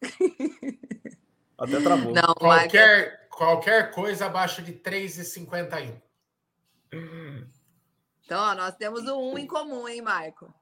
Até 1.58 1.82
travou. 1.82 2.14
Não, 2.14 2.34
qualquer, 2.34 2.62
Michael... 2.64 3.28
qualquer 3.28 3.90
coisa 3.90 4.24
abaixo 4.24 4.62
de 4.62 4.72
3,51. 4.72 6.00
Então, 8.24 8.40
ó, 8.40 8.54
nós 8.54 8.74
temos 8.76 9.02
um 9.04 9.34
1 9.34 9.38
em 9.38 9.46
comum, 9.46 9.88
hein, 9.88 10.00
Michael? 10.00 10.54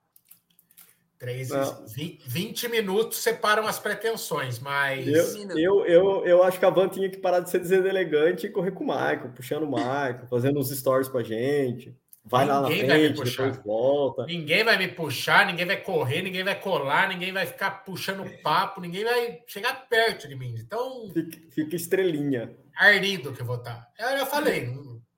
3 1.23 1.51
20, 1.95 2.29
20 2.29 2.69
minutos 2.69 3.19
separam 3.19 3.65
as 3.69 3.79
pretensões, 3.79 4.59
mas. 4.59 5.07
Eu, 5.07 5.57
eu, 5.57 5.87
eu, 5.87 6.27
eu, 6.27 6.43
acho 6.43 6.59
que 6.59 6.65
a 6.65 6.71
Van 6.71 6.89
tinha 6.89 7.09
que 7.09 7.19
parar 7.19 7.39
de 7.39 7.49
ser 7.49 7.61
deselegante 7.61 8.47
e 8.47 8.51
correr 8.51 8.73
com 8.73 8.83
o 8.83 8.89
Michael, 8.89 9.31
puxando 9.33 9.63
o 9.63 9.71
Michael, 9.71 10.27
fazendo 10.29 10.59
uns 10.59 10.77
stories 10.77 11.09
com 11.09 11.19
a 11.19 11.23
gente. 11.23 11.97
Vai 12.25 12.45
ninguém 12.45 12.55
lá 12.55 12.61
na 12.63 12.69
frente, 12.69 13.23
depois 13.23 13.57
volta. 13.65 14.27
Ninguém 14.27 14.65
vai 14.65 14.77
me 14.77 14.89
puxar, 14.89 15.47
ninguém 15.47 15.65
vai 15.65 15.77
correr, 15.77 16.23
ninguém 16.23 16.43
vai 16.43 16.61
colar, 16.61 17.09
ninguém 17.09 17.33
vai 17.33 17.47
ficar 17.47 17.85
puxando 17.85 18.29
papo, 18.43 18.81
ninguém 18.81 19.05
vai 19.05 19.43
chegar 19.47 19.89
perto 19.89 20.27
de 20.27 20.35
mim. 20.35 20.55
Então. 20.59 21.09
Fica, 21.13 21.39
fica 21.53 21.77
estrelinha. 21.77 22.53
Ardido 22.77 23.33
que 23.33 23.43
eu 23.43 23.47
vou 23.47 23.57
estar. 23.57 23.89
Eu 23.97 24.19
já 24.19 24.27
falei, 24.27 24.73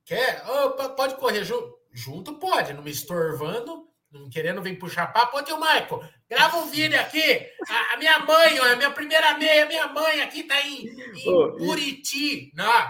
quer? 0.05 0.43
Opa, 0.47 0.91
pode 0.91 1.15
correr 1.17 1.45
junto? 1.45 1.74
Junto 1.95 2.35
pode, 2.41 2.73
não 2.73 2.83
me 2.83 2.91
estorvando, 2.91 3.89
não 4.11 4.29
querendo 4.29 4.61
vir 4.61 4.77
puxar 4.77 5.13
papo. 5.13 5.39
Ô, 5.39 5.43
tio 5.43 5.57
Michael, 5.61 6.03
grava 6.29 6.57
um 6.57 6.67
vídeo 6.67 7.01
aqui. 7.01 7.49
A, 7.69 7.95
a 7.95 7.97
minha 7.97 8.19
mãe, 8.19 8.59
ó, 8.59 8.73
a 8.73 8.77
minha 8.77 8.91
primeira 8.91 9.39
meia, 9.39 9.65
minha 9.65 9.87
mãe 9.87 10.21
aqui 10.21 10.43
tá 10.43 10.61
em, 10.61 10.89
em 10.89 11.29
oh, 11.29 11.57
Buriti. 11.57 12.49
E... 12.49 12.53
Não, 12.53 12.89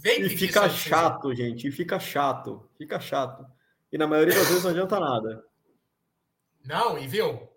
vem 0.00 0.22
e 0.22 0.30
fica 0.30 0.70
chato, 0.70 1.34
gente, 1.34 1.68
e 1.68 1.70
fica 1.70 2.00
chato, 2.00 2.66
fica 2.78 2.98
chato. 2.98 3.44
E 3.92 3.98
na 3.98 4.06
maioria 4.06 4.34
das 4.34 4.48
vezes 4.48 4.64
não 4.64 4.70
adianta 4.70 4.98
nada. 4.98 5.44
Não, 6.64 6.98
e 6.98 7.06
viu? 7.06 7.48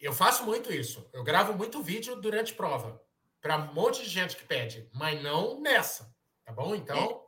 Eu 0.00 0.12
faço 0.12 0.44
muito 0.44 0.72
isso. 0.72 1.04
Eu 1.12 1.24
gravo 1.24 1.52
muito 1.52 1.82
vídeo 1.82 2.14
durante 2.14 2.54
prova. 2.54 3.02
Para 3.40 3.56
um 3.56 3.74
monte 3.74 4.04
de 4.04 4.08
gente 4.08 4.36
que 4.36 4.44
pede, 4.44 4.88
mas 4.94 5.20
não 5.20 5.60
nessa. 5.60 6.14
Tá 6.44 6.52
bom? 6.52 6.76
Então. 6.76 7.26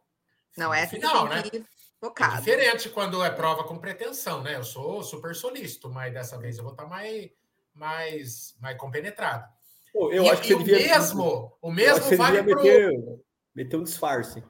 É. 0.56 0.60
Não, 0.60 0.72
é 0.72 0.86
final, 0.86 1.28
né? 1.28 1.42
Focado. 2.00 2.34
É 2.34 2.38
diferente 2.38 2.88
quando 2.90 3.22
é 3.24 3.30
prova 3.30 3.64
com 3.64 3.78
pretensão, 3.78 4.42
né? 4.42 4.54
Eu 4.54 4.62
sou 4.62 5.02
super 5.02 5.34
solícito, 5.34 5.90
mas 5.90 6.12
dessa 6.12 6.38
vez 6.38 6.56
eu 6.56 6.62
vou 6.62 6.72
estar 6.72 6.84
tá 6.84 6.88
mais, 6.88 7.30
mais, 7.74 8.56
mais 8.61 8.78
compenetrado. 8.78 9.48
Pô, 9.92 10.12
eu 10.12 10.24
e, 10.24 10.30
acho 10.30 10.42
que 10.42 10.54
o 10.54 10.61
mesmo, 10.61 11.58
o 11.61 11.72
mesmo 11.72 12.16
vale 12.16 12.42
para 12.42 12.54
meter, 12.54 13.20
meter 13.54 13.76
um 13.76 13.82
disfarce. 13.82 14.44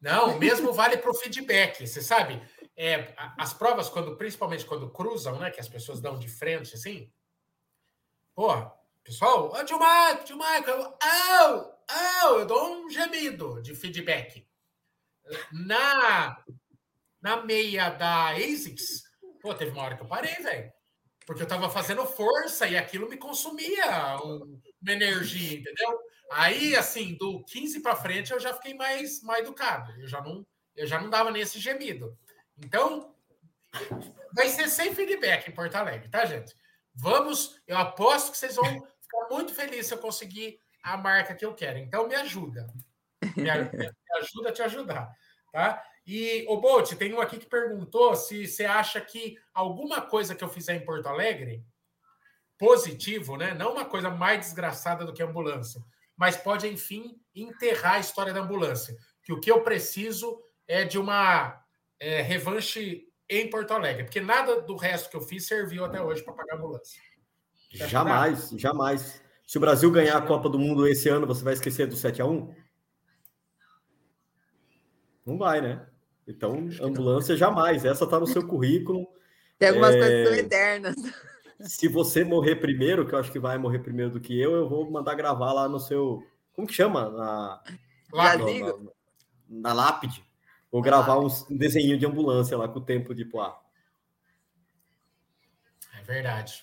Não, 0.00 0.36
o 0.36 0.38
mesmo 0.38 0.72
vale 0.72 0.98
para 0.98 1.10
o 1.10 1.14
feedback. 1.14 1.86
Você 1.86 2.02
sabe, 2.02 2.40
é, 2.76 3.14
as 3.38 3.54
provas, 3.54 3.88
quando, 3.88 4.16
principalmente 4.16 4.66
quando 4.66 4.90
cruzam, 4.90 5.38
né? 5.38 5.50
Que 5.50 5.60
as 5.60 5.68
pessoas 5.68 6.00
dão 6.00 6.18
de 6.18 6.28
frente, 6.28 6.74
assim. 6.74 7.10
Pô, 8.34 8.52
pessoal, 9.02 9.52
ô 9.52 9.64
tio 9.64 9.78
Marco, 9.78 10.24
tio 10.24 10.36
Marco, 10.36 10.70
au, 10.70 11.80
au, 11.88 12.38
eu 12.40 12.46
dou 12.46 12.72
um 12.72 12.90
gemido 12.90 13.60
de 13.62 13.74
feedback. 13.74 14.46
Na, 15.52 16.42
na 17.28 17.42
meia 17.44 17.90
da 17.90 18.30
ASICS, 18.30 19.02
pô, 19.42 19.52
teve 19.52 19.72
uma 19.72 19.82
hora 19.82 19.96
que 19.96 20.02
eu 20.02 20.08
parei, 20.08 20.34
velho. 20.36 20.72
Porque 21.26 21.42
eu 21.42 21.46
tava 21.46 21.68
fazendo 21.68 22.06
força 22.06 22.66
e 22.66 22.74
aquilo 22.74 23.06
me 23.06 23.18
consumia 23.18 24.16
um, 24.24 24.58
uma 24.80 24.92
energia, 24.92 25.58
entendeu? 25.58 26.00
Aí, 26.32 26.74
assim, 26.74 27.14
do 27.18 27.44
15 27.44 27.80
para 27.80 27.94
frente, 27.94 28.32
eu 28.32 28.40
já 28.40 28.54
fiquei 28.54 28.72
mais, 28.72 29.22
mais 29.22 29.42
educado. 29.42 29.92
Eu 30.00 30.08
já 30.08 30.22
não, 30.22 30.46
eu 30.74 30.86
já 30.86 30.98
não 30.98 31.10
dava 31.10 31.30
nesse 31.30 31.60
gemido. 31.60 32.16
Então, 32.56 33.14
vai 34.32 34.48
ser 34.48 34.68
sem 34.68 34.94
feedback 34.94 35.48
em 35.48 35.54
Porto 35.54 35.74
Alegre, 35.74 36.08
tá, 36.08 36.24
gente? 36.24 36.56
Vamos, 36.94 37.60
eu 37.66 37.76
aposto 37.76 38.32
que 38.32 38.38
vocês 38.38 38.56
vão 38.56 38.64
ficar 38.64 39.28
muito 39.30 39.54
felizes 39.54 39.88
se 39.88 39.94
eu 39.94 39.98
conseguir 39.98 40.58
a 40.82 40.96
marca 40.96 41.34
que 41.34 41.44
eu 41.44 41.54
quero. 41.54 41.78
Então, 41.78 42.08
me 42.08 42.14
ajuda. 42.14 42.66
Me, 43.36 43.50
ajuda 43.50 44.48
a 44.48 44.52
te 44.52 44.62
ajudar, 44.62 45.14
tá? 45.52 45.84
E, 46.10 46.46
o 46.48 46.58
Bolt, 46.58 46.94
tem 46.94 47.12
um 47.12 47.20
aqui 47.20 47.36
que 47.36 47.44
perguntou 47.44 48.16
se 48.16 48.46
você 48.46 48.64
acha 48.64 48.98
que 48.98 49.36
alguma 49.52 50.00
coisa 50.00 50.34
que 50.34 50.42
eu 50.42 50.48
fizer 50.48 50.74
em 50.74 50.82
Porto 50.82 51.06
Alegre, 51.06 51.62
positivo, 52.56 53.36
né? 53.36 53.52
Não 53.52 53.74
uma 53.74 53.84
coisa 53.84 54.08
mais 54.08 54.40
desgraçada 54.40 55.04
do 55.04 55.12
que 55.12 55.22
a 55.22 55.26
ambulância, 55.26 55.84
mas 56.16 56.34
pode, 56.34 56.66
enfim, 56.66 57.20
enterrar 57.34 57.96
a 57.96 57.98
história 57.98 58.32
da 58.32 58.40
ambulância. 58.40 58.96
Que 59.22 59.34
o 59.34 59.38
que 59.38 59.50
eu 59.52 59.62
preciso 59.62 60.42
é 60.66 60.82
de 60.82 60.98
uma 60.98 61.62
é, 62.00 62.22
revanche 62.22 63.06
em 63.28 63.50
Porto 63.50 63.72
Alegre, 63.72 64.04
porque 64.04 64.22
nada 64.22 64.62
do 64.62 64.76
resto 64.76 65.10
que 65.10 65.16
eu 65.16 65.20
fiz 65.20 65.46
serviu 65.46 65.84
até 65.84 66.00
hoje 66.00 66.22
para 66.22 66.32
pagar 66.32 66.54
a 66.54 66.56
ambulância. 66.56 67.02
jamais, 67.70 68.48
jamais. 68.56 69.22
Se 69.46 69.58
o 69.58 69.60
Brasil 69.60 69.90
ganhar 69.90 70.16
a 70.16 70.26
Copa 70.26 70.48
do 70.48 70.58
Mundo 70.58 70.88
esse 70.88 71.10
ano, 71.10 71.26
você 71.26 71.44
vai 71.44 71.52
esquecer 71.52 71.86
do 71.86 71.96
7 71.96 72.22
a 72.22 72.24
1 72.24 72.54
Não 75.26 75.36
vai, 75.36 75.60
né? 75.60 75.86
Então, 76.28 76.68
ambulância 76.82 77.34
jamais. 77.34 77.86
Essa 77.86 78.06
tá 78.06 78.20
no 78.20 78.26
seu 78.26 78.46
currículo. 78.46 79.08
Tem 79.58 79.70
algumas 79.70 79.94
é... 79.94 79.98
coisas 79.98 80.18
que 80.18 80.26
são 80.26 80.34
eternas. 80.34 80.96
Se 81.60 81.88
você 81.88 82.22
morrer 82.22 82.56
primeiro, 82.56 83.06
que 83.06 83.14
eu 83.14 83.18
acho 83.18 83.32
que 83.32 83.38
vai 83.38 83.56
morrer 83.58 83.80
primeiro 83.80 84.12
do 84.12 84.20
que 84.20 84.38
eu, 84.38 84.54
eu 84.54 84.68
vou 84.68 84.88
mandar 84.90 85.14
gravar 85.14 85.52
lá 85.52 85.68
no 85.68 85.80
seu. 85.80 86.22
Como 86.52 86.68
que 86.68 86.74
chama? 86.74 87.08
Na, 87.08 87.62
na, 88.12 88.36
na, 88.36 88.74
na 89.48 89.72
lápide. 89.72 90.22
Vou 90.70 90.82
gravar 90.82 91.18
um 91.18 91.28
desenho 91.56 91.98
de 91.98 92.06
ambulância 92.06 92.56
lá 92.56 92.68
com 92.68 92.78
o 92.78 92.84
tempo 92.84 93.14
de 93.14 93.24
Poá. 93.24 93.58
É 95.98 96.02
verdade. 96.02 96.62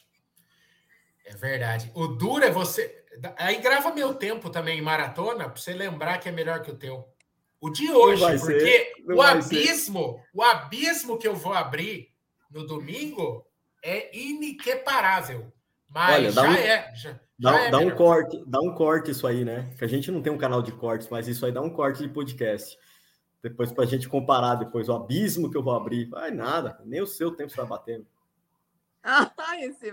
É 1.25 1.35
verdade. 1.35 1.91
O 1.95 2.07
duro 2.07 2.45
é 2.45 2.51
você. 2.51 3.03
Aí 3.37 3.57
grava 3.57 3.93
meu 3.93 4.13
tempo 4.13 4.49
também 4.49 4.77
em 4.77 4.81
maratona, 4.81 5.49
para 5.49 5.59
você 5.59 5.73
lembrar 5.73 6.19
que 6.19 6.29
é 6.29 6.31
melhor 6.31 6.61
que 6.61 6.69
o 6.71 6.75
teu. 6.75 7.05
O 7.59 7.69
de 7.69 7.91
hoje, 7.91 8.23
porque 8.39 8.93
o 9.07 9.21
abismo, 9.21 10.13
ser. 10.13 10.29
o 10.33 10.41
abismo 10.43 11.17
que 11.17 11.27
eu 11.27 11.35
vou 11.35 11.53
abrir 11.53 12.09
no 12.49 12.65
domingo 12.65 13.45
é 13.83 14.17
inequiparável. 14.17 15.51
Mas 15.87 16.15
Olha, 16.15 16.31
já 16.31 16.41
um, 16.43 16.53
é. 16.53 16.95
Já, 16.95 17.19
dá, 17.37 17.51
já 17.51 17.61
é 17.65 17.71
dá 17.71 17.79
um 17.79 17.91
corte, 17.91 18.43
dá 18.45 18.59
um 18.59 18.73
corte 18.73 19.11
isso 19.11 19.27
aí, 19.27 19.45
né? 19.45 19.71
Que 19.77 19.85
a 19.85 19.87
gente 19.87 20.11
não 20.11 20.21
tem 20.21 20.33
um 20.33 20.37
canal 20.37 20.61
de 20.61 20.71
cortes, 20.71 21.07
mas 21.09 21.27
isso 21.27 21.45
aí 21.45 21.51
dá 21.51 21.61
um 21.61 21.69
corte 21.69 22.01
de 22.01 22.09
podcast. 22.09 22.77
Depois 23.41 23.71
para 23.71 23.83
a 23.83 23.87
gente 23.87 24.09
comparar 24.09 24.55
depois 24.55 24.89
o 24.89 24.93
abismo 24.93 25.51
que 25.51 25.57
eu 25.57 25.63
vou 25.63 25.75
abrir. 25.75 26.09
Vai 26.09 26.31
nada, 26.31 26.79
nem 26.83 27.01
o 27.01 27.07
seu 27.07 27.31
tempo 27.31 27.49
está 27.49 27.63
batendo. 27.63 28.07
Ah, 29.07 29.31
esse 29.61 29.91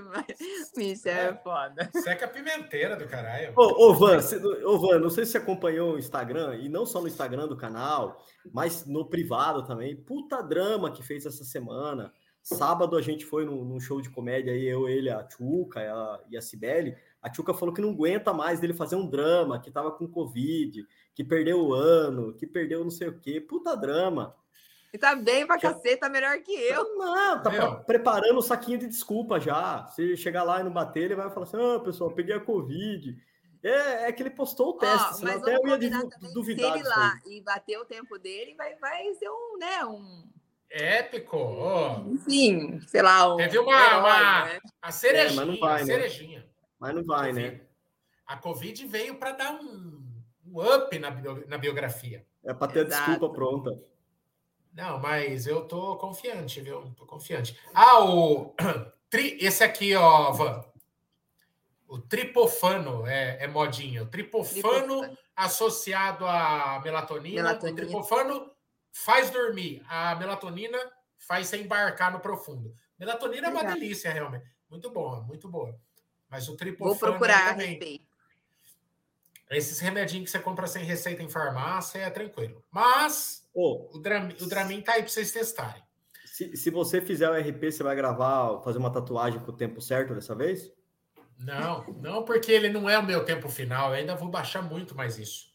Michel 0.75 1.13
é, 1.13 1.29
é 1.29 1.35
foda. 1.35 1.91
Seca 2.03 2.27
pimenteira 2.27 2.97
do 2.97 3.07
caralho. 3.07 3.53
Ô, 3.55 3.91
ô, 3.91 3.95
Van, 3.95 4.19
ô, 4.65 4.79
Van, 4.79 4.99
não 4.99 5.11
sei 5.11 5.27
se 5.27 5.33
você 5.33 5.39
acompanhou 5.39 5.95
o 5.95 5.99
Instagram, 5.99 6.57
e 6.57 6.69
não 6.69 6.87
só 6.87 6.99
no 6.99 7.07
Instagram 7.07 7.47
do 7.47 7.57
canal, 7.57 8.25
mas 8.51 8.87
no 8.87 9.05
privado 9.05 9.67
também. 9.67 9.95
Puta 9.95 10.43
drama 10.43 10.91
que 10.91 11.03
fez 11.03 11.27
essa 11.27 11.45
semana. 11.45 12.11
Sábado 12.43 12.97
a 12.97 13.03
gente 13.03 13.25
foi 13.25 13.45
num, 13.45 13.65
num 13.65 13.79
show 13.79 14.01
de 14.01 14.11
comédia 14.11 14.53
aí, 14.53 14.65
eu, 14.65 14.89
ele, 14.89 15.11
a 15.11 15.23
Tchuca 15.23 15.81
e 15.81 15.87
a, 15.87 16.21
e 16.31 16.37
a 16.37 16.43
Cibele. 16.43 16.97
A 17.21 17.31
Tchuca 17.31 17.55
falou 17.55 17.75
que 17.75 17.83
não 17.83 17.91
aguenta 17.91 18.33
mais 18.33 18.59
dele 18.59 18.73
fazer 18.73 18.97
um 18.97 19.07
drama, 19.07 19.61
que 19.61 19.71
tava 19.71 19.93
com 19.93 20.09
Covid, 20.09 20.85
que 21.15 21.23
perdeu 21.23 21.61
o 21.61 21.75
ano, 21.75 22.35
que 22.35 22.47
perdeu 22.47 22.83
não 22.83 22.91
sei 22.91 23.09
o 23.09 23.21
quê. 23.21 23.41
Puta 23.41 23.77
drama. 23.77 24.35
E 24.93 24.99
tá 24.99 25.15
bem 25.15 25.47
pra 25.47 25.59
cacete, 25.59 25.97
tá 25.97 26.09
melhor 26.09 26.39
que 26.43 26.53
eu. 26.53 26.99
Não, 26.99 27.43
tá 27.43 27.51
pra, 27.51 27.77
preparando 27.77 28.39
o 28.39 28.43
saquinho 28.43 28.79
de 28.79 28.87
desculpa 28.87 29.41
já. 29.41 29.87
Se 29.87 30.17
chegar 30.17 30.43
lá 30.43 30.61
e 30.61 30.65
não 30.65 30.71
bater, 30.71 31.05
ele 31.05 31.15
vai 31.15 31.31
falar 31.31 31.47
assim: 31.47 31.57
ah, 31.57 31.81
pessoal, 31.81 32.11
peguei 32.11 32.35
a 32.35 32.41
Covid. 32.41 33.17
É, 33.63 34.09
é 34.09 34.13
que 34.13 34.23
ele 34.23 34.31
postou 34.31 34.71
o 34.71 34.73
teste, 34.73 35.09
oh, 35.11 35.15
senão 35.15 35.37
até 35.37 35.57
eu 35.57 35.67
ia 35.69 35.79
duvidar. 36.35 36.73
Se 36.73 36.79
ele 36.79 36.89
lá 36.89 37.15
e 37.27 37.41
bater 37.41 37.79
o 37.79 37.85
tempo 37.85 38.19
dele, 38.19 38.55
vai, 38.57 38.75
vai 38.75 39.15
ser 39.15 39.31
um, 39.31 39.57
né, 39.57 39.85
um... 39.85 40.29
Épico! 40.69 41.37
Oh. 41.37 42.13
Enfim, 42.13 42.81
sei 42.81 43.03
lá. 43.03 43.33
Um 43.33 43.37
Teve 43.37 43.59
uma, 43.59 43.73
herói, 43.73 44.01
uma 44.01 44.45
né? 44.47 44.59
a 44.81 44.91
cerejinha, 44.91 45.43
é, 45.43 45.45
mas 45.45 45.47
não 45.47 45.61
vai, 45.61 45.81
né? 45.81 45.87
cerejinha. 45.87 46.47
Mas 46.81 46.95
não 46.95 47.05
vai, 47.05 47.33
né? 47.33 47.61
A 48.27 48.37
Covid 48.37 48.87
veio 48.87 49.15
para 49.15 49.33
dar 49.33 49.53
um, 49.53 50.03
um, 50.47 50.61
up 50.61 50.99
na, 50.99 51.11
na 51.47 51.57
biografia. 51.57 52.27
É 52.45 52.53
para 52.53 52.73
ter 52.73 52.87
Exato. 52.87 53.03
a 53.03 53.07
desculpa 53.07 53.35
pronta. 53.35 53.92
Não, 54.73 54.99
mas 54.99 55.47
eu 55.47 55.67
tô 55.67 55.97
confiante, 55.97 56.61
viu? 56.61 56.93
Tô 56.97 57.05
confiante. 57.05 57.59
Ah, 57.75 58.03
o 58.05 58.55
esse 59.13 59.63
aqui, 59.63 59.95
ó, 59.95 60.33
Van. 60.33 60.65
O 61.87 61.99
tripofano 61.99 63.07
é, 63.07 63.45
é 63.45 63.47
modinha. 63.47 64.03
O 64.03 64.07
tripofano, 64.07 64.63
tripofano, 64.63 65.19
associado 65.37 66.27
à 66.27 66.81
melatonina. 66.83 67.43
melatonina. 67.43 67.73
O 67.73 67.77
tripofano 67.77 68.51
faz 68.91 69.31
dormir. 69.31 69.85
A 69.87 70.15
melatonina 70.15 70.79
faz 71.19 71.49
você 71.49 71.59
embarcar 71.59 72.11
no 72.11 72.21
profundo. 72.21 72.75
Melatonina 72.99 73.49
Exato. 73.49 73.59
é 73.59 73.61
uma 73.69 73.75
delícia, 73.75 74.11
realmente. 74.11 74.51
Muito 74.71 74.89
boa, 74.91 75.21
muito 75.21 75.51
boa. 75.51 75.79
Mas 76.31 76.49
o 76.49 76.57
tripofano 76.57 76.99
Vou 76.99 77.11
procurar 77.11 77.51
também. 77.51 78.01
Esses 79.51 79.79
remedinhos 79.81 80.25
que 80.25 80.31
você 80.31 80.43
compra 80.43 80.67
sem 80.67 80.83
receita 80.83 81.23
em 81.23 81.29
farmácia 81.29 81.99
é 81.99 82.09
tranquilo. 82.09 82.65
Mas 82.71 83.42
oh, 83.55 83.91
o, 83.97 83.99
Dramin, 84.01 84.35
o 84.41 84.47
Dramin 84.47 84.81
tá 84.81 84.93
aí 84.93 85.03
para 85.03 85.11
vocês 85.11 85.33
testarem. 85.33 85.83
Se, 86.27 86.57
se 86.57 86.71
você 86.71 87.01
fizer 87.01 87.29
o 87.29 87.39
RP, 87.39 87.71
você 87.71 87.83
vai 87.83 87.95
gravar, 87.95 88.61
fazer 88.63 88.79
uma 88.79 88.93
tatuagem 88.93 89.41
com 89.41 89.51
o 89.51 89.57
tempo 89.57 89.81
certo 89.81 90.15
dessa 90.15 90.35
vez? 90.35 90.73
Não, 91.39 91.85
não, 92.01 92.25
porque 92.25 92.53
ele 92.53 92.69
não 92.69 92.89
é 92.89 92.99
o 92.99 93.05
meu 93.05 93.25
tempo 93.25 93.49
final. 93.49 93.91
Eu 93.91 93.97
ainda 93.97 94.15
vou 94.15 94.29
baixar 94.29 94.63
muito 94.63 94.95
mais 94.95 95.19
isso. 95.19 95.53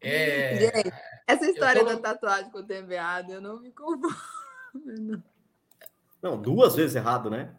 É... 0.00 0.58
Gente, 0.58 0.92
essa 1.26 1.46
história 1.46 1.84
tô... 1.84 1.86
da 1.86 1.96
tatuagem 1.98 2.50
com 2.50 2.58
o 2.58 2.66
tempo 2.66 2.90
errado, 2.90 3.32
eu 3.32 3.40
não 3.40 3.60
me 3.60 3.70
conformo. 3.70 5.22
Não, 6.22 6.40
duas 6.40 6.76
vezes 6.76 6.96
errado, 6.96 7.28
né? 7.28 7.54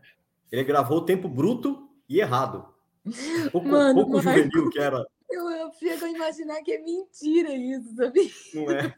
Ele 0.52 0.64
gravou 0.64 1.00
o 1.00 1.06
tempo 1.06 1.28
bruto 1.28 1.90
e 2.08 2.20
errado. 2.20 2.74
Pouco, 3.52 3.68
Mano, 3.68 3.96
pouco 3.96 4.22
juvenil 4.22 4.70
que 4.70 4.80
era. 4.80 5.06
Eu, 5.30 5.50
eu 5.50 5.72
chego 5.74 6.06
a 6.06 6.10
imaginar 6.10 6.62
que 6.62 6.72
é 6.72 6.82
mentira 6.82 7.54
isso, 7.54 7.96
sabe? 7.96 8.34
Não 8.54 8.72
é. 8.72 8.96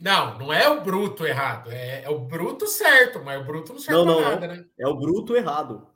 Não, 0.00 0.38
não 0.38 0.52
é 0.52 0.66
o 0.68 0.82
bruto 0.82 1.26
errado, 1.26 1.70
é, 1.70 2.04
é 2.04 2.08
o 2.08 2.20
bruto 2.20 2.66
certo, 2.66 3.22
mas 3.22 3.40
o 3.40 3.44
bruto 3.44 3.74
não 3.74 3.80
serve 3.80 4.04
não, 4.04 4.06
não, 4.06 4.20
nada, 4.22 4.48
não. 4.48 4.54
né? 4.54 4.66
É 4.78 4.88
o 4.88 4.96
bruto 4.96 5.36
errado. 5.36 5.86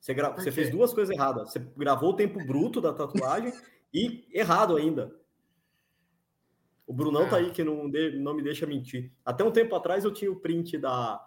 Você, 0.00 0.14
gra... 0.14 0.30
Você 0.30 0.52
fez 0.52 0.70
duas 0.70 0.92
coisas 0.92 1.14
erradas. 1.14 1.52
Você 1.52 1.58
gravou 1.76 2.10
o 2.10 2.16
tempo 2.16 2.44
bruto 2.44 2.80
da 2.80 2.92
tatuagem 2.92 3.52
e 3.92 4.26
errado 4.32 4.76
ainda. 4.76 5.12
O 6.86 6.92
Brunão 6.92 7.22
tá 7.22 7.26
ah. 7.26 7.30
tá 7.30 7.36
aí 7.36 7.50
que 7.50 7.64
não, 7.64 7.90
de... 7.90 8.18
não 8.18 8.34
me 8.34 8.42
deixa 8.42 8.66
mentir. 8.66 9.12
Até 9.24 9.42
um 9.42 9.50
tempo 9.50 9.74
atrás 9.74 10.04
eu 10.04 10.12
tinha 10.12 10.30
o 10.30 10.40
print 10.40 10.78
da, 10.78 11.24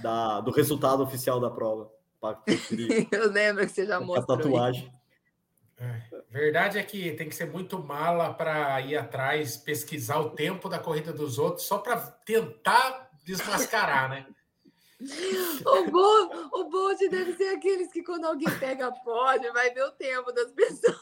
da... 0.00 0.40
do 0.40 0.50
resultado 0.50 1.02
oficial 1.02 1.40
da 1.40 1.50
prova. 1.50 1.90
eu 3.10 3.30
lembro 3.30 3.66
que 3.66 3.72
você 3.72 3.86
já 3.86 4.00
mostrou. 4.00 4.36
A 4.36 4.40
tatuagem. 4.40 4.92
É. 5.78 6.21
Verdade 6.32 6.78
é 6.78 6.82
que 6.82 7.12
tem 7.12 7.28
que 7.28 7.34
ser 7.34 7.44
muito 7.44 7.78
mala 7.78 8.32
para 8.32 8.80
ir 8.80 8.96
atrás, 8.96 9.58
pesquisar 9.58 10.18
o 10.18 10.30
tempo 10.30 10.66
da 10.66 10.78
corrida 10.78 11.12
dos 11.12 11.38
outros, 11.38 11.66
só 11.66 11.76
para 11.76 11.98
tentar 12.00 13.10
desmascarar, 13.22 14.08
né? 14.08 14.26
O 15.66 15.90
bom, 15.90 16.48
o 16.52 16.70
bom 16.70 16.94
deve 17.10 17.32
ser 17.32 17.48
aqueles 17.48 17.92
que 17.92 18.04
quando 18.04 18.24
alguém 18.24 18.48
pega 18.58 18.92
pódio, 18.92 19.52
vai 19.52 19.74
ver 19.74 19.82
o 19.82 19.90
tempo 19.90 20.30
das 20.30 20.52
pessoas. 20.52 20.96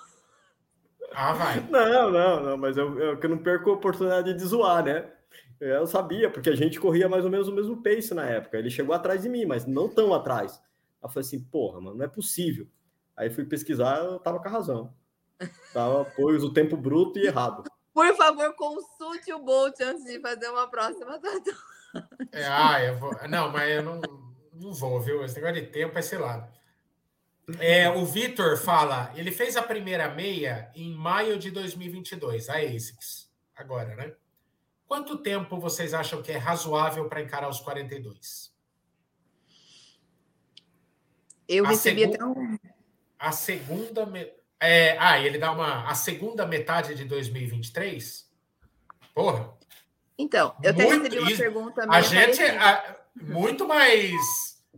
Ah, 1.13 1.35
vai. 1.35 1.61
Não, 1.69 2.11
não, 2.11 2.41
não, 2.43 2.57
mas 2.57 2.79
eu, 2.79 2.99
eu, 2.99 3.21
eu 3.21 3.29
não 3.29 3.39
perco 3.39 3.71
a 3.71 3.75
oportunidade 3.75 4.33
de 4.33 4.45
zoar, 4.45 4.83
né? 4.83 5.13
Eu 5.61 5.87
sabia, 5.87 6.31
porque 6.31 6.49
a 6.49 6.57
gente 6.57 6.81
corria 6.81 7.11
mais 7.11 7.27
ou 7.27 7.31
menos 7.31 7.47
o 7.47 7.53
mesmo 7.53 7.83
pace 7.83 8.15
na 8.15 8.25
época. 8.25 8.57
Ele 8.57 8.71
chegou 8.71 8.95
atrás 8.95 9.23
de 9.23 9.29
mim, 9.29 9.45
mas 9.45 9.67
não 9.67 9.87
tão 9.87 10.15
atrás. 10.15 10.61
Eu 11.03 11.09
falei 11.11 11.27
assim, 11.27 11.41
porra, 11.45 11.81
mano, 11.81 11.99
não 11.99 12.05
é 12.05 12.09
possível. 12.09 12.67
Aí 13.15 13.29
fui 13.29 13.45
pesquisar, 13.45 13.99
eu 13.99 14.19
tava 14.19 14.41
com 14.41 14.49
a 14.49 14.51
razão. 14.51 14.95
Tava, 15.73 16.05
pôs 16.05 16.43
o 16.43 16.53
tempo 16.53 16.77
bruto 16.77 17.19
e 17.19 17.27
errado. 17.27 17.65
Por 17.93 18.15
favor, 18.17 18.55
consulte 18.55 19.33
o 19.33 19.41
Bolt 19.41 19.81
antes 19.81 20.05
de 20.05 20.21
fazer 20.21 20.49
uma 20.49 20.69
próxima 20.69 21.19
tatuagem. 21.19 21.71
É, 22.33 22.47
ah, 22.47 22.83
eu 22.83 22.97
vou. 22.99 23.13
Não, 23.29 23.51
mas 23.51 23.71
eu 23.71 23.83
não, 23.83 24.01
não 24.53 24.73
vou, 24.73 25.01
viu? 25.01 25.25
Esse 25.25 25.37
negócio 25.37 25.57
de 25.57 25.67
tempo 25.69 25.99
é 25.99 26.03
sei 26.03 26.19
lá. 26.19 26.49
É, 27.59 27.91
o 27.91 28.05
Vitor 28.05 28.57
fala, 28.57 29.13
ele 29.17 29.33
fez 29.33 29.57
a 29.57 29.63
primeira 29.63 30.09
meia 30.09 30.71
em 30.75 30.95
maio 30.95 31.37
de 31.37 31.51
2022, 31.51 32.49
a 32.49 32.59
ASICS, 32.59 33.29
agora, 33.57 33.97
né? 33.97 34.15
Quanto 34.87 35.19
tempo 35.19 35.59
vocês 35.59 35.95
acham 35.95 36.23
que 36.23 36.31
é 36.31 36.37
razoável 36.37 37.09
para 37.09 37.23
encarar 37.23 37.49
os 37.49 37.61
42? 37.61 38.55
Eu 41.49 41.65
a 41.67 41.71
recebi 41.71 42.03
segu... 42.03 42.15
até 42.15 42.25
um 42.25 42.59
a 43.19 43.33
segunda. 43.33 44.09
É, 44.61 44.97
ah, 44.99 45.19
ele 45.19 45.39
dá 45.39 45.51
uma. 45.53 45.89
A 45.89 45.95
segunda 45.95 46.47
metade 46.47 46.95
de 46.95 47.05
2023? 47.05 48.29
Porra. 49.15 49.55
Então, 50.19 50.55
eu 50.63 50.71
até 50.71 50.85
muito, 50.85 51.03
recebi 51.03 51.19
uma 51.19 51.37
pergunta. 51.37 51.87
A 51.89 52.03
gente 52.03 52.43
é 52.43 52.97
muito 53.17 53.67
mais 53.67 54.15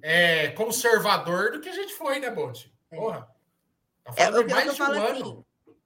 é, 0.01 0.49
conservador 0.51 1.51
do 1.51 1.61
que 1.61 1.69
a 1.69 1.75
gente 1.75 1.93
foi, 1.95 2.21
né, 2.21 2.31
Bonte? 2.31 2.73
É. 2.91 2.97
Porra. 2.97 3.29
Tá 4.05 4.13
é, 4.17 4.29
eu, 4.29 4.49
mais 4.49 4.67
eu, 4.67 4.75
falo 4.75 4.99
um 4.99 5.05
assim, 5.05 5.45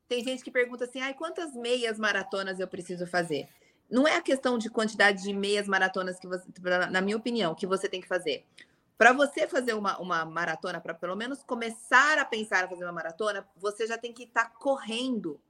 tem 0.08 0.24
gente 0.24 0.42
que 0.42 0.50
pergunta 0.50 0.84
assim, 0.84 1.00
ai, 1.00 1.14
quantas 1.14 1.54
meias 1.54 1.98
maratonas 1.98 2.60
eu 2.60 2.68
preciso 2.68 3.06
fazer? 3.06 3.48
Não 3.90 4.06
é 4.06 4.16
a 4.16 4.22
questão 4.22 4.58
de 4.58 4.68
quantidade 4.68 5.22
de 5.22 5.32
meias 5.32 5.68
maratonas 5.68 6.18
que 6.18 6.26
você, 6.26 6.44
na 6.90 7.00
minha 7.00 7.16
opinião, 7.16 7.54
que 7.54 7.66
você 7.66 7.88
tem 7.88 8.00
que 8.00 8.08
fazer. 8.08 8.44
Para 8.98 9.12
você 9.12 9.46
fazer 9.46 9.74
uma, 9.74 9.98
uma 9.98 10.24
maratona, 10.24 10.80
para 10.80 10.94
pelo 10.94 11.14
menos 11.14 11.42
começar 11.42 12.18
a 12.18 12.24
pensar 12.24 12.64
a 12.64 12.68
fazer 12.68 12.84
uma 12.84 12.92
maratona, 12.92 13.46
você 13.56 13.86
já 13.86 13.98
tem 13.98 14.12
que 14.12 14.24
estar 14.24 14.44
tá 14.44 14.50
correndo 14.50 15.40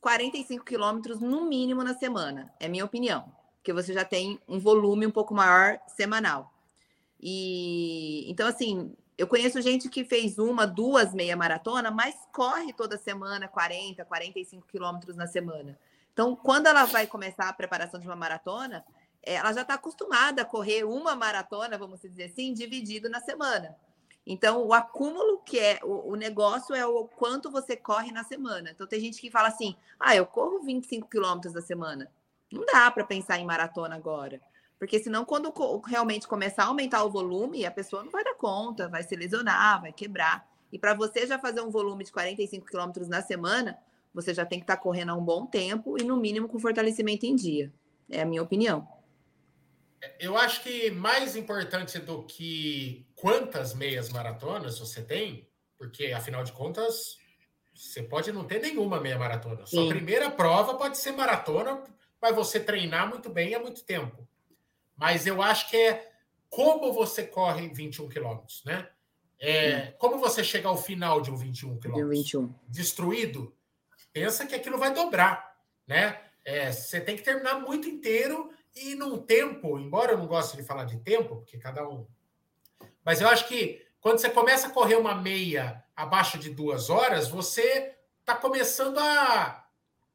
45 0.00 0.64
quilômetros 0.64 1.18
no 1.18 1.46
mínimo 1.46 1.82
na 1.82 1.94
semana, 1.94 2.52
é 2.60 2.68
minha 2.68 2.84
opinião, 2.84 3.32
porque 3.56 3.72
você 3.72 3.92
já 3.92 4.04
tem 4.04 4.38
um 4.46 4.58
volume 4.58 5.06
um 5.06 5.10
pouco 5.10 5.34
maior 5.34 5.80
semanal. 5.88 6.52
E 7.18 8.30
então, 8.30 8.46
assim, 8.46 8.94
eu 9.16 9.26
conheço 9.26 9.62
gente 9.62 9.88
que 9.88 10.04
fez 10.04 10.38
uma, 10.38 10.66
duas 10.66 11.14
meia 11.14 11.36
maratona, 11.36 11.90
mas 11.90 12.14
corre 12.32 12.72
toda 12.72 12.98
semana 12.98 13.48
40, 13.48 14.04
45 14.04 14.66
quilômetros 14.66 15.16
na 15.16 15.26
semana. 15.26 15.78
Então, 16.12 16.36
quando 16.36 16.66
ela 16.66 16.84
vai 16.84 17.06
começar 17.06 17.48
a 17.48 17.52
preparação 17.52 17.98
de 17.98 18.06
uma 18.06 18.14
maratona, 18.14 18.84
ela 19.26 19.52
já 19.52 19.62
está 19.62 19.74
acostumada 19.74 20.42
a 20.42 20.44
correr 20.44 20.84
uma 20.84 21.14
maratona, 21.14 21.78
vamos 21.78 22.00
dizer 22.00 22.24
assim, 22.24 22.52
dividido 22.52 23.08
na 23.08 23.20
semana. 23.20 23.76
Então, 24.26 24.66
o 24.66 24.72
acúmulo 24.72 25.42
que 25.44 25.58
é 25.58 25.80
o, 25.82 26.12
o, 26.12 26.14
negócio 26.16 26.74
é 26.74 26.86
o 26.86 27.04
quanto 27.04 27.50
você 27.50 27.76
corre 27.76 28.10
na 28.10 28.24
semana. 28.24 28.70
Então, 28.70 28.86
tem 28.86 29.00
gente 29.00 29.20
que 29.20 29.30
fala 29.30 29.48
assim: 29.48 29.76
ah, 30.00 30.16
eu 30.16 30.24
corro 30.24 30.62
25 30.62 31.08
quilômetros 31.08 31.52
na 31.52 31.60
semana. 31.60 32.10
Não 32.50 32.64
dá 32.64 32.90
para 32.90 33.04
pensar 33.04 33.38
em 33.38 33.44
maratona 33.44 33.96
agora. 33.96 34.40
Porque 34.78 34.98
senão, 34.98 35.24
quando 35.24 35.52
realmente 35.86 36.26
começar 36.26 36.64
a 36.64 36.66
aumentar 36.66 37.04
o 37.04 37.10
volume, 37.10 37.64
a 37.64 37.70
pessoa 37.70 38.02
não 38.02 38.10
vai 38.10 38.24
dar 38.24 38.34
conta, 38.34 38.88
vai 38.88 39.02
se 39.02 39.14
lesionar, 39.14 39.80
vai 39.80 39.92
quebrar. 39.92 40.48
E 40.72 40.78
para 40.78 40.94
você 40.94 41.26
já 41.26 41.38
fazer 41.38 41.60
um 41.60 41.70
volume 41.70 42.04
de 42.04 42.12
45 42.12 42.66
quilômetros 42.66 43.08
na 43.08 43.22
semana, 43.22 43.78
você 44.12 44.34
já 44.34 44.44
tem 44.44 44.58
que 44.58 44.64
estar 44.64 44.76
tá 44.76 44.82
correndo 44.82 45.10
há 45.10 45.14
um 45.14 45.24
bom 45.24 45.46
tempo 45.46 45.96
e, 45.98 46.04
no 46.04 46.16
mínimo, 46.16 46.48
com 46.48 46.58
fortalecimento 46.58 47.26
em 47.26 47.36
dia. 47.36 47.72
É 48.10 48.22
a 48.22 48.26
minha 48.26 48.42
opinião. 48.42 48.86
Eu 50.18 50.36
acho 50.36 50.62
que 50.62 50.90
mais 50.90 51.36
importante 51.36 51.98
do 51.98 52.24
que 52.24 53.06
quantas 53.14 53.74
meias 53.74 54.10
maratonas 54.10 54.78
você 54.78 55.02
tem, 55.02 55.48
porque 55.76 56.06
afinal 56.12 56.42
de 56.44 56.52
contas, 56.52 57.18
você 57.74 58.02
pode 58.02 58.32
não 58.32 58.44
ter 58.44 58.60
nenhuma 58.60 59.00
meia 59.00 59.18
maratona. 59.18 59.66
Sua 59.66 59.82
Sim. 59.82 59.88
primeira 59.88 60.30
prova 60.30 60.74
pode 60.74 60.98
ser 60.98 61.12
maratona, 61.12 61.82
mas 62.20 62.34
você 62.34 62.60
treinar 62.60 63.08
muito 63.08 63.28
bem 63.28 63.54
há 63.54 63.58
muito 63.58 63.84
tempo. 63.84 64.26
Mas 64.96 65.26
eu 65.26 65.42
acho 65.42 65.68
que 65.68 65.76
é 65.76 66.12
como 66.48 66.92
você 66.92 67.24
corre 67.24 67.68
21 67.68 68.08
quilômetros, 68.08 68.62
né? 68.64 68.88
É, 69.40 69.92
como 69.98 70.18
você 70.18 70.42
chega 70.44 70.68
ao 70.68 70.76
final 70.76 71.20
de 71.20 71.30
um 71.30 71.36
21 71.36 71.78
quilômetros? 71.78 72.18
21. 72.18 72.54
Destruído? 72.68 73.54
Pensa 74.12 74.46
que 74.46 74.54
aquilo 74.54 74.78
vai 74.78 74.94
dobrar, 74.94 75.58
né? 75.86 76.20
É, 76.44 76.70
você 76.70 77.00
tem 77.00 77.16
que 77.16 77.22
terminar 77.22 77.58
muito 77.60 77.88
inteiro 77.88 78.50
e 78.74 78.94
num 78.94 79.18
tempo, 79.18 79.78
embora 79.78 80.12
eu 80.12 80.18
não 80.18 80.26
goste 80.26 80.56
de 80.56 80.64
falar 80.64 80.84
de 80.84 80.98
tempo, 80.98 81.36
porque 81.36 81.58
cada 81.58 81.88
um. 81.88 82.06
Mas 83.04 83.20
eu 83.20 83.28
acho 83.28 83.46
que 83.46 83.84
quando 84.00 84.18
você 84.18 84.28
começa 84.28 84.66
a 84.66 84.70
correr 84.70 84.96
uma 84.96 85.14
meia 85.14 85.82
abaixo 85.94 86.38
de 86.38 86.50
duas 86.50 86.90
horas, 86.90 87.28
você 87.28 87.94
está 88.20 88.34
começando 88.34 88.98
a, 88.98 89.64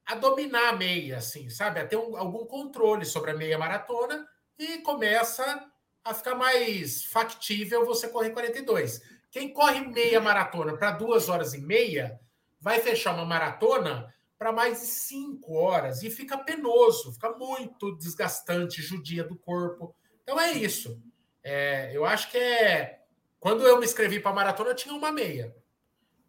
a 0.06 0.16
dominar 0.16 0.70
a 0.70 0.76
meia, 0.76 1.18
assim, 1.18 1.50
sabe? 1.50 1.80
A 1.80 1.88
ter 1.88 1.96
um, 1.96 2.18
algum 2.18 2.46
controle 2.46 3.06
sobre 3.06 3.32
a 3.32 3.36
meia 3.36 3.58
maratona 3.58 4.28
e 4.58 4.80
começa 4.80 5.66
a 6.04 6.14
ficar 6.14 6.36
mais 6.36 7.06
factível 7.06 7.86
você 7.86 8.10
correr 8.10 8.32
42. 8.32 9.02
Quem 9.32 9.54
corre 9.54 9.82
meia 9.82 10.20
maratona 10.20 10.76
para 10.76 10.92
duas 10.92 11.30
horas 11.30 11.54
e 11.54 11.60
meia 11.60 12.20
vai 12.60 12.80
fechar 12.80 13.14
uma 13.14 13.26
maratona 13.26 14.14
para 14.40 14.54
mais 14.54 14.80
de 14.80 14.88
cinco 14.88 15.54
horas 15.54 16.02
e 16.02 16.10
fica 16.10 16.38
penoso, 16.38 17.12
fica 17.12 17.30
muito 17.32 17.94
desgastante, 17.98 18.82
judia 18.82 19.22
do 19.22 19.36
corpo. 19.36 19.94
Então 20.24 20.40
é 20.40 20.54
isso. 20.54 20.98
É, 21.44 21.92
eu 21.94 22.06
acho 22.06 22.32
que 22.32 22.38
é. 22.38 23.02
Quando 23.38 23.68
eu 23.68 23.78
me 23.78 23.86
inscrevi 23.86 24.20
para 24.20 24.32
a 24.32 24.36
maratona, 24.36 24.70
eu 24.70 24.76
tinha 24.76 24.96
uma 24.96 25.12
meia. 25.12 25.54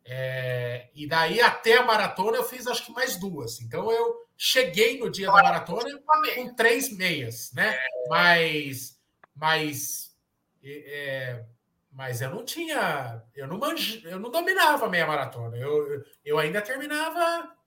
É, 0.04 0.88
e 0.92 1.06
daí 1.06 1.40
até 1.40 1.76
a 1.76 1.84
maratona 1.84 2.38
eu 2.38 2.44
fiz 2.44 2.66
acho 2.66 2.84
que 2.84 2.92
mais 2.92 3.16
duas. 3.16 3.60
Então 3.60 3.92
eu 3.92 4.26
cheguei 4.36 4.98
no 4.98 5.08
dia 5.08 5.26
da 5.26 5.32
maratona 5.32 6.00
com 6.04 6.54
três 6.54 6.90
meias, 6.96 7.52
né? 7.52 7.78
Mas, 8.08 8.98
mas, 9.36 10.16
é, 10.64 11.44
mas 11.92 12.20
eu 12.20 12.30
não 12.30 12.44
tinha, 12.44 13.22
eu 13.36 13.46
não 13.46 13.58
manj, 13.58 14.02
eu 14.04 14.18
não 14.18 14.30
dominava 14.30 14.86
a 14.86 14.88
meia 14.88 15.06
maratona. 15.06 15.56
Eu, 15.56 16.02
eu 16.24 16.38
ainda 16.38 16.60
terminava 16.60 17.59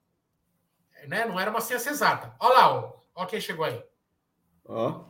né? 1.07 1.25
Não 1.25 1.39
era 1.39 1.49
uma 1.49 1.61
ciência 1.61 1.89
exata. 1.89 2.35
Olha 2.39 2.53
lá, 2.53 2.73
ó, 2.73 2.93
ó 3.15 3.25
quem 3.25 3.39
chegou 3.39 3.65
aí. 3.65 3.83
Ó. 4.65 5.05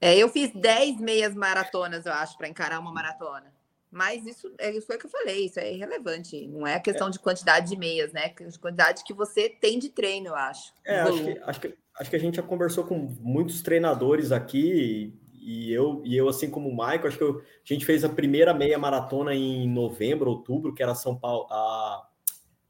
É, 0.00 0.16
eu 0.16 0.28
fiz 0.28 0.50
10 0.52 0.98
meias 1.00 1.34
maratonas, 1.34 2.06
eu 2.06 2.12
acho, 2.12 2.36
para 2.36 2.48
encarar 2.48 2.80
uma 2.80 2.92
maratona. 2.92 3.52
Mas 3.90 4.26
isso, 4.26 4.50
é, 4.58 4.70
isso 4.70 4.86
foi 4.86 4.96
o 4.96 4.98
que 4.98 5.06
eu 5.06 5.10
falei, 5.10 5.44
isso 5.44 5.60
é 5.60 5.70
irrelevante. 5.70 6.48
Não 6.48 6.66
é 6.66 6.80
questão 6.80 7.08
é. 7.08 7.10
de 7.10 7.18
quantidade 7.18 7.68
de 7.68 7.76
meias, 7.76 8.10
né? 8.12 8.24
É 8.24 8.58
quantidade 8.58 9.04
que 9.04 9.12
você 9.12 9.50
tem 9.50 9.78
de 9.78 9.90
treino, 9.90 10.28
eu 10.28 10.34
acho. 10.34 10.72
É, 10.84 11.00
acho 11.00 11.22
que, 11.22 11.38
acho, 11.44 11.60
que, 11.60 11.78
acho 12.00 12.10
que 12.10 12.16
a 12.16 12.18
gente 12.18 12.36
já 12.36 12.42
conversou 12.42 12.84
com 12.84 12.96
muitos 13.20 13.60
treinadores 13.60 14.32
aqui, 14.32 15.14
e 15.34 15.70
eu, 15.72 16.00
e 16.04 16.16
eu 16.16 16.28
assim 16.28 16.48
como 16.48 16.70
o 16.70 16.72
Michael, 16.72 17.06
acho 17.06 17.18
que 17.18 17.24
eu, 17.24 17.40
a 17.40 17.74
gente 17.74 17.84
fez 17.84 18.02
a 18.02 18.08
primeira 18.08 18.54
meia 18.54 18.78
maratona 18.78 19.34
em 19.34 19.68
novembro, 19.68 20.30
outubro, 20.30 20.74
que 20.74 20.82
era 20.82 20.94
São 20.94 21.14
Paulo, 21.14 21.46
a, 21.50 22.08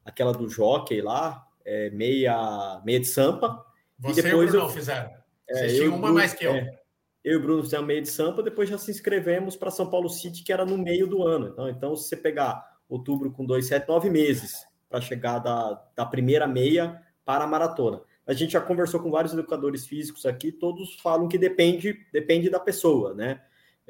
aquela 0.03 0.33
do 0.33 0.49
jockey 0.49 1.01
lá, 1.01 1.47
é, 1.65 1.89
meia, 1.89 2.81
meia 2.85 2.99
de 2.99 3.07
Sampa. 3.07 3.65
Você 3.99 4.19
e 4.19 4.23
depois 4.23 4.45
e 4.45 4.49
o 4.49 4.51
Bruno 4.51 4.65
eu, 4.65 4.69
fizeram. 4.69 5.11
É, 5.49 5.53
Vocês 5.53 5.75
tinham 5.75 5.89
uma 5.89 5.97
Bruno, 5.99 6.13
mais 6.13 6.33
que 6.33 6.45
eu. 6.45 6.53
É, 6.53 6.79
eu 7.23 7.33
e 7.33 7.35
o 7.37 7.41
Bruno 7.41 7.63
fizemos 7.63 7.87
meia 7.87 8.01
de 8.01 8.09
Sampa, 8.09 8.43
depois 8.43 8.69
já 8.69 8.77
se 8.77 8.91
inscrevemos 8.91 9.55
para 9.55 9.71
São 9.71 9.89
Paulo 9.89 10.09
City, 10.09 10.43
que 10.43 10.51
era 10.51 10.65
no 10.65 10.77
meio 10.77 11.07
do 11.07 11.25
ano. 11.25 11.47
Então, 11.47 11.69
então 11.69 11.95
se 11.95 12.09
você 12.09 12.17
pegar 12.17 12.63
outubro 12.89 13.31
com 13.31 13.45
dois, 13.45 13.67
sete, 13.67 13.87
nove 13.87 14.09
meses 14.09 14.65
para 14.89 15.01
chegar 15.01 15.39
da, 15.39 15.81
da 15.95 16.05
primeira 16.05 16.47
meia 16.47 17.01
para 17.25 17.45
a 17.45 17.47
maratona. 17.47 18.01
A 18.25 18.33
gente 18.33 18.53
já 18.53 18.61
conversou 18.61 18.99
com 18.99 19.11
vários 19.11 19.33
educadores 19.33 19.85
físicos 19.85 20.25
aqui, 20.25 20.51
todos 20.51 20.95
falam 21.01 21.27
que 21.27 21.37
depende, 21.37 22.05
depende 22.11 22.49
da 22.49 22.59
pessoa, 22.59 23.13
né? 23.13 23.41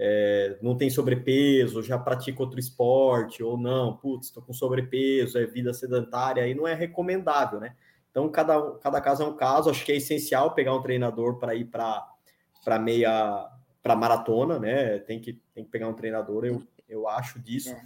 É, 0.06 0.58
não 0.62 0.76
tem 0.76 0.90
sobrepeso, 0.90 1.82
já 1.82 1.98
pratica 1.98 2.44
outro 2.44 2.60
esporte, 2.60 3.42
ou 3.42 3.58
não, 3.58 3.96
putz, 3.96 4.28
estou 4.28 4.44
com 4.44 4.52
sobrepeso, 4.52 5.38
é 5.38 5.46
vida 5.46 5.74
sedentária, 5.74 6.44
aí 6.44 6.54
não 6.54 6.68
é 6.68 6.74
recomendável, 6.74 7.62
né? 7.62 7.74
Então, 8.12 8.28
cada, 8.28 8.74
cada 8.80 9.00
caso 9.00 9.24
é 9.24 9.26
um 9.26 9.38
caso, 9.38 9.70
acho 9.70 9.86
que 9.86 9.94
é 9.94 9.96
essencial 9.96 10.54
pegar 10.54 10.76
um 10.76 10.82
treinador 10.82 11.40
para 11.40 11.56
ir 11.56 11.64
para 11.64 12.80
meia, 12.80 13.50
para 13.82 13.96
maratona, 13.96 14.60
né? 14.60 15.00
Tem 15.00 15.22
que, 15.22 15.42
tem 15.56 15.64
que 15.64 15.72
pegar 15.72 15.88
um 15.88 15.94
treinador, 15.94 16.44
eu, 16.44 16.62
eu 16.90 17.08
acho 17.08 17.40
disso. 17.40 17.70
É. 17.70 17.82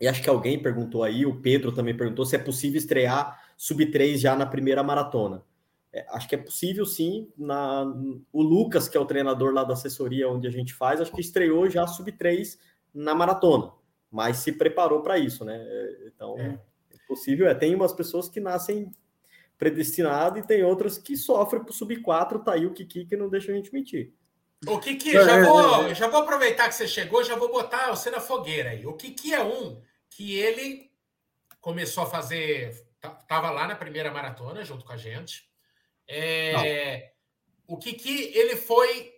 E 0.00 0.08
acho 0.08 0.20
que 0.20 0.28
alguém 0.28 0.60
perguntou 0.60 1.04
aí, 1.04 1.24
o 1.24 1.40
Pedro 1.40 1.70
também 1.70 1.96
perguntou 1.96 2.26
se 2.26 2.34
é 2.34 2.38
possível 2.38 2.78
estrear 2.78 3.40
sub-3 3.56 4.16
já 4.16 4.34
na 4.34 4.44
primeira 4.44 4.82
maratona. 4.82 5.40
É, 5.94 6.04
acho 6.08 6.28
que 6.28 6.34
é 6.34 6.38
possível 6.38 6.84
sim. 6.84 7.32
Na, 7.38 7.84
o 8.32 8.42
Lucas, 8.42 8.88
que 8.88 8.96
é 8.96 9.00
o 9.00 9.06
treinador 9.06 9.54
lá 9.54 9.62
da 9.62 9.74
assessoria 9.74 10.28
onde 10.28 10.48
a 10.48 10.50
gente 10.50 10.74
faz, 10.74 11.00
acho 11.00 11.12
que 11.12 11.20
estreou 11.20 11.70
já 11.70 11.86
sub-3 11.86 12.58
na 12.92 13.14
maratona, 13.14 13.72
mas 14.10 14.38
se 14.38 14.50
preparou 14.50 15.02
para 15.02 15.18
isso, 15.18 15.44
né? 15.44 15.56
É, 15.56 16.08
então, 16.08 16.36
é. 16.36 16.58
é. 16.92 16.96
possível. 17.06 17.46
É, 17.46 17.54
tem 17.54 17.76
umas 17.76 17.92
pessoas 17.92 18.28
que 18.28 18.40
nascem 18.40 18.90
predestinadas 19.56 20.42
e 20.42 20.46
tem 20.46 20.64
outras 20.64 20.98
que 20.98 21.16
sofrem 21.16 21.62
para 21.62 21.72
sub-4, 21.72 22.42
tá 22.42 22.54
aí 22.54 22.66
o 22.66 22.72
Kiki 22.72 23.06
que 23.06 23.16
não 23.16 23.28
deixa 23.28 23.52
a 23.52 23.54
gente 23.54 23.72
mentir. 23.72 24.12
O 24.66 24.80
Kiki, 24.80 25.12
já 25.12 25.38
é, 25.38 25.42
vou, 25.44 25.94
já 25.94 26.08
vou 26.08 26.22
aproveitar 26.22 26.68
que 26.68 26.74
você 26.74 26.88
chegou, 26.88 27.22
já 27.22 27.36
vou 27.36 27.52
botar 27.52 27.90
você 27.90 28.10
na 28.10 28.18
fogueira 28.18 28.70
aí. 28.70 28.84
O 28.84 28.94
Kiki 28.94 29.32
é 29.32 29.44
um 29.44 29.80
que 30.10 30.34
ele 30.34 30.90
começou 31.60 32.02
a 32.02 32.06
fazer, 32.06 32.84
tava 33.28 33.50
lá 33.50 33.68
na 33.68 33.76
primeira 33.76 34.10
maratona 34.10 34.64
junto 34.64 34.84
com 34.84 34.92
a 34.92 34.96
gente. 34.96 35.53
É, 36.08 37.12
o 37.66 37.76
Kiki, 37.78 38.36
ele 38.36 38.56
foi 38.56 39.12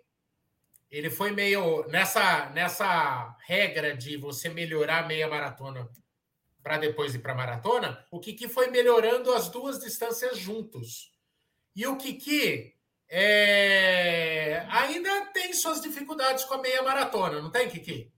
ele 0.91 1.11
foi 1.11 1.33
meio 1.33 1.87
nessa 1.89 2.51
nessa 2.51 3.37
regra 3.45 3.97
de 3.97 4.17
você 4.17 4.49
melhorar 4.49 5.05
a 5.05 5.07
meia 5.07 5.29
maratona 5.29 5.89
para 6.67 6.79
depois 6.79 7.15
ir 7.15 7.21
para 7.21 7.33
maratona, 7.33 8.05
o 8.11 8.19
Kiki 8.19 8.49
foi 8.49 8.73
melhorando 8.73 9.33
as 9.33 9.49
duas 9.49 9.79
distâncias 9.79 10.37
juntos. 10.37 11.13
E 11.77 11.87
o 11.87 11.97
Kiki 11.97 12.75
é, 13.09 14.67
ainda 14.69 15.27
tem 15.27 15.53
suas 15.53 15.81
dificuldades 15.81 16.43
com 16.43 16.55
a 16.55 16.59
meia 16.59 16.83
maratona, 16.83 17.41
não 17.41 17.53
tem, 17.53 17.69
Kiki? 17.69 18.13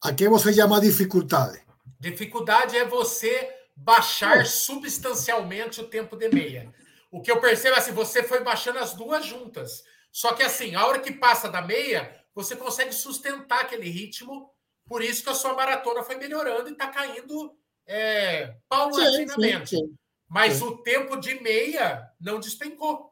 A 0.00 0.14
que 0.14 0.28
você 0.28 0.52
chama 0.52 0.80
dificuldade? 0.80 1.60
Dificuldade 1.98 2.76
é 2.76 2.84
você 2.84 3.52
baixar 3.74 4.46
substancialmente 4.46 5.80
o 5.80 5.88
tempo 5.88 6.16
de 6.16 6.28
meia. 6.28 6.72
O 7.10 7.22
que 7.22 7.30
eu 7.30 7.40
percebo 7.40 7.76
é 7.76 7.78
assim, 7.78 7.92
você 7.92 8.22
foi 8.22 8.42
baixando 8.42 8.78
as 8.78 8.94
duas 8.94 9.24
juntas. 9.24 9.82
Só 10.12 10.32
que 10.32 10.42
assim, 10.42 10.74
a 10.74 10.86
hora 10.86 11.00
que 11.00 11.12
passa 11.12 11.48
da 11.48 11.62
meia, 11.62 12.14
você 12.34 12.54
consegue 12.54 12.92
sustentar 12.92 13.60
aquele 13.60 13.88
ritmo. 13.88 14.50
Por 14.86 15.02
isso 15.02 15.22
que 15.22 15.30
a 15.30 15.34
sua 15.34 15.54
maratona 15.54 16.02
foi 16.02 16.16
melhorando 16.16 16.68
e 16.68 16.72
está 16.72 16.88
caindo 16.88 17.52
é, 17.86 18.54
paulatinamente. 18.68 19.70
Sim, 19.70 19.76
sim, 19.76 19.86
sim. 19.86 19.94
Mas 20.28 20.60
o 20.60 20.76
tempo 20.78 21.16
de 21.18 21.40
meia 21.42 22.06
não 22.20 22.38
despencou. 22.38 23.08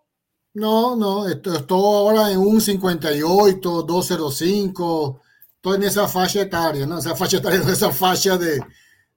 Não, 0.55 0.97
não, 0.97 1.29
estou 1.29 2.09
agora 2.09 2.33
em 2.33 2.37
1,58, 2.37 3.61
2,05, 3.61 5.19
estou 5.57 5.79
nessa 5.79 6.09
faixa 6.09 6.41
etária, 6.41 6.87
não, 6.87 6.97
essa 6.97 7.15
faixa 7.15 7.37
etária, 7.37 7.59
essa 7.71 7.93
faixa 7.93 8.39
de, 8.39 8.61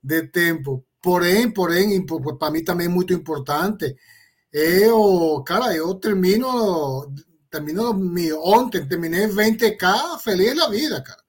de 0.04 0.28
tempo. 0.28 0.86
Porém, 1.02 1.50
porém, 1.50 2.06
para 2.38 2.52
mim 2.52 2.64
também 2.64 2.88
é 2.88 2.90
muito 2.90 3.14
importante, 3.14 3.96
eu, 4.52 5.44
cara, 5.46 5.76
eu 5.76 5.94
termino, 5.96 7.14
termino 7.50 7.94
mi, 7.94 8.32
ontem, 8.34 8.88
terminé 8.88 9.28
20K 9.28 10.20
feliz 10.20 10.56
la 10.56 10.70
vida, 10.70 11.02
cara. 11.02 11.24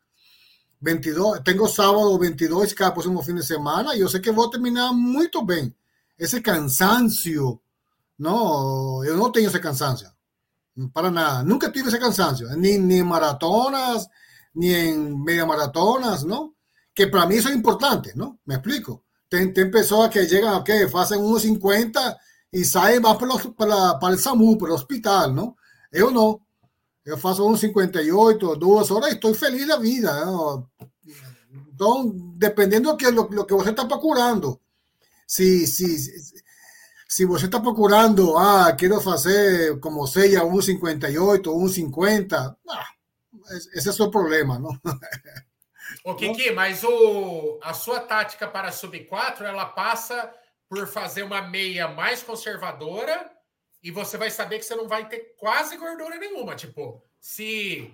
22, 0.81 1.43
tengo 1.45 1.69
sábado 1.69 2.19
22K 2.19 2.93
próximo 2.93 3.23
fin 3.23 3.37
de 3.37 3.43
semana 3.43 3.95
yo 3.95 4.09
sé 4.09 4.19
que 4.19 4.31
voy 4.31 4.47
a 4.47 4.51
terminar 4.51 4.93
muy 4.95 5.29
bien. 5.47 5.77
Ese 6.17 6.43
cansancio 6.43 7.63
No, 8.21 9.03
yo 9.03 9.17
no 9.17 9.33
tengo 9.33 9.49
ese 9.49 9.61
cansancio. 9.61 10.15
Para 10.93 11.11
nada. 11.11 11.43
Nunca 11.43 11.73
tuve 11.73 11.89
ese 11.89 11.99
cansancio. 11.99 12.49
Ni, 12.55 12.77
ni 12.77 12.99
en 12.99 13.07
maratonas, 13.07 14.09
ni 14.53 14.75
en 14.75 15.23
media 15.25 15.47
maratonas, 15.47 16.25
¿no? 16.27 16.55
Que 16.93 17.07
para 17.07 17.25
mí 17.25 17.37
eso 17.37 17.49
es 17.49 17.55
importante, 17.55 18.13
¿no? 18.15 18.41
Me 18.45 18.57
explico. 18.57 19.05
Ten, 19.27 19.55
ten 19.55 19.71
personas 19.71 20.11
que 20.11 20.27
llegan, 20.27 20.55
ok, 20.57 20.69
hacen 20.95 21.21
unos 21.21 21.43
50 21.43 22.19
y 22.53 22.65
salen 22.65 23.03
más 23.03 23.17
para, 23.17 23.35
para, 23.57 23.99
para, 23.99 24.13
el 24.13 24.19
SAMU, 24.19 24.59
para 24.59 24.73
el 24.73 24.77
hospital, 24.77 25.35
¿no? 25.35 25.57
Yo 25.93 26.11
no. 26.11 26.47
Yo 27.05 27.17
faço 27.17 27.45
unos 27.45 27.61
58, 27.61 28.57
dos 28.57 28.91
horas 28.91 29.11
y 29.11 29.15
estoy 29.15 29.35
feliz 29.35 29.63
de 29.63 29.67
la 29.67 29.79
vida. 29.79 30.25
¿no? 30.25 30.71
Entonces, 31.71 32.13
dependiendo 32.37 32.95
de 32.95 33.13
lo, 33.13 33.29
lo 33.31 33.47
que 33.47 33.55
usted 33.55 33.71
está 33.71 33.89
procurando. 33.89 34.61
Si, 35.27 35.67
si, 35.67 35.99
si 37.09 37.25
você 37.25 37.47
está 37.47 37.61
procurando, 37.61 38.37
ah, 38.37 38.77
quero 38.77 39.01
fazer 39.01 39.81
como 39.81 40.07
seja 40.07 40.45
um 40.45 40.61
58, 40.61 41.57
um 41.57 41.69
50, 41.69 42.59
ah, 42.69 42.87
esse 43.75 43.89
é 43.89 43.91
o 43.91 43.95
seu 43.95 44.11
problema, 44.11 44.59
não? 44.59 44.79
Ô, 46.05 46.15
Kiki, 46.17 46.53
mas 46.53 46.85
o, 46.85 47.59
a 47.63 47.73
sua 47.73 48.01
tática 48.01 48.47
para 48.47 48.71
sub 48.73 48.99
4, 49.07 49.47
ela 49.47 49.67
passa 49.67 50.31
por 50.71 50.87
fazer 50.87 51.25
uma 51.25 51.43
meia 51.43 51.89
mais 51.89 52.23
conservadora 52.23 53.29
e 53.83 53.91
você 53.91 54.17
vai 54.17 54.31
saber 54.31 54.61
que 54.61 54.65
você 54.65 54.77
não 54.77 54.87
vai 54.87 55.09
ter 55.09 55.35
quase 55.37 55.77
gordura 55.77 56.17
nenhuma. 56.17 56.55
Tipo, 56.55 57.03
se, 57.21 57.93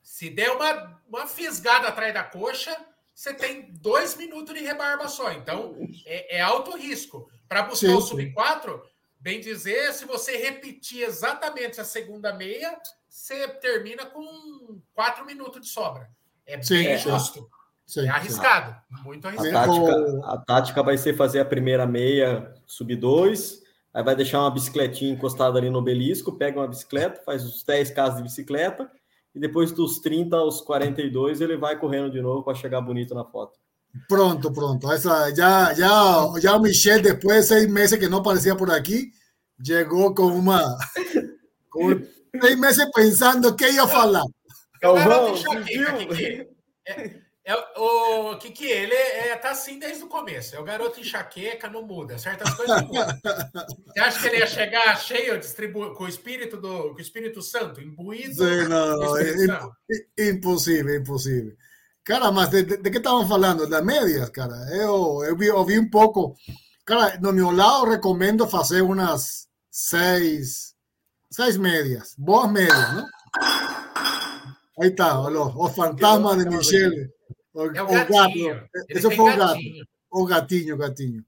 se 0.00 0.30
der 0.30 0.52
uma, 0.52 1.02
uma 1.08 1.26
fisgada 1.26 1.88
atrás 1.88 2.14
da 2.14 2.22
coxa, 2.22 2.74
você 3.12 3.34
tem 3.34 3.72
dois 3.72 4.14
minutos 4.14 4.54
de 4.54 4.60
rebarba 4.60 5.08
só. 5.08 5.32
Então, 5.32 5.76
é, 6.04 6.36
é 6.36 6.40
alto 6.40 6.76
risco. 6.76 7.28
Para 7.48 7.62
buscar 7.62 7.88
sim, 7.88 7.94
o 7.94 8.00
sub-4, 8.00 8.80
bem 9.18 9.40
dizer, 9.40 9.92
se 9.92 10.04
você 10.04 10.36
repetir 10.36 11.02
exatamente 11.02 11.80
a 11.80 11.84
segunda 11.84 12.32
meia, 12.32 12.80
você 13.08 13.48
termina 13.48 14.06
com 14.06 14.80
quatro 14.94 15.24
minutos 15.24 15.60
de 15.60 15.68
sobra. 15.68 16.08
É 16.46 16.62
sim, 16.62 16.84
bem 16.84 16.98
justo. 16.98 17.50
Sim, 17.86 18.06
é 18.06 18.08
arriscado, 18.08 18.74
muito 19.04 19.28
arriscado. 19.28 19.72
A 19.72 19.84
tática, 19.86 20.26
a 20.26 20.38
tática 20.38 20.82
vai 20.82 20.98
ser 20.98 21.14
fazer 21.14 21.38
a 21.38 21.44
primeira 21.44 21.86
meia, 21.86 22.52
sub 22.66 22.94
2, 22.96 23.62
aí 23.94 24.02
vai 24.02 24.16
deixar 24.16 24.40
uma 24.40 24.50
bicicletinha 24.50 25.12
encostada 25.12 25.56
ali 25.58 25.70
no 25.70 25.78
obelisco, 25.78 26.32
pega 26.32 26.58
uma 26.58 26.66
bicicleta, 26.66 27.22
faz 27.24 27.44
os 27.44 27.62
10 27.62 27.92
casos 27.92 28.16
de 28.16 28.24
bicicleta, 28.24 28.90
e 29.32 29.38
depois 29.38 29.70
dos 29.70 30.00
30 30.00 30.36
aos 30.36 30.60
42 30.62 31.40
ele 31.40 31.56
vai 31.56 31.78
correndo 31.78 32.10
de 32.10 32.20
novo 32.20 32.42
para 32.42 32.56
chegar 32.56 32.80
bonito 32.80 33.14
na 33.14 33.24
foto. 33.24 33.56
Pronto, 34.08 34.52
pronto. 34.52 34.92
Esa, 34.92 35.30
ya, 35.30 35.72
ya, 35.72 36.32
ya 36.40 36.58
Michelle, 36.58 37.02
después 37.02 37.48
de 37.48 37.54
seis 37.54 37.68
meses 37.70 37.98
que 37.98 38.08
no 38.08 38.18
aparecía 38.18 38.56
por 38.56 38.70
aquí, 38.70 39.12
llegó 39.58 40.14
con 40.14 40.32
uma. 40.32 40.76
Con 41.68 42.08
seis 42.40 42.58
meses 42.58 42.88
pensando 42.94 43.54
que 43.54 43.70
ia 43.70 43.86
falar. 43.86 44.24
Galvão, 44.80 45.34
Kiki. 45.34 46.48
É, 46.86 47.20
é, 47.46 47.54
o 47.78 48.36
Kiki, 48.38 48.66
ele 48.66 48.92
é, 48.92 49.36
tá 49.36 49.52
assim 49.52 49.78
desde 49.78 50.02
o 50.02 50.08
começo. 50.08 50.56
É 50.56 50.58
o 50.58 50.64
garoto 50.64 50.98
enxaqueca, 50.98 51.70
não 51.70 51.86
muda. 51.86 52.18
Certas 52.18 52.52
coisas 52.54 52.82
não 52.82 52.88
mudam. 52.88 53.20
Você 53.86 54.00
acha 54.00 54.20
que 54.20 54.26
ele 54.26 54.38
ia 54.38 54.46
chegar 54.48 55.00
cheio 55.00 55.38
distribu 55.38 55.94
com 55.94 56.02
o 56.02 56.08
espírito 56.08 56.56
do 56.56 56.90
com 56.90 56.96
o 56.96 57.00
Espírito 57.00 57.40
Santo, 57.40 57.80
imbuído? 57.80 58.34
Sim, 58.34 58.66
não, 58.68 58.98
não. 58.98 59.16
É, 59.16 60.28
impossível, 60.28 60.96
impossível. 60.96 61.56
Cara, 62.02 62.32
mas 62.32 62.48
de, 62.50 62.64
de, 62.64 62.78
de 62.78 62.90
que 62.90 62.98
estavam 62.98 63.28
falando? 63.28 63.68
Das 63.68 63.84
médias, 63.84 64.28
cara. 64.30 64.56
Eu, 64.72 65.22
eu, 65.22 65.36
vi, 65.36 65.46
eu 65.46 65.64
vi 65.64 65.78
um 65.78 65.88
pouco. 65.88 66.34
Cara, 66.84 67.16
no 67.20 67.32
meu 67.32 67.52
lado, 67.52 67.90
recomendo 67.90 68.48
fazer 68.48 68.82
umas 68.82 69.46
seis, 69.70 70.74
seis 71.30 71.56
médias. 71.56 72.12
Boas 72.18 72.50
médias, 72.50 72.92
não? 72.92 73.06
Aí 74.80 74.90
tá, 74.90 75.20
olha, 75.20 75.40
o 75.40 75.68
fantasma 75.68 76.36
de 76.36 76.48
Michelle. 76.48 77.15
O, 77.56 77.74
é 77.74 77.82
o, 77.82 77.86
o 77.86 77.88
gato. 77.88 78.68
Esse 78.88 79.16
foi 79.16 79.32
o 79.32 79.36
gato. 79.36 79.60
O 80.10 80.26
gatinho, 80.26 80.74
o 80.74 80.78
gatinho. 80.78 81.24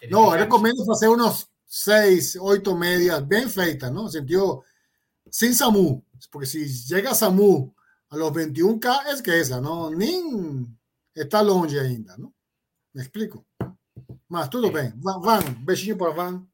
Ele 0.00 0.12
não, 0.12 0.28
recomendo 0.28 0.84
fazer 0.84 1.08
umas 1.08 1.48
seis, 1.66 2.36
oito 2.36 2.76
médias 2.76 3.20
bem 3.20 3.48
feitas, 3.48 3.92
não? 3.92 4.08
Sentiu? 4.08 4.62
Sem 5.28 5.52
SAMU. 5.52 6.04
Porque 6.30 6.46
se 6.46 6.68
chega 6.68 7.14
SAMU 7.14 7.74
a 8.10 8.16
los 8.16 8.30
21K 8.30 9.06
es 9.12 9.22
que 9.22 9.40
esa, 9.40 9.60
¿no? 9.60 9.90
Ni 9.90 10.66
está 11.14 11.42
longe 11.42 11.80
ainda, 11.80 12.16
¿no? 12.16 12.32
Me 12.92 13.02
explico? 13.02 13.44
Mas 14.28 14.48
tudo 14.50 14.70
bem. 14.70 14.92
Van, 14.96 15.20
Van 15.20 15.64
beijinho 15.64 15.96
para 15.96 16.12
Van. 16.12 16.46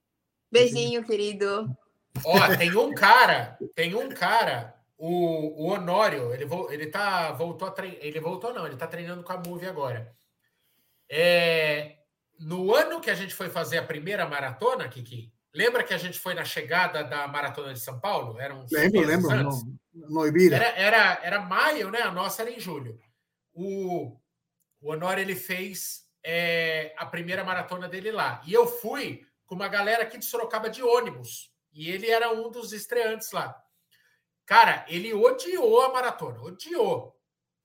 Beijinho, 0.50 1.04
querido. 1.04 1.68
Ó, 2.24 2.56
tem 2.56 2.74
um 2.76 2.94
cara, 2.94 3.58
tem 3.74 3.94
um 3.94 4.08
cara, 4.08 4.74
o, 4.98 5.64
o 5.64 5.72
Honório, 5.72 6.34
ele, 6.34 6.44
ele 6.70 6.86
tá, 6.88 7.30
voltou 7.32 7.68
a 7.68 7.70
treinar, 7.70 7.98
ele 8.02 8.18
voltou 8.18 8.52
não, 8.52 8.66
ele 8.66 8.76
tá 8.76 8.86
treinando 8.86 9.22
com 9.22 9.32
a 9.32 9.38
Move 9.38 9.64
agora. 9.64 10.12
É, 11.08 11.98
no 12.38 12.74
ano 12.74 13.00
que 13.00 13.08
a 13.08 13.14
gente 13.14 13.32
foi 13.32 13.48
fazer 13.48 13.78
a 13.78 13.86
primeira 13.86 14.26
maratona, 14.26 14.88
Kiki, 14.88 15.32
lembra 15.54 15.84
que 15.84 15.94
a 15.94 15.98
gente 15.98 16.18
foi 16.18 16.34
na 16.34 16.44
chegada 16.44 17.04
da 17.04 17.28
maratona 17.28 17.72
de 17.72 17.80
São 17.80 18.00
Paulo? 18.00 18.40
Eram 18.40 18.66
lembro, 18.70 19.06
lembro. 19.06 19.30
Antes? 19.30 19.64
no 19.94 20.26
Ibira. 20.26 20.56
Era, 20.56 20.68
era, 20.76 21.20
era 21.22 21.40
maio, 21.40 21.90
né? 21.90 22.02
A 22.02 22.10
nossa 22.10 22.42
era 22.42 22.50
em 22.50 22.60
julho. 22.60 22.98
O, 23.52 24.16
o 24.80 24.92
Honor 24.92 25.18
ele 25.18 25.34
fez 25.34 26.04
é, 26.24 26.92
a 26.96 27.06
primeira 27.06 27.44
maratona 27.44 27.88
dele 27.88 28.10
lá. 28.10 28.42
E 28.46 28.52
eu 28.52 28.66
fui 28.66 29.24
com 29.46 29.54
uma 29.54 29.68
galera 29.68 30.02
aqui 30.02 30.18
de 30.18 30.24
Sorocaba 30.24 30.68
de 30.68 30.82
ônibus. 30.82 31.52
E 31.72 31.90
ele 31.90 32.10
era 32.10 32.32
um 32.32 32.50
dos 32.50 32.72
estreantes 32.72 33.30
lá. 33.32 33.60
Cara, 34.48 34.84
ele 34.88 35.12
odiou 35.12 35.82
a 35.82 35.92
maratona, 35.92 36.40
odiou. 36.40 37.14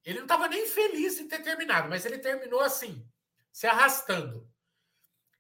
Ele 0.04 0.18
não 0.18 0.26
estava 0.26 0.50
nem 0.50 0.68
feliz 0.68 1.18
em 1.18 1.30
ter 1.30 1.42
terminado, 1.42 1.88
mas 1.88 2.06
ele 2.06 2.18
terminou 2.18 2.60
assim, 2.60 3.08
se 3.54 3.66
arrastando. 3.66 4.52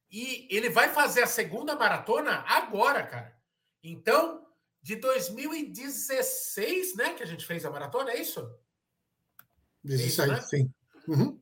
E 0.10 0.48
ele 0.50 0.70
vai 0.70 0.88
fazer 0.88 1.22
a 1.22 1.28
segunda 1.28 1.76
maratona 1.76 2.46
agora, 2.48 3.06
cara. 3.06 3.38
Então, 3.84 4.48
de 4.82 4.96
2016, 4.96 6.96
né? 6.96 7.14
Que 7.14 7.24
a 7.24 7.28
gente 7.28 7.46
fez 7.46 7.66
a 7.66 7.70
maratona, 7.70 8.12
é 8.12 8.22
isso? 8.22 8.50
16, 9.84 10.30
é 10.30 10.32
né? 10.32 10.42
sim. 10.42 10.74
Uhum. 11.10 11.38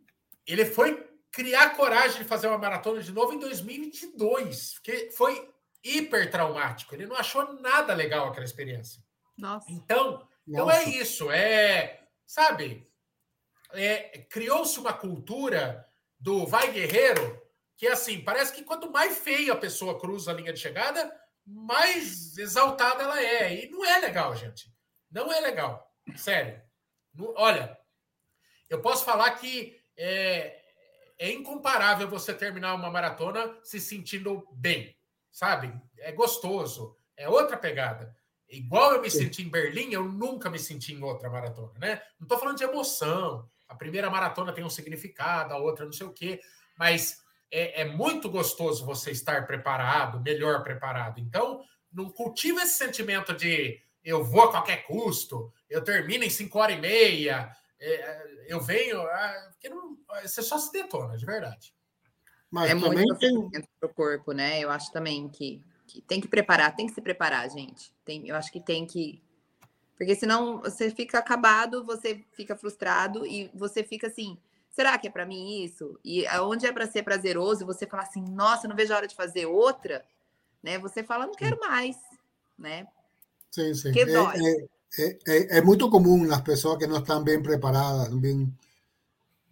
Ele 0.48 0.66
foi 0.66 1.08
criar 1.32 1.76
coragem 1.76 2.24
de 2.24 2.28
fazer 2.28 2.48
uma 2.48 2.58
maratona 2.58 3.04
de 3.04 3.12
novo 3.12 3.34
em 3.34 3.40
2022, 3.40 4.74
porque 4.74 5.12
foi 5.12 5.48
hiper 5.84 6.32
traumático. 6.32 6.96
Ele 6.96 7.06
não 7.06 7.16
achou 7.16 7.54
nada 7.62 7.94
legal 7.94 8.30
aquela 8.30 8.46
experiência. 8.46 9.01
Nossa. 9.42 9.72
Então, 9.72 10.28
então 10.48 10.70
é 10.70 10.84
isso. 10.84 11.32
É, 11.32 12.08
sabe? 12.28 12.88
É, 13.74 14.20
Criou-se 14.30 14.80
uma 14.80 14.94
cultura 14.94 15.84
do 16.20 16.46
vai 16.46 16.72
guerreiro 16.72 17.42
que 17.76 17.88
assim 17.88 18.22
parece 18.22 18.54
que 18.54 18.64
quanto 18.64 18.92
mais 18.92 19.18
feia 19.18 19.54
a 19.54 19.58
pessoa 19.58 20.00
cruza 20.00 20.30
a 20.30 20.34
linha 20.36 20.54
de 20.54 20.60
chegada, 20.60 21.12
mais 21.44 22.38
exaltada 22.38 23.02
ela 23.02 23.20
é. 23.20 23.66
E 23.66 23.70
não 23.72 23.84
é 23.84 23.98
legal, 23.98 24.36
gente. 24.36 24.72
Não 25.10 25.34
é 25.34 25.40
legal. 25.40 25.92
Sério. 26.16 26.62
olha, 27.36 27.76
eu 28.70 28.80
posso 28.84 29.04
falar 29.04 29.32
que 29.32 29.82
é, 29.98 30.62
é 31.18 31.32
incomparável 31.32 32.08
você 32.08 32.36
terminar 32.36 32.76
uma 32.76 32.92
maratona 32.92 33.58
se 33.64 33.80
sentindo 33.80 34.48
bem, 34.54 34.96
sabe? 35.32 35.74
É 35.98 36.12
gostoso. 36.12 36.96
É 37.18 37.28
outra 37.28 37.58
pegada. 37.58 38.16
Igual 38.52 38.96
eu 38.96 39.02
me 39.02 39.10
senti 39.10 39.42
em 39.42 39.50
Berlim, 39.50 39.94
eu 39.94 40.04
nunca 40.04 40.50
me 40.50 40.60
senti 40.60 40.94
em 40.94 41.02
outra 41.02 41.30
maratona, 41.30 41.72
né? 41.80 42.02
Não 42.20 42.26
estou 42.26 42.38
falando 42.38 42.58
de 42.58 42.64
emoção. 42.66 43.50
A 43.68 43.74
primeira 43.74 44.10
maratona 44.10 44.52
tem 44.52 44.64
um 44.64 44.70
significado, 44.70 45.54
a 45.54 45.58
outra 45.58 45.86
não 45.86 45.94
sei 45.94 46.06
o 46.06 46.12
quê. 46.12 46.42
Mas 46.78 47.22
é, 47.50 47.82
é, 47.82 47.86
muito 47.86 48.30
gostoso 48.30 48.86
você 48.86 49.12
estar 49.12 49.48
preparado, 49.48 50.20
melhor 50.20 50.64
preparado. 50.64 51.20
Então, 51.20 51.64
não 51.92 52.10
cultiva 52.10 52.62
esse 52.62 52.78
sentimento 52.78 53.34
de 53.34 53.82
eu 54.04 54.24
vou 54.24 54.44
a 54.44 54.52
qualquer 54.52 54.86
custo, 54.86 55.54
eu 55.70 55.84
termino 55.84 56.24
em 56.24 56.30
cinco 56.30 56.60
horas 56.60 56.78
e 56.78 56.82
meia, 56.82 57.56
é, 57.80 58.46
eu 58.48 58.60
venho. 58.60 59.02
Ah, 59.02 59.50
porque 59.52 59.70
não, 59.70 59.98
você 60.22 60.42
só 60.42 60.58
se 60.58 60.72
detona, 60.72 61.18
de 61.18 61.26
verdade. 61.26 61.74
Mas 62.50 62.70
é 62.70 62.76
muito 62.76 63.18
tem... 63.18 63.50
para 63.80 63.90
o 63.90 63.94
corpo, 63.94 64.34
né? 64.34 64.60
Eu 64.60 64.70
acho 64.70 64.92
também 64.92 65.30
que, 65.30 65.64
que, 65.92 66.02
tem 66.02 66.22
que 66.22 66.28
preparar, 66.28 66.76
tem 66.76 66.88
que 66.88 66.94
se 66.94 67.02
preparar, 67.02 67.50
gente. 67.50 67.92
Tem, 68.06 68.28
eu 68.28 68.36
acho 68.36 68.52
que 68.52 68.60
tem 68.60 68.86
que. 68.86 69.22
Porque 69.98 70.16
senão 70.16 70.62
você 70.62 70.90
fica 70.90 71.20
acabado, 71.20 71.84
você 71.84 72.24
fica 72.34 72.56
frustrado 72.56 73.26
e 73.26 73.52
você 73.54 73.84
fica 73.84 74.08
assim 74.08 74.38
será 74.72 74.98
que 74.98 75.08
é 75.08 75.12
para 75.12 75.26
mim 75.26 75.64
isso? 75.64 76.00
E 76.04 76.26
onde 76.40 76.66
é 76.66 76.72
para 76.72 76.88
ser 76.88 77.04
prazeroso, 77.04 77.66
você 77.66 77.86
fala 77.86 78.04
assim, 78.04 78.24
nossa, 78.24 78.68
não 78.68 78.76
vejo 78.76 78.94
a 78.94 78.98
hora 78.98 79.08
de 79.08 79.16
fazer 79.16 79.46
outra, 79.46 80.04
né? 80.64 80.80
Você 80.80 81.04
fala, 81.04 81.28
não 81.28 81.36
quero 81.36 81.60
mais, 81.60 81.98
né? 82.58 82.88
Sim, 83.52 83.74
sim. 83.74 83.92
É, 83.96 84.02
é, 84.02 84.68
é, 84.98 85.18
é, 85.28 85.58
é, 85.58 85.62
muito 85.62 85.90
comum 85.90 86.26
nas 86.26 86.42
pessoas 86.42 86.78
que 86.78 86.88
não 86.88 87.00
estão 87.00 87.24
bem 87.24 87.42
preparadas, 87.42 88.08
bem 88.16 88.52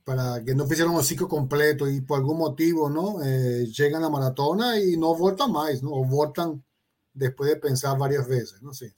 para 0.09 0.41
que 0.41 0.55
não 0.55 0.67
fizeram 0.67 0.95
o 0.95 1.03
ciclo 1.03 1.27
completo 1.27 1.87
e 1.87 2.01
por 2.01 2.15
algum 2.15 2.33
motivo 2.33 2.89
não 2.89 3.21
eh, 3.21 3.67
chegam 3.71 4.01
na 4.01 4.09
maratona 4.09 4.79
e 4.79 4.97
não 4.97 5.13
voltam 5.15 5.47
mais, 5.47 5.83
não? 5.83 5.91
ou 5.91 6.03
voltam 6.03 6.59
depois 7.13 7.51
de 7.51 7.57
pensar 7.57 7.93
várias 7.93 8.25
vezes. 8.25 8.59
Não 8.59 8.73
sei, 8.73 8.91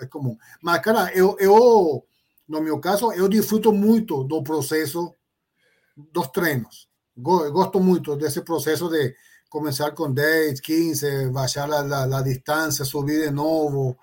é 0.00 0.06
comum. 0.06 0.38
Mas, 0.62 0.80
cara, 0.80 1.12
eu, 1.14 1.36
eu, 1.38 2.02
no 2.48 2.62
meu 2.62 2.80
caso, 2.80 3.12
eu 3.12 3.28
disfruto 3.28 3.74
muito 3.74 4.24
do 4.24 4.42
processo 4.42 5.14
dos 5.94 6.28
treinos. 6.28 6.88
Gosto 7.14 7.78
muito 7.78 8.16
desse 8.16 8.40
processo 8.40 8.88
de 8.88 9.14
começar 9.50 9.90
com 9.90 10.10
10, 10.10 10.60
15, 10.60 11.28
baixar 11.28 11.70
a, 11.70 11.80
a, 11.80 12.20
a 12.20 12.70
subir 12.72 13.26
de 13.26 13.30
novo, 13.30 13.98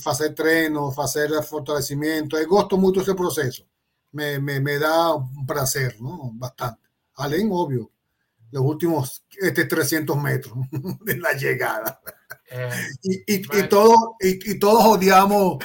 fazer 0.00 0.34
treino, 0.34 0.90
fazer 0.90 1.40
fortalecimento. 1.44 2.36
Eu 2.36 2.48
gosto 2.48 2.76
muito 2.76 2.98
desse 2.98 3.14
processo. 3.14 3.64
Me, 4.12 4.38
me, 4.38 4.60
me 4.60 4.78
dá 4.78 5.14
um 5.14 5.46
prazer, 5.46 5.96
não? 6.00 6.30
Bastante. 6.36 6.78
Além, 7.16 7.50
óbvio, 7.50 7.90
los 8.52 8.62
últimos 8.62 9.24
este, 9.40 9.64
300 9.64 10.16
metros 10.16 10.54
de 11.04 11.16
la 11.16 11.32
llegada. 11.32 12.00
Eh, 12.50 12.70
y, 13.02 13.34
y, 13.34 13.42
y, 13.58 13.68
todo, 13.68 14.16
y, 14.20 14.50
y, 14.50 14.58
todos 14.58 14.84
odiamos 14.84 15.64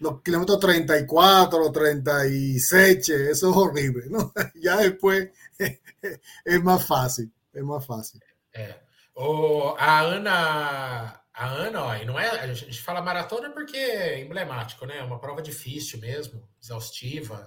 los 0.00 0.20
kilómetros 0.20 0.58
34, 0.58 1.58
los 1.58 1.72
36, 1.72 3.08
eso 3.08 3.30
es 3.30 3.42
horrible, 3.44 4.06
¿no? 4.10 4.32
Ya 4.56 4.76
después 4.78 5.30
es 6.44 6.62
más 6.62 6.84
fácil, 6.86 7.32
é 7.54 7.62
mais 7.62 7.84
fácil. 7.86 8.20
É. 8.52 8.82
O, 9.14 9.76
a 9.78 10.00
Ana, 10.00 11.22
a 11.32 11.46
Ana, 11.46 11.84
ó, 11.84 11.94
e 11.94 12.04
não 12.04 12.18
é, 12.18 12.28
a 12.30 12.52
gente 12.52 12.82
fala 12.82 13.00
maratona 13.00 13.50
porque 13.50 13.76
é 13.76 14.20
emblemático, 14.20 14.84
né? 14.86 14.98
É 14.98 15.02
uma 15.04 15.20
prova 15.20 15.40
difícil 15.40 16.00
mesmo, 16.00 16.48
exaustiva, 16.60 17.46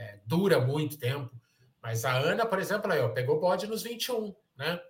é, 0.00 0.18
dura 0.24 0.58
muito 0.58 0.96
tempo. 0.96 1.30
Mas 1.82 2.04
a 2.06 2.16
Ana, 2.16 2.46
por 2.46 2.58
exemplo, 2.58 2.90
aí, 2.90 3.00
ó, 3.00 3.10
pegou 3.10 3.38
bode 3.38 3.66
nos 3.66 3.82
21, 3.82 4.34
né? 4.56 4.80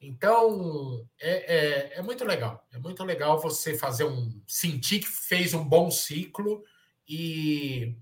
Então, 0.00 1.06
é, 1.20 1.56
é, 1.56 1.98
é, 1.98 2.02
muito 2.02 2.24
legal. 2.24 2.66
É 2.72 2.78
muito 2.78 3.04
legal 3.04 3.38
você 3.40 3.76
fazer 3.76 4.04
um. 4.04 4.40
sentir 4.46 5.00
que 5.00 5.06
fez 5.06 5.52
um 5.52 5.64
bom 5.64 5.90
ciclo 5.90 6.64
e, 7.06 7.96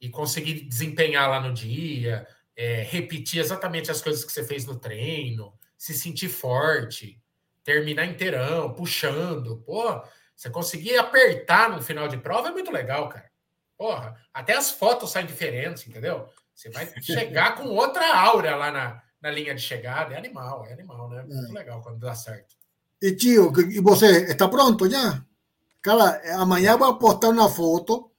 e 0.00 0.08
conseguir 0.10 0.60
desempenhar 0.62 1.28
lá 1.28 1.40
no 1.40 1.52
dia, 1.52 2.26
é, 2.56 2.82
repetir 2.82 3.40
exatamente 3.40 3.90
as 3.90 4.00
coisas 4.00 4.24
que 4.24 4.32
você 4.32 4.44
fez 4.44 4.64
no 4.66 4.78
treino, 4.78 5.52
se 5.76 5.92
sentir 5.94 6.28
forte, 6.28 7.20
terminar 7.64 8.06
inteirão, 8.06 8.72
puxando. 8.72 9.58
Pô, 9.58 10.02
você 10.34 10.50
conseguir 10.50 10.96
apertar 10.98 11.70
no 11.70 11.82
final 11.82 12.06
de 12.08 12.16
prova 12.18 12.48
é 12.48 12.52
muito 12.52 12.70
legal, 12.70 13.08
cara. 13.08 13.33
Porra, 13.76 14.16
até 14.32 14.56
as 14.56 14.70
fotos 14.70 15.10
saem 15.10 15.26
diferentes, 15.26 15.86
entendeu? 15.86 16.28
Você 16.54 16.70
vai 16.70 16.88
chegar 17.00 17.56
com 17.56 17.64
outra 17.68 18.16
aura 18.16 18.54
lá 18.54 18.70
na, 18.70 19.02
na 19.20 19.30
linha 19.30 19.54
de 19.54 19.60
chegada. 19.60 20.14
É 20.14 20.18
animal, 20.18 20.64
é 20.66 20.72
animal, 20.72 21.08
né? 21.10 21.22
Muito 21.22 21.50
é. 21.50 21.58
legal 21.58 21.82
quando 21.82 21.98
dá 21.98 22.14
certo. 22.14 22.54
E 23.02 23.12
tio, 23.12 23.52
e 23.70 23.80
você 23.80 24.30
está 24.30 24.48
pronto 24.48 24.88
já? 24.88 25.22
Cara, 25.82 26.22
amanhã 26.40 26.76
vou 26.76 26.96
postar 26.96 27.28
uma 27.28 27.50
foto. 27.50 28.10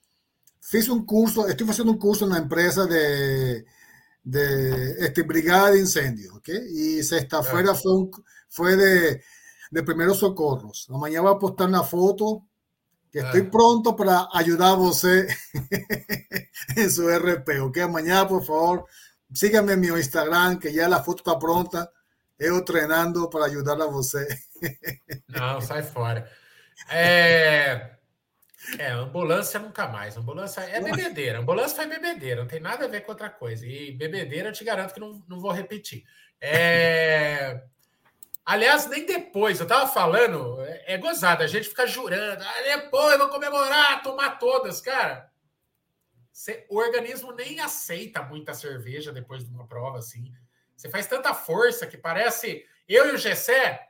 Fiz 0.61 0.89
um 0.89 1.03
curso, 1.03 1.47
estou 1.47 1.65
fazendo 1.67 1.91
um 1.91 1.97
curso 1.97 2.25
na 2.25 2.39
empresa 2.39 2.85
de, 2.87 3.65
de 4.23 5.05
este, 5.05 5.23
brigada 5.23 5.73
de 5.73 5.81
incêndio, 5.81 6.35
ok? 6.35 6.53
E 6.55 7.03
sexta-feira 7.03 7.71
é. 7.71 7.75
foi, 7.75 8.09
foi 8.49 8.75
de, 8.75 9.21
de 9.71 9.83
primeiros 9.83 10.17
socorros. 10.17 10.87
Amanhã 10.89 11.21
vou 11.21 11.37
postar 11.37 11.67
uma 11.67 11.83
foto 11.83 12.43
que 13.15 13.21
estoy 13.21 13.43
pronto 13.43 13.95
para 13.95 14.27
ayudar 14.33 14.73
a 14.73 14.75
você 14.75 15.25
en 16.75 16.91
su 16.91 17.09
RP, 17.09 17.61
ok? 17.61 17.77
Mañana, 17.87 18.27
por 18.27 18.43
favor, 18.43 18.87
síganme 19.33 19.71
en 19.71 19.79
mi 19.79 19.87
Instagram, 19.87 20.59
que 20.59 20.73
ya 20.73 20.89
la 20.89 21.01
foto 21.01 21.19
está 21.19 21.39
pronta. 21.39 21.89
Eu 22.37 22.65
treinando 22.65 23.29
para 23.29 23.45
ajudar 23.45 23.81
a 23.81 23.85
você. 23.85 24.27
Não, 25.29 25.61
sai 25.61 25.83
fora. 25.83 26.29
É, 26.89 27.91
é, 28.77 28.91
ambulância 28.91 29.61
nunca 29.61 29.87
mais. 29.87 30.17
Ambulância 30.17 30.59
é 30.59 30.81
bebedeira. 30.81 31.39
Ambulância 31.39 31.77
foi 31.77 31.87
bebedeira, 31.87 32.41
não 32.41 32.47
tem 32.49 32.59
nada 32.59 32.83
a 32.83 32.89
ver 32.89 33.05
com 33.05 33.13
outra 33.13 33.29
coisa. 33.29 33.65
E 33.65 33.93
bebedeira 33.93 34.49
eu 34.49 34.53
te 34.53 34.65
garanto 34.65 34.93
que 34.93 34.99
não, 34.99 35.23
não 35.25 35.39
vou 35.39 35.53
repetir. 35.53 36.03
É, 36.41 37.63
Aliás, 38.45 38.85
nem 38.85 39.05
depois, 39.05 39.59
eu 39.59 39.65
tava 39.65 39.87
falando, 39.87 40.61
é, 40.61 40.93
é 40.93 40.97
gozado, 40.99 41.41
a 41.41 41.47
gente 41.47 41.67
fica 41.67 41.87
jurando, 41.87 42.43
ah, 42.43 42.61
depois 42.61 43.17
vou 43.17 43.29
comemorar, 43.29 44.03
tomar 44.03 44.37
todas, 44.37 44.79
cara. 44.79 45.31
Cê, 46.31 46.63
o 46.69 46.77
organismo 46.77 47.31
nem 47.31 47.59
aceita 47.59 48.21
muita 48.21 48.53
cerveja 48.53 49.11
depois 49.11 49.43
de 49.43 49.49
uma 49.49 49.65
prova 49.65 49.97
assim. 49.97 50.31
Você 50.75 50.89
faz 50.89 51.07
tanta 51.07 51.33
força 51.33 51.87
que 51.87 51.97
parece. 51.97 52.63
Eu 52.87 53.07
e 53.07 53.11
o 53.13 53.17
Gessé 53.17 53.89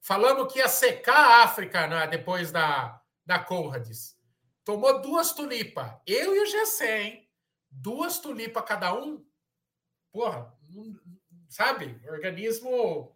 falamos 0.00 0.52
que 0.52 0.58
ia 0.58 0.68
secar 0.68 1.14
a 1.14 1.42
África 1.44 1.86
né, 1.86 2.06
depois 2.08 2.50
da, 2.50 3.00
da 3.24 3.38
Conrads. 3.38 4.16
Tomou 4.64 5.00
duas 5.00 5.32
tulipas. 5.32 5.92
Eu 6.06 6.34
e 6.34 6.40
o 6.40 6.46
Gessé, 6.46 7.02
hein? 7.02 7.30
Duas 7.70 8.18
tulipas 8.18 8.64
cada 8.64 8.94
um. 8.94 9.24
Porra, 10.10 10.52
sabe? 11.48 12.00
Organismo 12.08 13.11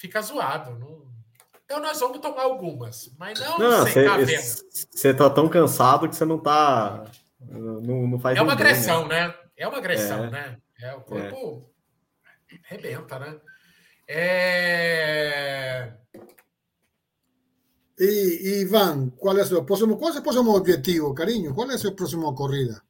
fica 0.00 0.22
zoado. 0.22 0.78
Não... 0.78 1.02
Então 1.64 1.78
nós 1.78 2.00
vamos 2.00 2.18
tomar 2.18 2.42
algumas, 2.42 3.12
mas 3.18 3.38
não, 3.38 3.58
não 3.58 3.86
Você 3.86 5.14
tá 5.14 5.30
tão 5.30 5.48
cansado 5.48 6.08
que 6.08 6.16
você 6.16 6.24
não 6.24 6.38
tá. 6.38 7.04
Não, 7.40 8.08
não 8.08 8.18
faz 8.18 8.36
É 8.36 8.42
uma 8.42 8.54
agressão, 8.54 9.06
né? 9.06 9.28
né? 9.28 9.34
É 9.56 9.68
uma 9.68 9.78
agressão, 9.78 10.24
é. 10.24 10.30
né? 10.30 10.56
É, 10.80 10.94
o 10.94 11.00
corpo 11.02 11.70
é. 12.50 12.56
rebenta, 12.64 13.18
né? 13.18 13.40
É... 14.08 15.92
E, 17.98 18.62
Ivan, 18.62 19.10
qual 19.10 19.36
é 19.36 19.42
o 19.42 19.46
seu 19.46 19.62
próximo, 19.62 19.98
qual 19.98 20.12
é 20.12 20.18
o 20.18 20.22
próximo 20.22 20.56
objetivo, 20.56 21.14
carinho? 21.14 21.54
Qual 21.54 21.70
é 21.70 21.74
a 21.74 21.78
sua 21.78 21.92
próxima 21.92 22.34
corrida? 22.34 22.82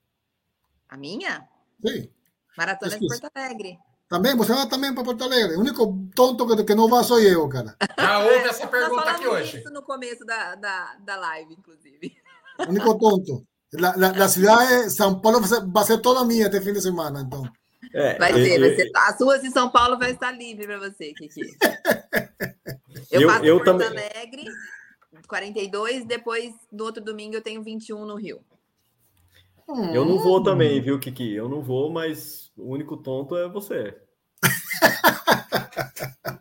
A 0.89 0.97
minha? 0.97 1.49
Sim. 1.85 2.09
Maratona 2.57 2.99
de 2.99 3.07
Porto 3.07 3.29
Alegre. 3.35 3.79
Também, 4.11 4.37
você 4.37 4.53
vai 4.53 4.69
também 4.69 4.93
para 4.93 5.05
Porto 5.05 5.23
Alegre. 5.23 5.57
O 5.57 5.61
único 5.61 5.97
tonto 6.17 6.45
que, 6.45 6.65
que 6.65 6.75
não 6.75 6.89
vai 6.89 7.05
sou 7.05 7.21
eu, 7.21 7.49
cara. 7.49 7.77
Já 7.97 8.19
houve 8.19 8.49
essa 8.49 8.67
pergunta 8.67 9.09
aqui 9.09 9.29
hoje. 9.29 9.59
isso 9.59 9.71
no 9.71 9.83
começo 9.83 10.25
da, 10.25 10.57
da, 10.57 10.97
da 10.99 11.17
live, 11.17 11.55
inclusive. 11.55 12.17
O 12.59 12.71
único 12.71 12.99
tonto. 12.99 13.47
La, 13.73 13.95
la, 13.97 14.11
la 14.11 14.29
cidade 14.29 14.87
de 14.87 14.91
São 14.91 15.21
Paulo 15.21 15.39
vai 15.39 15.49
ser, 15.49 15.65
vai 15.65 15.85
ser 15.85 15.99
toda 15.99 16.25
minha 16.25 16.47
este 16.47 16.61
fim 16.61 16.73
de 16.73 16.83
semana, 16.83 17.21
então. 17.21 17.45
É, 17.95 18.19
vai 18.19 18.33
ser, 18.33 18.59
vai 18.59 18.75
ser. 18.75 18.91
As 18.97 19.21
ruas 19.21 19.43
de 19.43 19.51
São 19.53 19.71
Paulo 19.71 19.97
vai 19.97 20.11
estar 20.11 20.33
livre 20.33 20.67
para 20.67 20.81
você, 20.81 21.15
Kiki. 21.15 21.43
Eu, 23.13 23.23
eu 23.23 23.29
passo 23.29 23.45
eu 23.45 23.57
Porto 23.57 23.79
também... 23.79 23.89
Alegre, 23.89 24.45
42, 25.27 26.05
depois 26.05 26.53
no 26.71 26.85
outro 26.85 27.03
domingo 27.03 27.35
eu 27.35 27.43
tenho 27.43 27.63
21 27.63 28.05
no 28.05 28.15
Rio. 28.15 28.41
Eu 29.93 30.05
não 30.05 30.19
vou 30.19 30.43
também, 30.43 30.81
viu, 30.81 30.99
Kiki? 30.99 31.33
Eu 31.33 31.49
não 31.49 31.63
vou, 31.63 31.91
mas 31.91 32.51
o 32.57 32.73
único 32.73 32.97
tonto 32.97 33.37
é 33.37 33.49
você. 33.49 33.97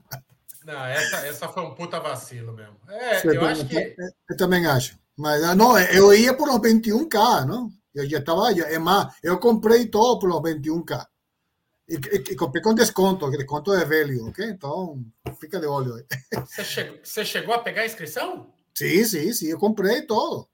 Não, 0.66 0.86
essa, 0.86 1.26
essa 1.26 1.48
foi 1.48 1.64
um 1.64 1.74
puta 1.74 2.00
vacilo 2.00 2.54
mesmo. 2.54 2.78
É, 2.88 3.26
eu 3.26 3.44
acho 3.44 3.66
que. 3.66 3.96
Eu 4.30 4.38
também 4.38 4.68
acho. 4.68 5.00
Mas 5.18 5.44
ah, 5.44 5.56
não, 5.56 5.78
eu 5.80 6.14
ia 6.14 6.32
por 6.32 6.48
os 6.48 6.60
21K, 6.60 7.46
não? 7.46 7.72
Eu 7.94 8.08
já 8.08 8.20
estava. 8.20 8.52
É 8.52 8.78
mais, 8.78 9.12
eu 9.24 9.40
comprei 9.40 9.88
todo 9.88 10.20
por 10.20 10.30
os 10.30 10.42
21K. 10.42 11.08
E, 11.88 11.96
e, 11.96 12.16
e, 12.34 12.36
comprei 12.36 12.62
com 12.62 12.76
desconto, 12.76 13.32
desconto 13.32 13.74
é 13.74 13.84
velho, 13.84 14.28
ok? 14.28 14.46
Então, 14.46 15.04
fica 15.40 15.60
de 15.60 15.66
olho 15.66 15.96
aí. 15.96 16.06
Você 16.46 16.64
chegou, 16.64 17.00
você 17.04 17.26
chegou 17.26 17.56
a 17.56 17.60
pegar 17.60 17.82
a 17.82 17.86
inscrição? 17.88 18.54
Sim, 18.76 19.04
sim, 19.04 19.34
sim, 19.34 19.48
eu 19.48 19.58
comprei 19.58 20.04
todo. 20.04 20.48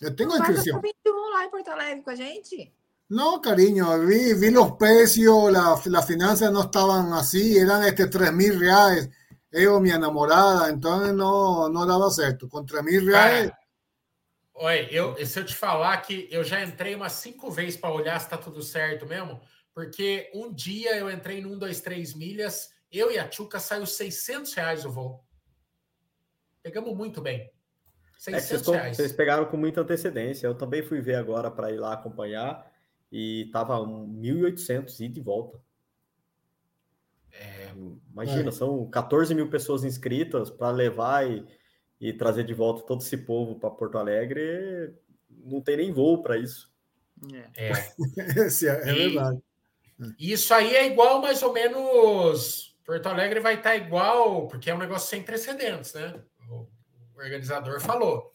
Eu 0.00 0.14
tenho 0.14 0.32
a 0.32 0.38
inscrição. 0.38 0.80
21 0.80 1.30
lá 1.30 1.44
em 1.44 1.50
Porto 1.50 1.68
Alegre 1.68 2.02
com 2.02 2.10
a 2.10 2.14
gente? 2.14 2.74
No, 3.08 3.40
cariño, 3.40 4.06
vi, 4.06 4.34
vi 4.34 4.50
los 4.50 4.72
precios, 4.72 5.52
las 5.52 5.86
la 5.86 6.02
finanzas 6.02 6.50
no 6.50 6.62
estaban 6.62 7.12
así, 7.12 7.58
eran 7.58 7.86
este 7.86 8.06
3 8.06 8.32
mil 8.32 8.58
reais. 8.58 9.08
Eu, 9.52 9.78
minha 9.78 9.98
namorada, 9.98 10.70
então 10.70 11.12
não, 11.12 11.68
não 11.68 11.86
dava 11.86 12.10
certo. 12.10 12.48
Com 12.48 12.64
3 12.64 12.82
mil 12.84 13.04
reais. 13.04 13.52
Oi, 14.54 14.88
eu, 14.90 15.14
se 15.26 15.38
eu 15.38 15.44
te 15.44 15.54
falar 15.54 15.98
que 15.98 16.28
eu 16.30 16.42
já 16.42 16.62
entrei 16.64 16.94
umas 16.94 17.12
cinco 17.12 17.50
vezes 17.50 17.76
para 17.76 17.92
olhar 17.92 18.20
se 18.20 18.28
tá 18.28 18.38
tudo 18.38 18.62
certo 18.62 19.06
mesmo, 19.06 19.40
porque 19.74 20.30
um 20.34 20.52
dia 20.52 20.96
eu 20.96 21.10
entrei 21.10 21.40
num, 21.40 21.58
dois, 21.58 21.80
três 21.80 22.14
milhas, 22.14 22.70
eu 22.90 23.10
e 23.10 23.18
a 23.18 23.28
Tchuca 23.28 23.60
saiu 23.60 23.84
600 23.84 24.54
reais 24.54 24.84
o 24.84 24.90
voo. 24.90 25.24
Pegamos 26.62 26.96
muito 26.96 27.20
bem. 27.20 27.53
600 28.24 28.50
é 28.50 28.56
vocês, 28.56 28.76
reais. 28.76 28.96
Vocês 28.96 29.12
pegaram 29.12 29.44
com 29.44 29.56
muita 29.56 29.82
antecedência. 29.82 30.46
Eu 30.46 30.54
também 30.54 30.82
fui 30.82 31.00
ver 31.00 31.16
agora 31.16 31.50
para 31.50 31.70
ir 31.70 31.78
lá 31.78 31.92
acompanhar 31.92 32.70
e 33.12 33.50
tava 33.52 33.76
1.800 33.78 34.98
ida 35.00 35.18
e 35.18 35.22
volta. 35.22 35.60
É, 37.32 37.70
imagina, 38.12 38.48
é. 38.48 38.52
são 38.52 38.88
14 38.88 39.34
mil 39.34 39.50
pessoas 39.50 39.84
inscritas 39.84 40.48
para 40.50 40.70
levar 40.70 41.28
e, 41.28 41.44
e, 42.00 42.12
trazer 42.12 42.44
de 42.44 42.54
volta 42.54 42.86
todo 42.86 43.02
esse 43.02 43.16
povo 43.18 43.56
para 43.56 43.70
Porto 43.70 43.98
Alegre. 43.98 44.94
Não 45.28 45.60
tem 45.60 45.76
nem 45.76 45.92
voo 45.92 46.22
para 46.22 46.38
isso. 46.38 46.72
É, 47.56 47.68
é. 47.68 47.72
é 48.90 48.94
verdade. 48.94 49.42
Isso 50.18 50.54
aí 50.54 50.74
é 50.74 50.86
igual, 50.86 51.20
mais 51.20 51.42
ou 51.42 51.52
menos. 51.52 52.74
Porto 52.84 53.06
Alegre 53.06 53.40
vai 53.40 53.54
estar 53.54 53.70
tá 53.70 53.76
igual, 53.76 54.46
porque 54.46 54.70
é 54.70 54.74
um 54.74 54.78
negócio 54.78 55.08
sem 55.08 55.22
precedentes, 55.22 55.92
né? 55.94 56.14
Organizador 57.16 57.80
falou. 57.80 58.32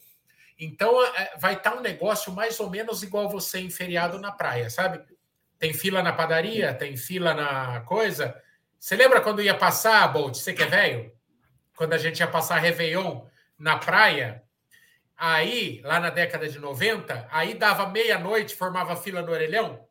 Então 0.57 1.03
é, 1.15 1.37
vai 1.37 1.55
estar 1.55 1.71
tá 1.71 1.77
um 1.77 1.81
negócio 1.81 2.31
mais 2.33 2.59
ou 2.59 2.69
menos 2.69 3.01
igual 3.01 3.29
você 3.29 3.59
em 3.59 3.69
feriado 3.69 4.19
na 4.19 4.31
praia, 4.31 4.69
sabe? 4.69 5.01
Tem 5.57 5.73
fila 5.73 6.03
na 6.03 6.13
padaria, 6.13 6.73
tem 6.73 6.95
fila 6.95 7.33
na 7.33 7.81
coisa. 7.81 8.41
Você 8.79 8.95
lembra 8.95 9.21
quando 9.21 9.41
ia 9.41 9.55
passar, 9.55 10.07
Bolt? 10.07 10.35
Você 10.35 10.53
que 10.53 10.63
é 10.63 10.67
velho? 10.67 11.11
Quando 11.75 11.93
a 11.93 11.97
gente 11.97 12.19
ia 12.19 12.27
passar 12.27 12.59
Réveillon 12.59 13.25
na 13.57 13.77
praia, 13.77 14.43
aí, 15.17 15.81
lá 15.83 15.99
na 15.99 16.09
década 16.09 16.47
de 16.47 16.59
90, 16.59 17.27
aí 17.29 17.53
dava 17.53 17.87
meia-noite, 17.89 18.55
formava 18.55 18.95
fila 18.95 19.21
no 19.21 19.31
orelhão. 19.31 19.88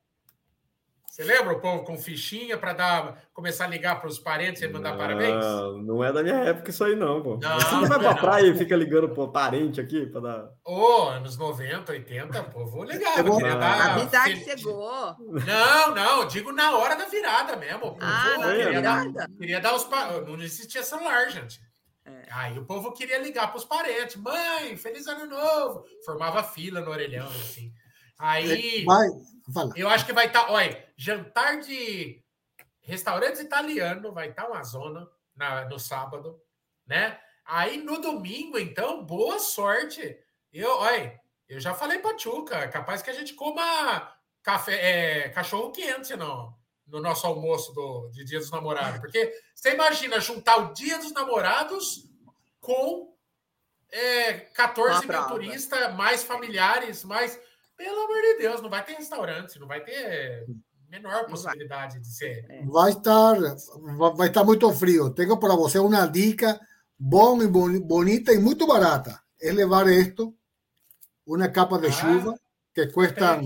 Você 1.19 1.25
lembra 1.25 1.53
o 1.53 1.61
povo 1.61 1.83
com 1.83 1.99
fichinha 1.99 2.57
para 2.57 2.73
dar 2.73 3.23
começar 3.35 3.65
a 3.65 3.69
ligar 3.69 4.01
para 4.01 4.09
os 4.09 4.21
parentes 4.21 4.63
e 4.63 4.69
mandar 4.69 4.93
não, 4.93 4.99
parabéns? 4.99 5.45
Não 5.85 6.05
é 6.05 6.13
da 6.13 6.23
minha 6.23 6.37
época 6.37 6.71
isso 6.71 6.85
aí, 6.85 6.95
não, 6.95 7.21
pô. 7.21 7.37
Não, 7.43 7.59
Você 7.59 7.75
não 7.75 7.87
vai 7.89 7.99
pra 7.99 8.15
não. 8.15 8.21
praia 8.21 8.47
e 8.47 8.57
fica 8.57 8.77
ligando 8.77 9.09
pro 9.09 9.33
parente 9.33 9.81
aqui 9.81 10.07
para 10.07 10.21
dar. 10.21 10.45
Ô, 10.65 10.77
oh, 10.77 11.09
anos 11.09 11.37
90, 11.37 11.91
80, 11.91 12.43
pô, 12.45 12.65
vou 12.67 12.85
ligar. 12.85 13.17
Chegou. 13.17 13.37
Queria 13.37 13.57
dar... 13.57 13.97
Avisar 13.97 14.25
que 14.27 14.45
chegou. 14.45 15.17
Não, 15.45 15.93
não, 15.93 16.25
digo 16.29 16.53
na 16.53 16.77
hora 16.77 16.95
da 16.95 17.07
virada 17.07 17.57
mesmo. 17.57 17.97
Ah, 18.01 18.39
na 18.39 18.47
queria 18.47 18.69
virada. 18.69 19.13
Dar, 19.13 19.29
queria 19.37 19.61
dar 19.61 19.75
os. 19.75 19.83
Pa... 19.83 20.21
Não 20.21 20.41
existia 20.41 20.85
celular, 20.85 21.29
gente. 21.31 21.59
É. 22.07 22.29
Aí 22.31 22.57
o 22.57 22.65
povo 22.65 22.93
queria 22.93 23.19
ligar 23.19 23.49
para 23.49 23.59
os 23.59 23.65
parentes. 23.65 24.15
Mãe, 24.15 24.77
feliz 24.77 25.09
ano 25.09 25.27
novo. 25.27 25.83
Formava 26.05 26.45
fila 26.45 26.81
no 26.81 26.93
orelhão, 26.93 27.27
assim. 27.27 27.73
Aí. 28.17 28.85
Vai, 29.49 29.65
Fala. 29.65 29.73
Eu 29.77 29.89
acho 29.89 30.05
que 30.05 30.13
vai 30.13 30.27
estar. 30.27 30.45
Tá, 30.45 30.53
olha, 30.53 30.87
jantar 30.97 31.61
de 31.61 32.23
restaurantes 32.81 33.41
italiano 33.41 34.13
vai 34.13 34.31
estar 34.31 34.45
tá 34.45 34.49
uma 34.49 34.63
zona 34.63 35.09
na, 35.35 35.65
no 35.65 35.79
sábado, 35.79 36.41
né? 36.87 37.19
Aí 37.45 37.83
no 37.83 38.01
domingo, 38.01 38.59
então, 38.59 39.05
boa 39.05 39.39
sorte. 39.39 40.19
Eu, 40.53 40.71
olha, 40.77 41.19
eu 41.49 41.59
já 41.59 41.75
falei 41.75 41.99
para 41.99 42.17
Tchuca, 42.17 42.69
capaz 42.69 43.01
que 43.01 43.11
a 43.11 43.15
gente 43.15 43.35
coma 43.35 44.15
café, 44.43 44.75
é, 44.75 45.29
cachorro 45.31 45.73
quente 45.73 46.15
no, 46.15 46.55
no 46.87 47.01
nosso 47.01 47.27
almoço 47.27 47.73
do, 47.73 48.11
de 48.11 48.25
Dia 48.25 48.39
dos 48.39 48.51
Namorados. 48.51 49.01
Porque 49.01 49.33
você 49.55 49.73
imagina 49.73 50.21
juntar 50.21 50.57
o 50.59 50.73
Dia 50.75 50.99
dos 50.99 51.13
Namorados 51.13 52.07
com 52.61 53.15
é, 53.91 54.35
14 54.35 55.07
mil 55.07 55.27
turistas, 55.29 55.95
mais 55.95 56.23
familiares, 56.23 57.05
mais. 57.05 57.41
Pelo 57.79 58.01
amor 58.01 58.21
de 58.21 58.39
Deus, 58.39 58.61
não 58.61 58.69
vai 58.69 58.85
ter 58.85 58.95
restaurante, 58.95 59.59
não 59.61 59.69
vai 59.69 59.81
ter 59.85 60.45
menor 60.91 61.27
possibilidade 61.27 62.01
de 62.01 62.09
ser. 62.09 62.45
É. 62.51 62.67
Vai 62.67 62.91
estar, 62.91 63.37
vai 64.17 64.27
estar 64.27 64.43
muito 64.43 64.69
frio. 64.73 65.11
Tenho 65.11 65.39
para 65.39 65.55
você 65.55 65.79
uma 65.79 66.05
dica 66.07 66.61
bom 66.99 67.41
e 67.41 67.47
bonita 67.47 68.33
e 68.33 68.39
muito 68.39 68.67
barata. 68.67 69.21
É 69.41 69.53
levar 69.53 69.87
isto, 69.87 70.35
uma 71.25 71.49
capa 71.49 71.79
de 71.79 71.87
ah, 71.87 71.93
chuva 71.93 72.35
que 72.75 72.89
cuesta 72.89 73.41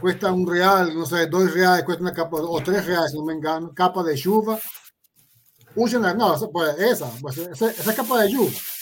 cuesta 0.00 0.30
um 0.30 0.44
real, 0.44 0.86
não 0.86 1.06
sei, 1.06 1.26
dois 1.26 1.52
reais, 1.52 1.84
cuesta 1.84 2.02
uma 2.02 2.12
capa, 2.12 2.36
ou 2.36 2.60
três 2.60 2.86
reais, 2.86 3.10
se 3.10 3.16
não 3.16 3.26
me 3.26 3.34
engano, 3.34 3.74
capa 3.74 4.04
de 4.04 4.16
chuva. 4.16 4.60
Usem, 5.74 5.98
não, 5.98 6.34
essa, 6.34 6.48
essa, 6.78 7.66
essa 7.66 7.94
capa 7.94 8.24
de 8.26 8.36
chuva 8.36 8.73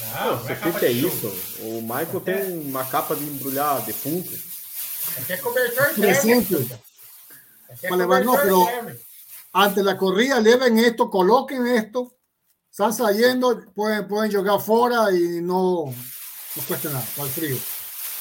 não, 0.00 0.38
você 0.38 0.52
é 0.52 0.72
que 0.78 0.86
é 0.86 0.90
isso? 0.90 1.28
O 1.60 1.80
Michael 1.82 2.20
tem 2.20 2.34
é. 2.34 2.46
uma 2.46 2.84
capa 2.84 3.14
de 3.14 3.24
embrulhar 3.24 3.82
defunto. 3.82 4.30
Aqui 5.18 5.32
é 5.32 5.36
cobertor 5.36 5.94
térmico. 5.94 6.80
Aqui 7.70 7.86
é 7.86 7.88
cobertor 7.88 8.24
no, 8.24 8.36
pero 8.36 9.04
antes 9.54 9.84
da 9.84 9.94
corrida, 9.94 10.38
levem 10.38 10.84
esto, 10.84 11.08
coloquem 11.08 11.76
esto, 11.76 12.10
estão 12.70 12.92
saindo, 12.92 13.70
podem, 13.74 14.06
podem 14.06 14.30
jogar 14.30 14.58
fora 14.58 15.12
e 15.12 15.40
não, 15.40 15.94
não 16.56 16.64
custa 16.64 16.90
nada, 16.90 17.06
o 17.18 17.28
frio. 17.28 17.60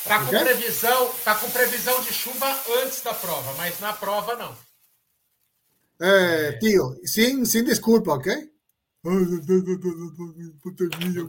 Tá 0.06 0.20
com, 0.20 0.26
okay? 0.26 0.40
previsão, 0.40 1.12
tá 1.24 1.36
com 1.36 1.50
previsão 1.50 2.02
de 2.02 2.14
chuva 2.14 2.62
antes 2.84 3.02
da 3.02 3.14
prova, 3.14 3.54
mas 3.54 3.80
na 3.80 3.94
prova 3.94 4.36
não. 4.36 4.56
É, 6.00 6.52
tio, 6.54 7.00
sem, 7.06 7.46
sem 7.46 7.64
desculpa, 7.64 8.12
ok? 8.12 8.53
Não 9.04 9.20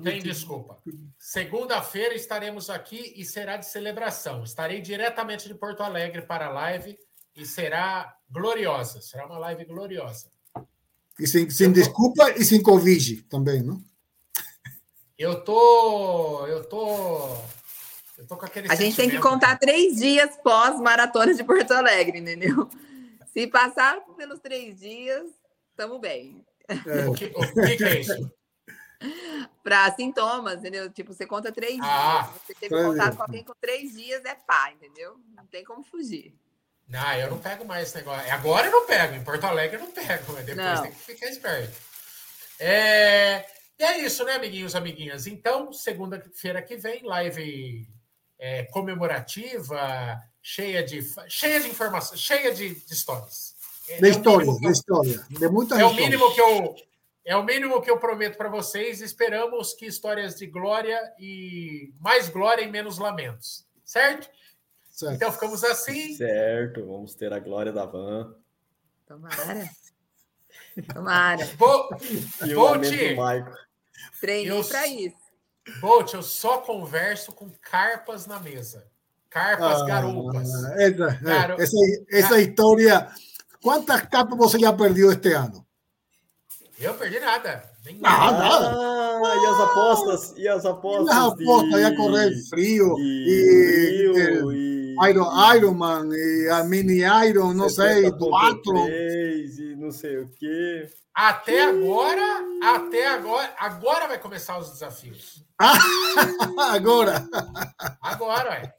tem 0.00 0.22
desculpa. 0.22 0.78
Segunda-feira 1.18 2.14
estaremos 2.14 2.70
aqui 2.70 3.12
e 3.16 3.24
será 3.24 3.56
de 3.56 3.66
celebração. 3.66 4.44
Estarei 4.44 4.80
diretamente 4.80 5.48
de 5.48 5.54
Porto 5.54 5.82
Alegre 5.82 6.22
para 6.22 6.46
a 6.46 6.50
live 6.50 6.96
e 7.34 7.44
será 7.44 8.16
gloriosa. 8.30 9.00
Será 9.00 9.26
uma 9.26 9.38
live 9.38 9.64
gloriosa. 9.64 10.30
E 11.18 11.26
sem, 11.26 11.50
sem 11.50 11.72
desculpa 11.72 12.30
e 12.30 12.44
sem 12.44 12.62
Covid 12.62 13.22
também, 13.22 13.60
não? 13.60 13.82
Eu 15.18 15.42
tô. 15.42 16.46
Eu 16.46 16.64
tô. 16.64 17.36
Eu 18.16 18.26
tô 18.26 18.36
com 18.36 18.46
aquele. 18.46 18.70
A 18.70 18.76
gente 18.76 18.96
tem 18.96 19.10
que 19.10 19.18
contar 19.18 19.58
três 19.58 19.96
dias 19.96 20.36
pós-maratona 20.44 21.34
de 21.34 21.42
Porto 21.42 21.72
Alegre, 21.72 22.18
entendeu? 22.18 22.70
Se 23.32 23.48
passar 23.48 24.00
pelos 24.16 24.38
três 24.38 24.78
dias, 24.78 25.26
estamos 25.70 26.00
bem. 26.00 26.44
É. 26.68 27.08
O, 27.08 27.12
que, 27.12 27.26
o 27.26 27.76
que, 27.76 27.84
é 27.84 28.00
isso? 28.00 28.32
Para 29.62 29.94
sintomas, 29.94 30.60
entendeu? 30.60 30.90
Tipo, 30.90 31.12
você 31.12 31.26
conta 31.26 31.52
três 31.52 31.78
ah, 31.82 32.22
dias. 32.22 32.42
Você 32.42 32.54
teve 32.54 32.74
contato 32.74 33.16
com 33.16 33.22
alguém 33.22 33.44
com 33.44 33.54
três 33.60 33.92
dias, 33.92 34.24
é 34.24 34.34
pá, 34.34 34.72
entendeu? 34.72 35.18
Não 35.36 35.46
tem 35.46 35.64
como 35.64 35.82
fugir. 35.82 36.34
Não, 36.88 37.14
eu 37.14 37.30
não 37.30 37.38
pego 37.38 37.64
mais 37.64 37.88
esse 37.88 37.96
negócio. 37.96 38.30
Agora 38.32 38.66
eu 38.66 38.72
não 38.72 38.86
pego, 38.86 39.14
em 39.14 39.24
Porto 39.24 39.44
Alegre 39.44 39.76
eu 39.76 39.80
não 39.80 39.90
pego, 39.90 40.32
mas 40.32 40.44
depois 40.44 40.66
não. 40.66 40.82
tem 40.82 40.92
que 40.92 40.98
ficar 40.98 41.28
esperto. 41.28 41.74
É... 42.58 43.46
E 43.78 43.82
é 43.82 43.98
isso, 43.98 44.24
né, 44.24 44.34
amiguinhos, 44.34 44.74
amiguinhas? 44.74 45.26
Então, 45.26 45.72
segunda-feira 45.72 46.62
que 46.62 46.76
vem, 46.76 47.02
live 47.02 47.88
é, 48.38 48.64
comemorativa, 48.64 50.20
cheia 50.40 50.82
de, 50.82 51.02
cheia 51.28 51.58
de 51.58 51.68
informações, 51.68 52.20
cheia 52.20 52.54
de, 52.54 52.74
de 52.74 52.92
histórias. 52.92 53.53
É, 53.88 54.00
da 54.00 54.08
história, 54.08 54.46
da 54.60 54.70
história, 54.70 55.26
de 55.28 55.48
muita 55.48 55.78
é 55.78 55.84
o 55.84 55.92
mínimo 55.92 56.34
que 56.34 56.40
eu 56.40 56.74
é 57.24 57.34
o 57.36 57.42
mínimo 57.42 57.80
que 57.80 57.90
eu 57.90 57.98
prometo 57.98 58.36
para 58.36 58.50
vocês. 58.50 59.00
Esperamos 59.00 59.72
que 59.72 59.86
histórias 59.86 60.36
de 60.36 60.46
glória 60.46 61.00
e 61.18 61.92
mais 61.98 62.28
glória 62.28 62.62
e 62.62 62.70
menos 62.70 62.98
lamentos, 62.98 63.66
certo? 63.82 64.28
certo. 64.90 65.14
Então 65.14 65.32
ficamos 65.32 65.64
assim. 65.64 66.14
Certo, 66.14 66.86
vamos 66.86 67.14
ter 67.14 67.32
a 67.32 67.38
glória 67.38 67.72
da 67.72 67.86
van. 67.86 68.34
Tomara. 69.06 69.70
Tomara. 70.92 71.46
Vou, 71.56 71.88
Bolt, 72.54 72.82
treinei 74.20 74.62
para 74.68 74.86
isso. 74.86 75.16
Bolt, 75.80 76.12
eu 76.12 76.22
só 76.22 76.58
converso 76.58 77.32
com 77.32 77.50
carpas 77.62 78.26
na 78.26 78.38
mesa. 78.38 78.86
Carpas 79.30 79.80
ah, 79.82 79.86
garupas. 79.86 80.48
Essa, 80.76 81.08
Garu... 81.22 81.60
essa, 81.60 81.76
essa 82.10 82.40
história 82.40 83.10
¿Cuántas 83.64 84.02
capas 84.08 84.36
você 84.36 84.58
já 84.58 84.74
perdeu 84.74 85.10
este 85.10 85.32
ano? 85.32 85.66
Eu 86.78 86.92
perdi 86.98 87.18
nada. 87.18 87.64
Nem 87.82 87.98
nada. 87.98 88.46
Ah, 88.46 89.36
e 89.42 89.46
as 89.46 89.60
apostas? 89.60 90.34
E 90.36 90.46
as 90.46 90.66
apostas? 90.66 91.16
As 91.16 91.32
apostas, 91.32 91.70
de... 91.70 91.80
ia 91.80 91.96
correr 91.96 92.30
frio. 92.50 92.94
E, 92.98 94.12
frio, 94.12 94.52
e, 94.52 94.94
e... 95.00 95.08
Iron, 95.08 95.54
Iron 95.54 95.72
Man, 95.72 96.08
e 96.12 96.50
a 96.50 96.62
Mini 96.64 96.98
Iron, 97.26 97.54
não 97.54 97.70
sei, 97.70 98.10
do 98.10 98.36
Atron. 98.36 98.86
E 98.86 99.74
não 99.78 99.90
sei 99.90 100.18
o 100.18 100.28
quê. 100.28 100.86
Até 101.14 101.64
agora, 101.64 102.44
até 102.62 103.06
agora, 103.06 103.54
agora 103.58 104.08
vai 104.08 104.18
começar 104.18 104.58
os 104.58 104.72
desafios. 104.72 105.42
agora. 106.68 107.26
Agora, 108.02 108.56
é. 108.56 108.74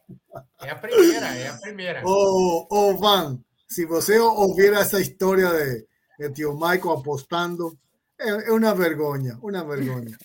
É 0.61 0.69
a 0.69 0.75
primeira, 0.75 1.25
é 1.27 1.47
a 1.47 1.53
primeira. 1.53 2.01
Ô, 2.05 2.09
oh, 2.09 2.67
oh, 2.69 2.97
Van, 2.97 3.39
se 3.76 3.86
você 3.86 4.17
ouvir 4.17 4.71
essa 4.71 5.01
história 5.01 5.49
de, 5.49 5.86
de 6.17 6.34
tio 6.34 6.53
Michael 6.53 6.91
apostando, 6.91 7.78
é, 8.17 8.30
é 8.30 8.51
uma 8.51 8.73
vergonha, 8.73 9.38
uma 9.41 9.65
vergonha. 9.65 10.17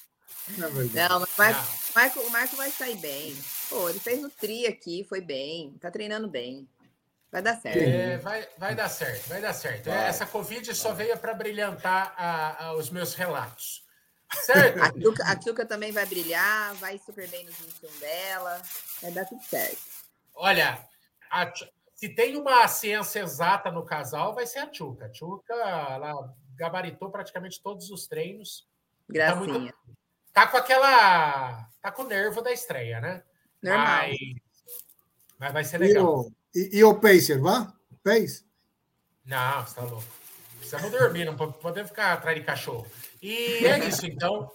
Uma 0.57 0.69
vergonha. 0.69 1.09
Não, 1.09 1.27
mas 1.37 1.57
o 1.57 1.99
Michael, 1.99 2.27
o 2.27 2.31
Michael 2.31 2.57
vai 2.57 2.71
sair 2.71 2.97
bem. 2.99 3.37
Pô, 3.69 3.91
ele 3.91 3.99
fez 3.99 4.23
no 4.23 4.31
tri 4.31 4.69
aqui, 4.69 5.05
foi 5.09 5.21
bem, 5.21 5.77
tá 5.81 5.91
treinando 5.91 6.29
bem. 6.29 6.69
Vai 7.33 7.43
dar 7.43 7.61
certo. 7.61 7.79
É, 7.79 8.19
vai, 8.19 8.47
vai 8.57 8.75
dar 8.77 8.89
certo, 8.89 9.29
vai 9.29 9.41
dar 9.41 9.53
certo. 9.53 9.87
Vai. 9.87 10.07
Essa 10.07 10.27
Covid 10.27 10.73
só 10.73 10.93
veio 10.93 11.19
para 11.19 11.35
brilhantar 11.35 12.15
a, 12.17 12.67
a, 12.67 12.77
os 12.77 12.89
meus 12.89 13.15
relatos. 13.15 13.85
Certo? 14.45 14.79
A 14.81 14.93
Tuca, 14.93 15.25
a 15.25 15.35
Tuca 15.35 15.67
também 15.67 15.91
vai 15.91 16.07
brilhar, 16.07 16.73
vai 16.75 17.01
super 17.05 17.27
bem 17.29 17.45
no 17.45 17.51
21 17.51 17.99
dela. 17.99 18.63
Vai 19.03 19.11
dar 19.11 19.25
tudo 19.25 19.43
certo. 19.43 19.83
Olha, 20.37 20.79
a, 21.29 21.53
se 22.01 22.09
tem 22.09 22.35
uma 22.35 22.67
ciência 22.67 23.21
exata 23.21 23.71
no 23.71 23.85
casal, 23.85 24.35
vai 24.35 24.47
ser 24.47 24.61
a 24.61 24.67
Tchuca. 24.67 25.05
A 25.05 25.11
Tchuca, 25.11 25.53
ela 25.53 26.35
gabaritou 26.57 27.11
praticamente 27.11 27.63
todos 27.63 27.91
os 27.91 28.07
treinos. 28.07 28.67
Gracinha. 29.07 29.35
Tá, 29.47 29.59
muito, 29.59 29.75
tá 30.33 30.47
com 30.47 30.57
aquela. 30.57 31.69
Tá 31.83 31.93
com 31.93 32.05
o 32.05 32.07
nervo 32.07 32.41
da 32.41 32.51
estreia, 32.53 33.03
né? 33.03 33.23
Normal. 33.63 33.85
Mas, 33.85 34.19
mas 35.39 35.53
vai 35.53 35.63
ser 35.63 35.77
legal. 35.77 36.33
E, 36.55 36.71
e, 36.73 36.79
e 36.79 36.85
o 36.85 36.99
Pacer, 36.99 37.39
vá? 37.39 37.71
Pace? 38.03 38.47
Não, 39.23 39.67
você 39.67 39.75
tá 39.75 39.83
louco. 39.83 40.09
Precisamos 40.57 40.91
dormir, 40.91 41.27
não 41.27 41.37
podemos 41.37 41.91
ficar 41.91 42.15
atrás 42.15 42.35
de 42.35 42.45
cachorro. 42.45 42.87
E 43.21 43.67
é 43.67 43.79
isso, 43.87 44.07
então. 44.07 44.51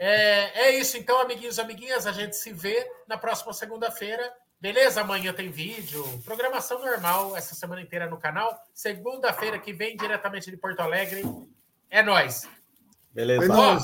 É, 0.00 0.66
é 0.66 0.70
isso, 0.80 0.96
então, 0.96 1.20
amiguinhos 1.20 1.58
e 1.58 1.60
amiguinhas. 1.60 2.08
A 2.08 2.12
gente 2.12 2.34
se 2.34 2.52
vê 2.52 2.90
na 3.06 3.16
próxima 3.16 3.52
segunda-feira. 3.52 4.34
Beleza? 4.62 5.00
Amanhã 5.00 5.32
tem 5.32 5.50
vídeo. 5.50 6.04
Programação 6.24 6.78
normal 6.78 7.36
essa 7.36 7.52
semana 7.52 7.82
inteira 7.82 8.08
no 8.08 8.16
canal. 8.16 8.56
Segunda-feira 8.72 9.58
que 9.58 9.72
vem, 9.72 9.96
diretamente 9.96 10.52
de 10.52 10.56
Porto 10.56 10.78
Alegre. 10.78 11.24
É 11.90 12.00
nós. 12.00 12.48
Beleza. 13.10 13.52
Ó, 13.52 13.78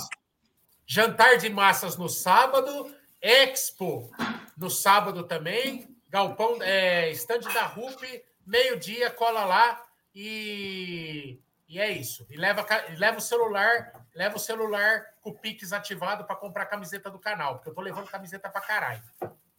jantar 0.87 1.37
de 1.37 1.51
massas 1.51 1.97
no 1.97 2.09
sábado. 2.09 2.95
Expo 3.21 4.09
no 4.57 4.71
sábado 4.71 5.25
também. 5.25 5.99
Galpão, 6.09 6.63
é, 6.63 7.11
estande 7.11 7.53
da 7.53 7.65
RUP, 7.65 8.01
meio-dia, 8.47 9.11
cola 9.11 9.45
lá 9.45 9.85
e, 10.15 11.41
e 11.69 11.81
é 11.81 11.91
isso. 11.91 12.25
E 12.31 12.37
leva, 12.37 12.65
leva 12.97 13.19
o 13.19 13.21
celular, 13.21 14.07
leva 14.15 14.37
o 14.37 14.39
celular 14.41 15.07
com 15.21 15.31
o 15.31 15.35
Pix 15.37 15.73
ativado 15.73 16.25
para 16.25 16.37
comprar 16.37 16.63
a 16.63 16.67
camiseta 16.67 17.11
do 17.11 17.19
canal, 17.19 17.57
porque 17.57 17.69
eu 17.69 17.75
tô 17.75 17.81
levando 17.81 18.07
camiseta 18.07 18.49
para 18.49 18.61
caralho. 18.61 19.03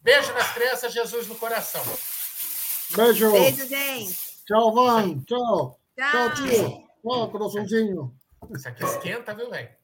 Beijo 0.02 0.32
nas 0.32 0.52
crianças, 0.52 0.92
Jesus 0.92 1.26
no 1.26 1.34
coração. 1.36 1.82
Beijo. 2.96 3.30
Beijo, 3.32 3.66
gente. 3.66 4.16
Tchau, 4.46 4.72
Van. 4.74 5.18
Tchau. 5.24 5.78
Tchau, 5.96 6.34
tio. 6.34 6.84
Tchau, 7.02 7.30
coraçãozinho. 7.30 8.14
Isso 8.54 8.68
aqui 8.68 8.84
esquenta, 8.84 9.34
viu, 9.34 9.50
velho? 9.50 9.79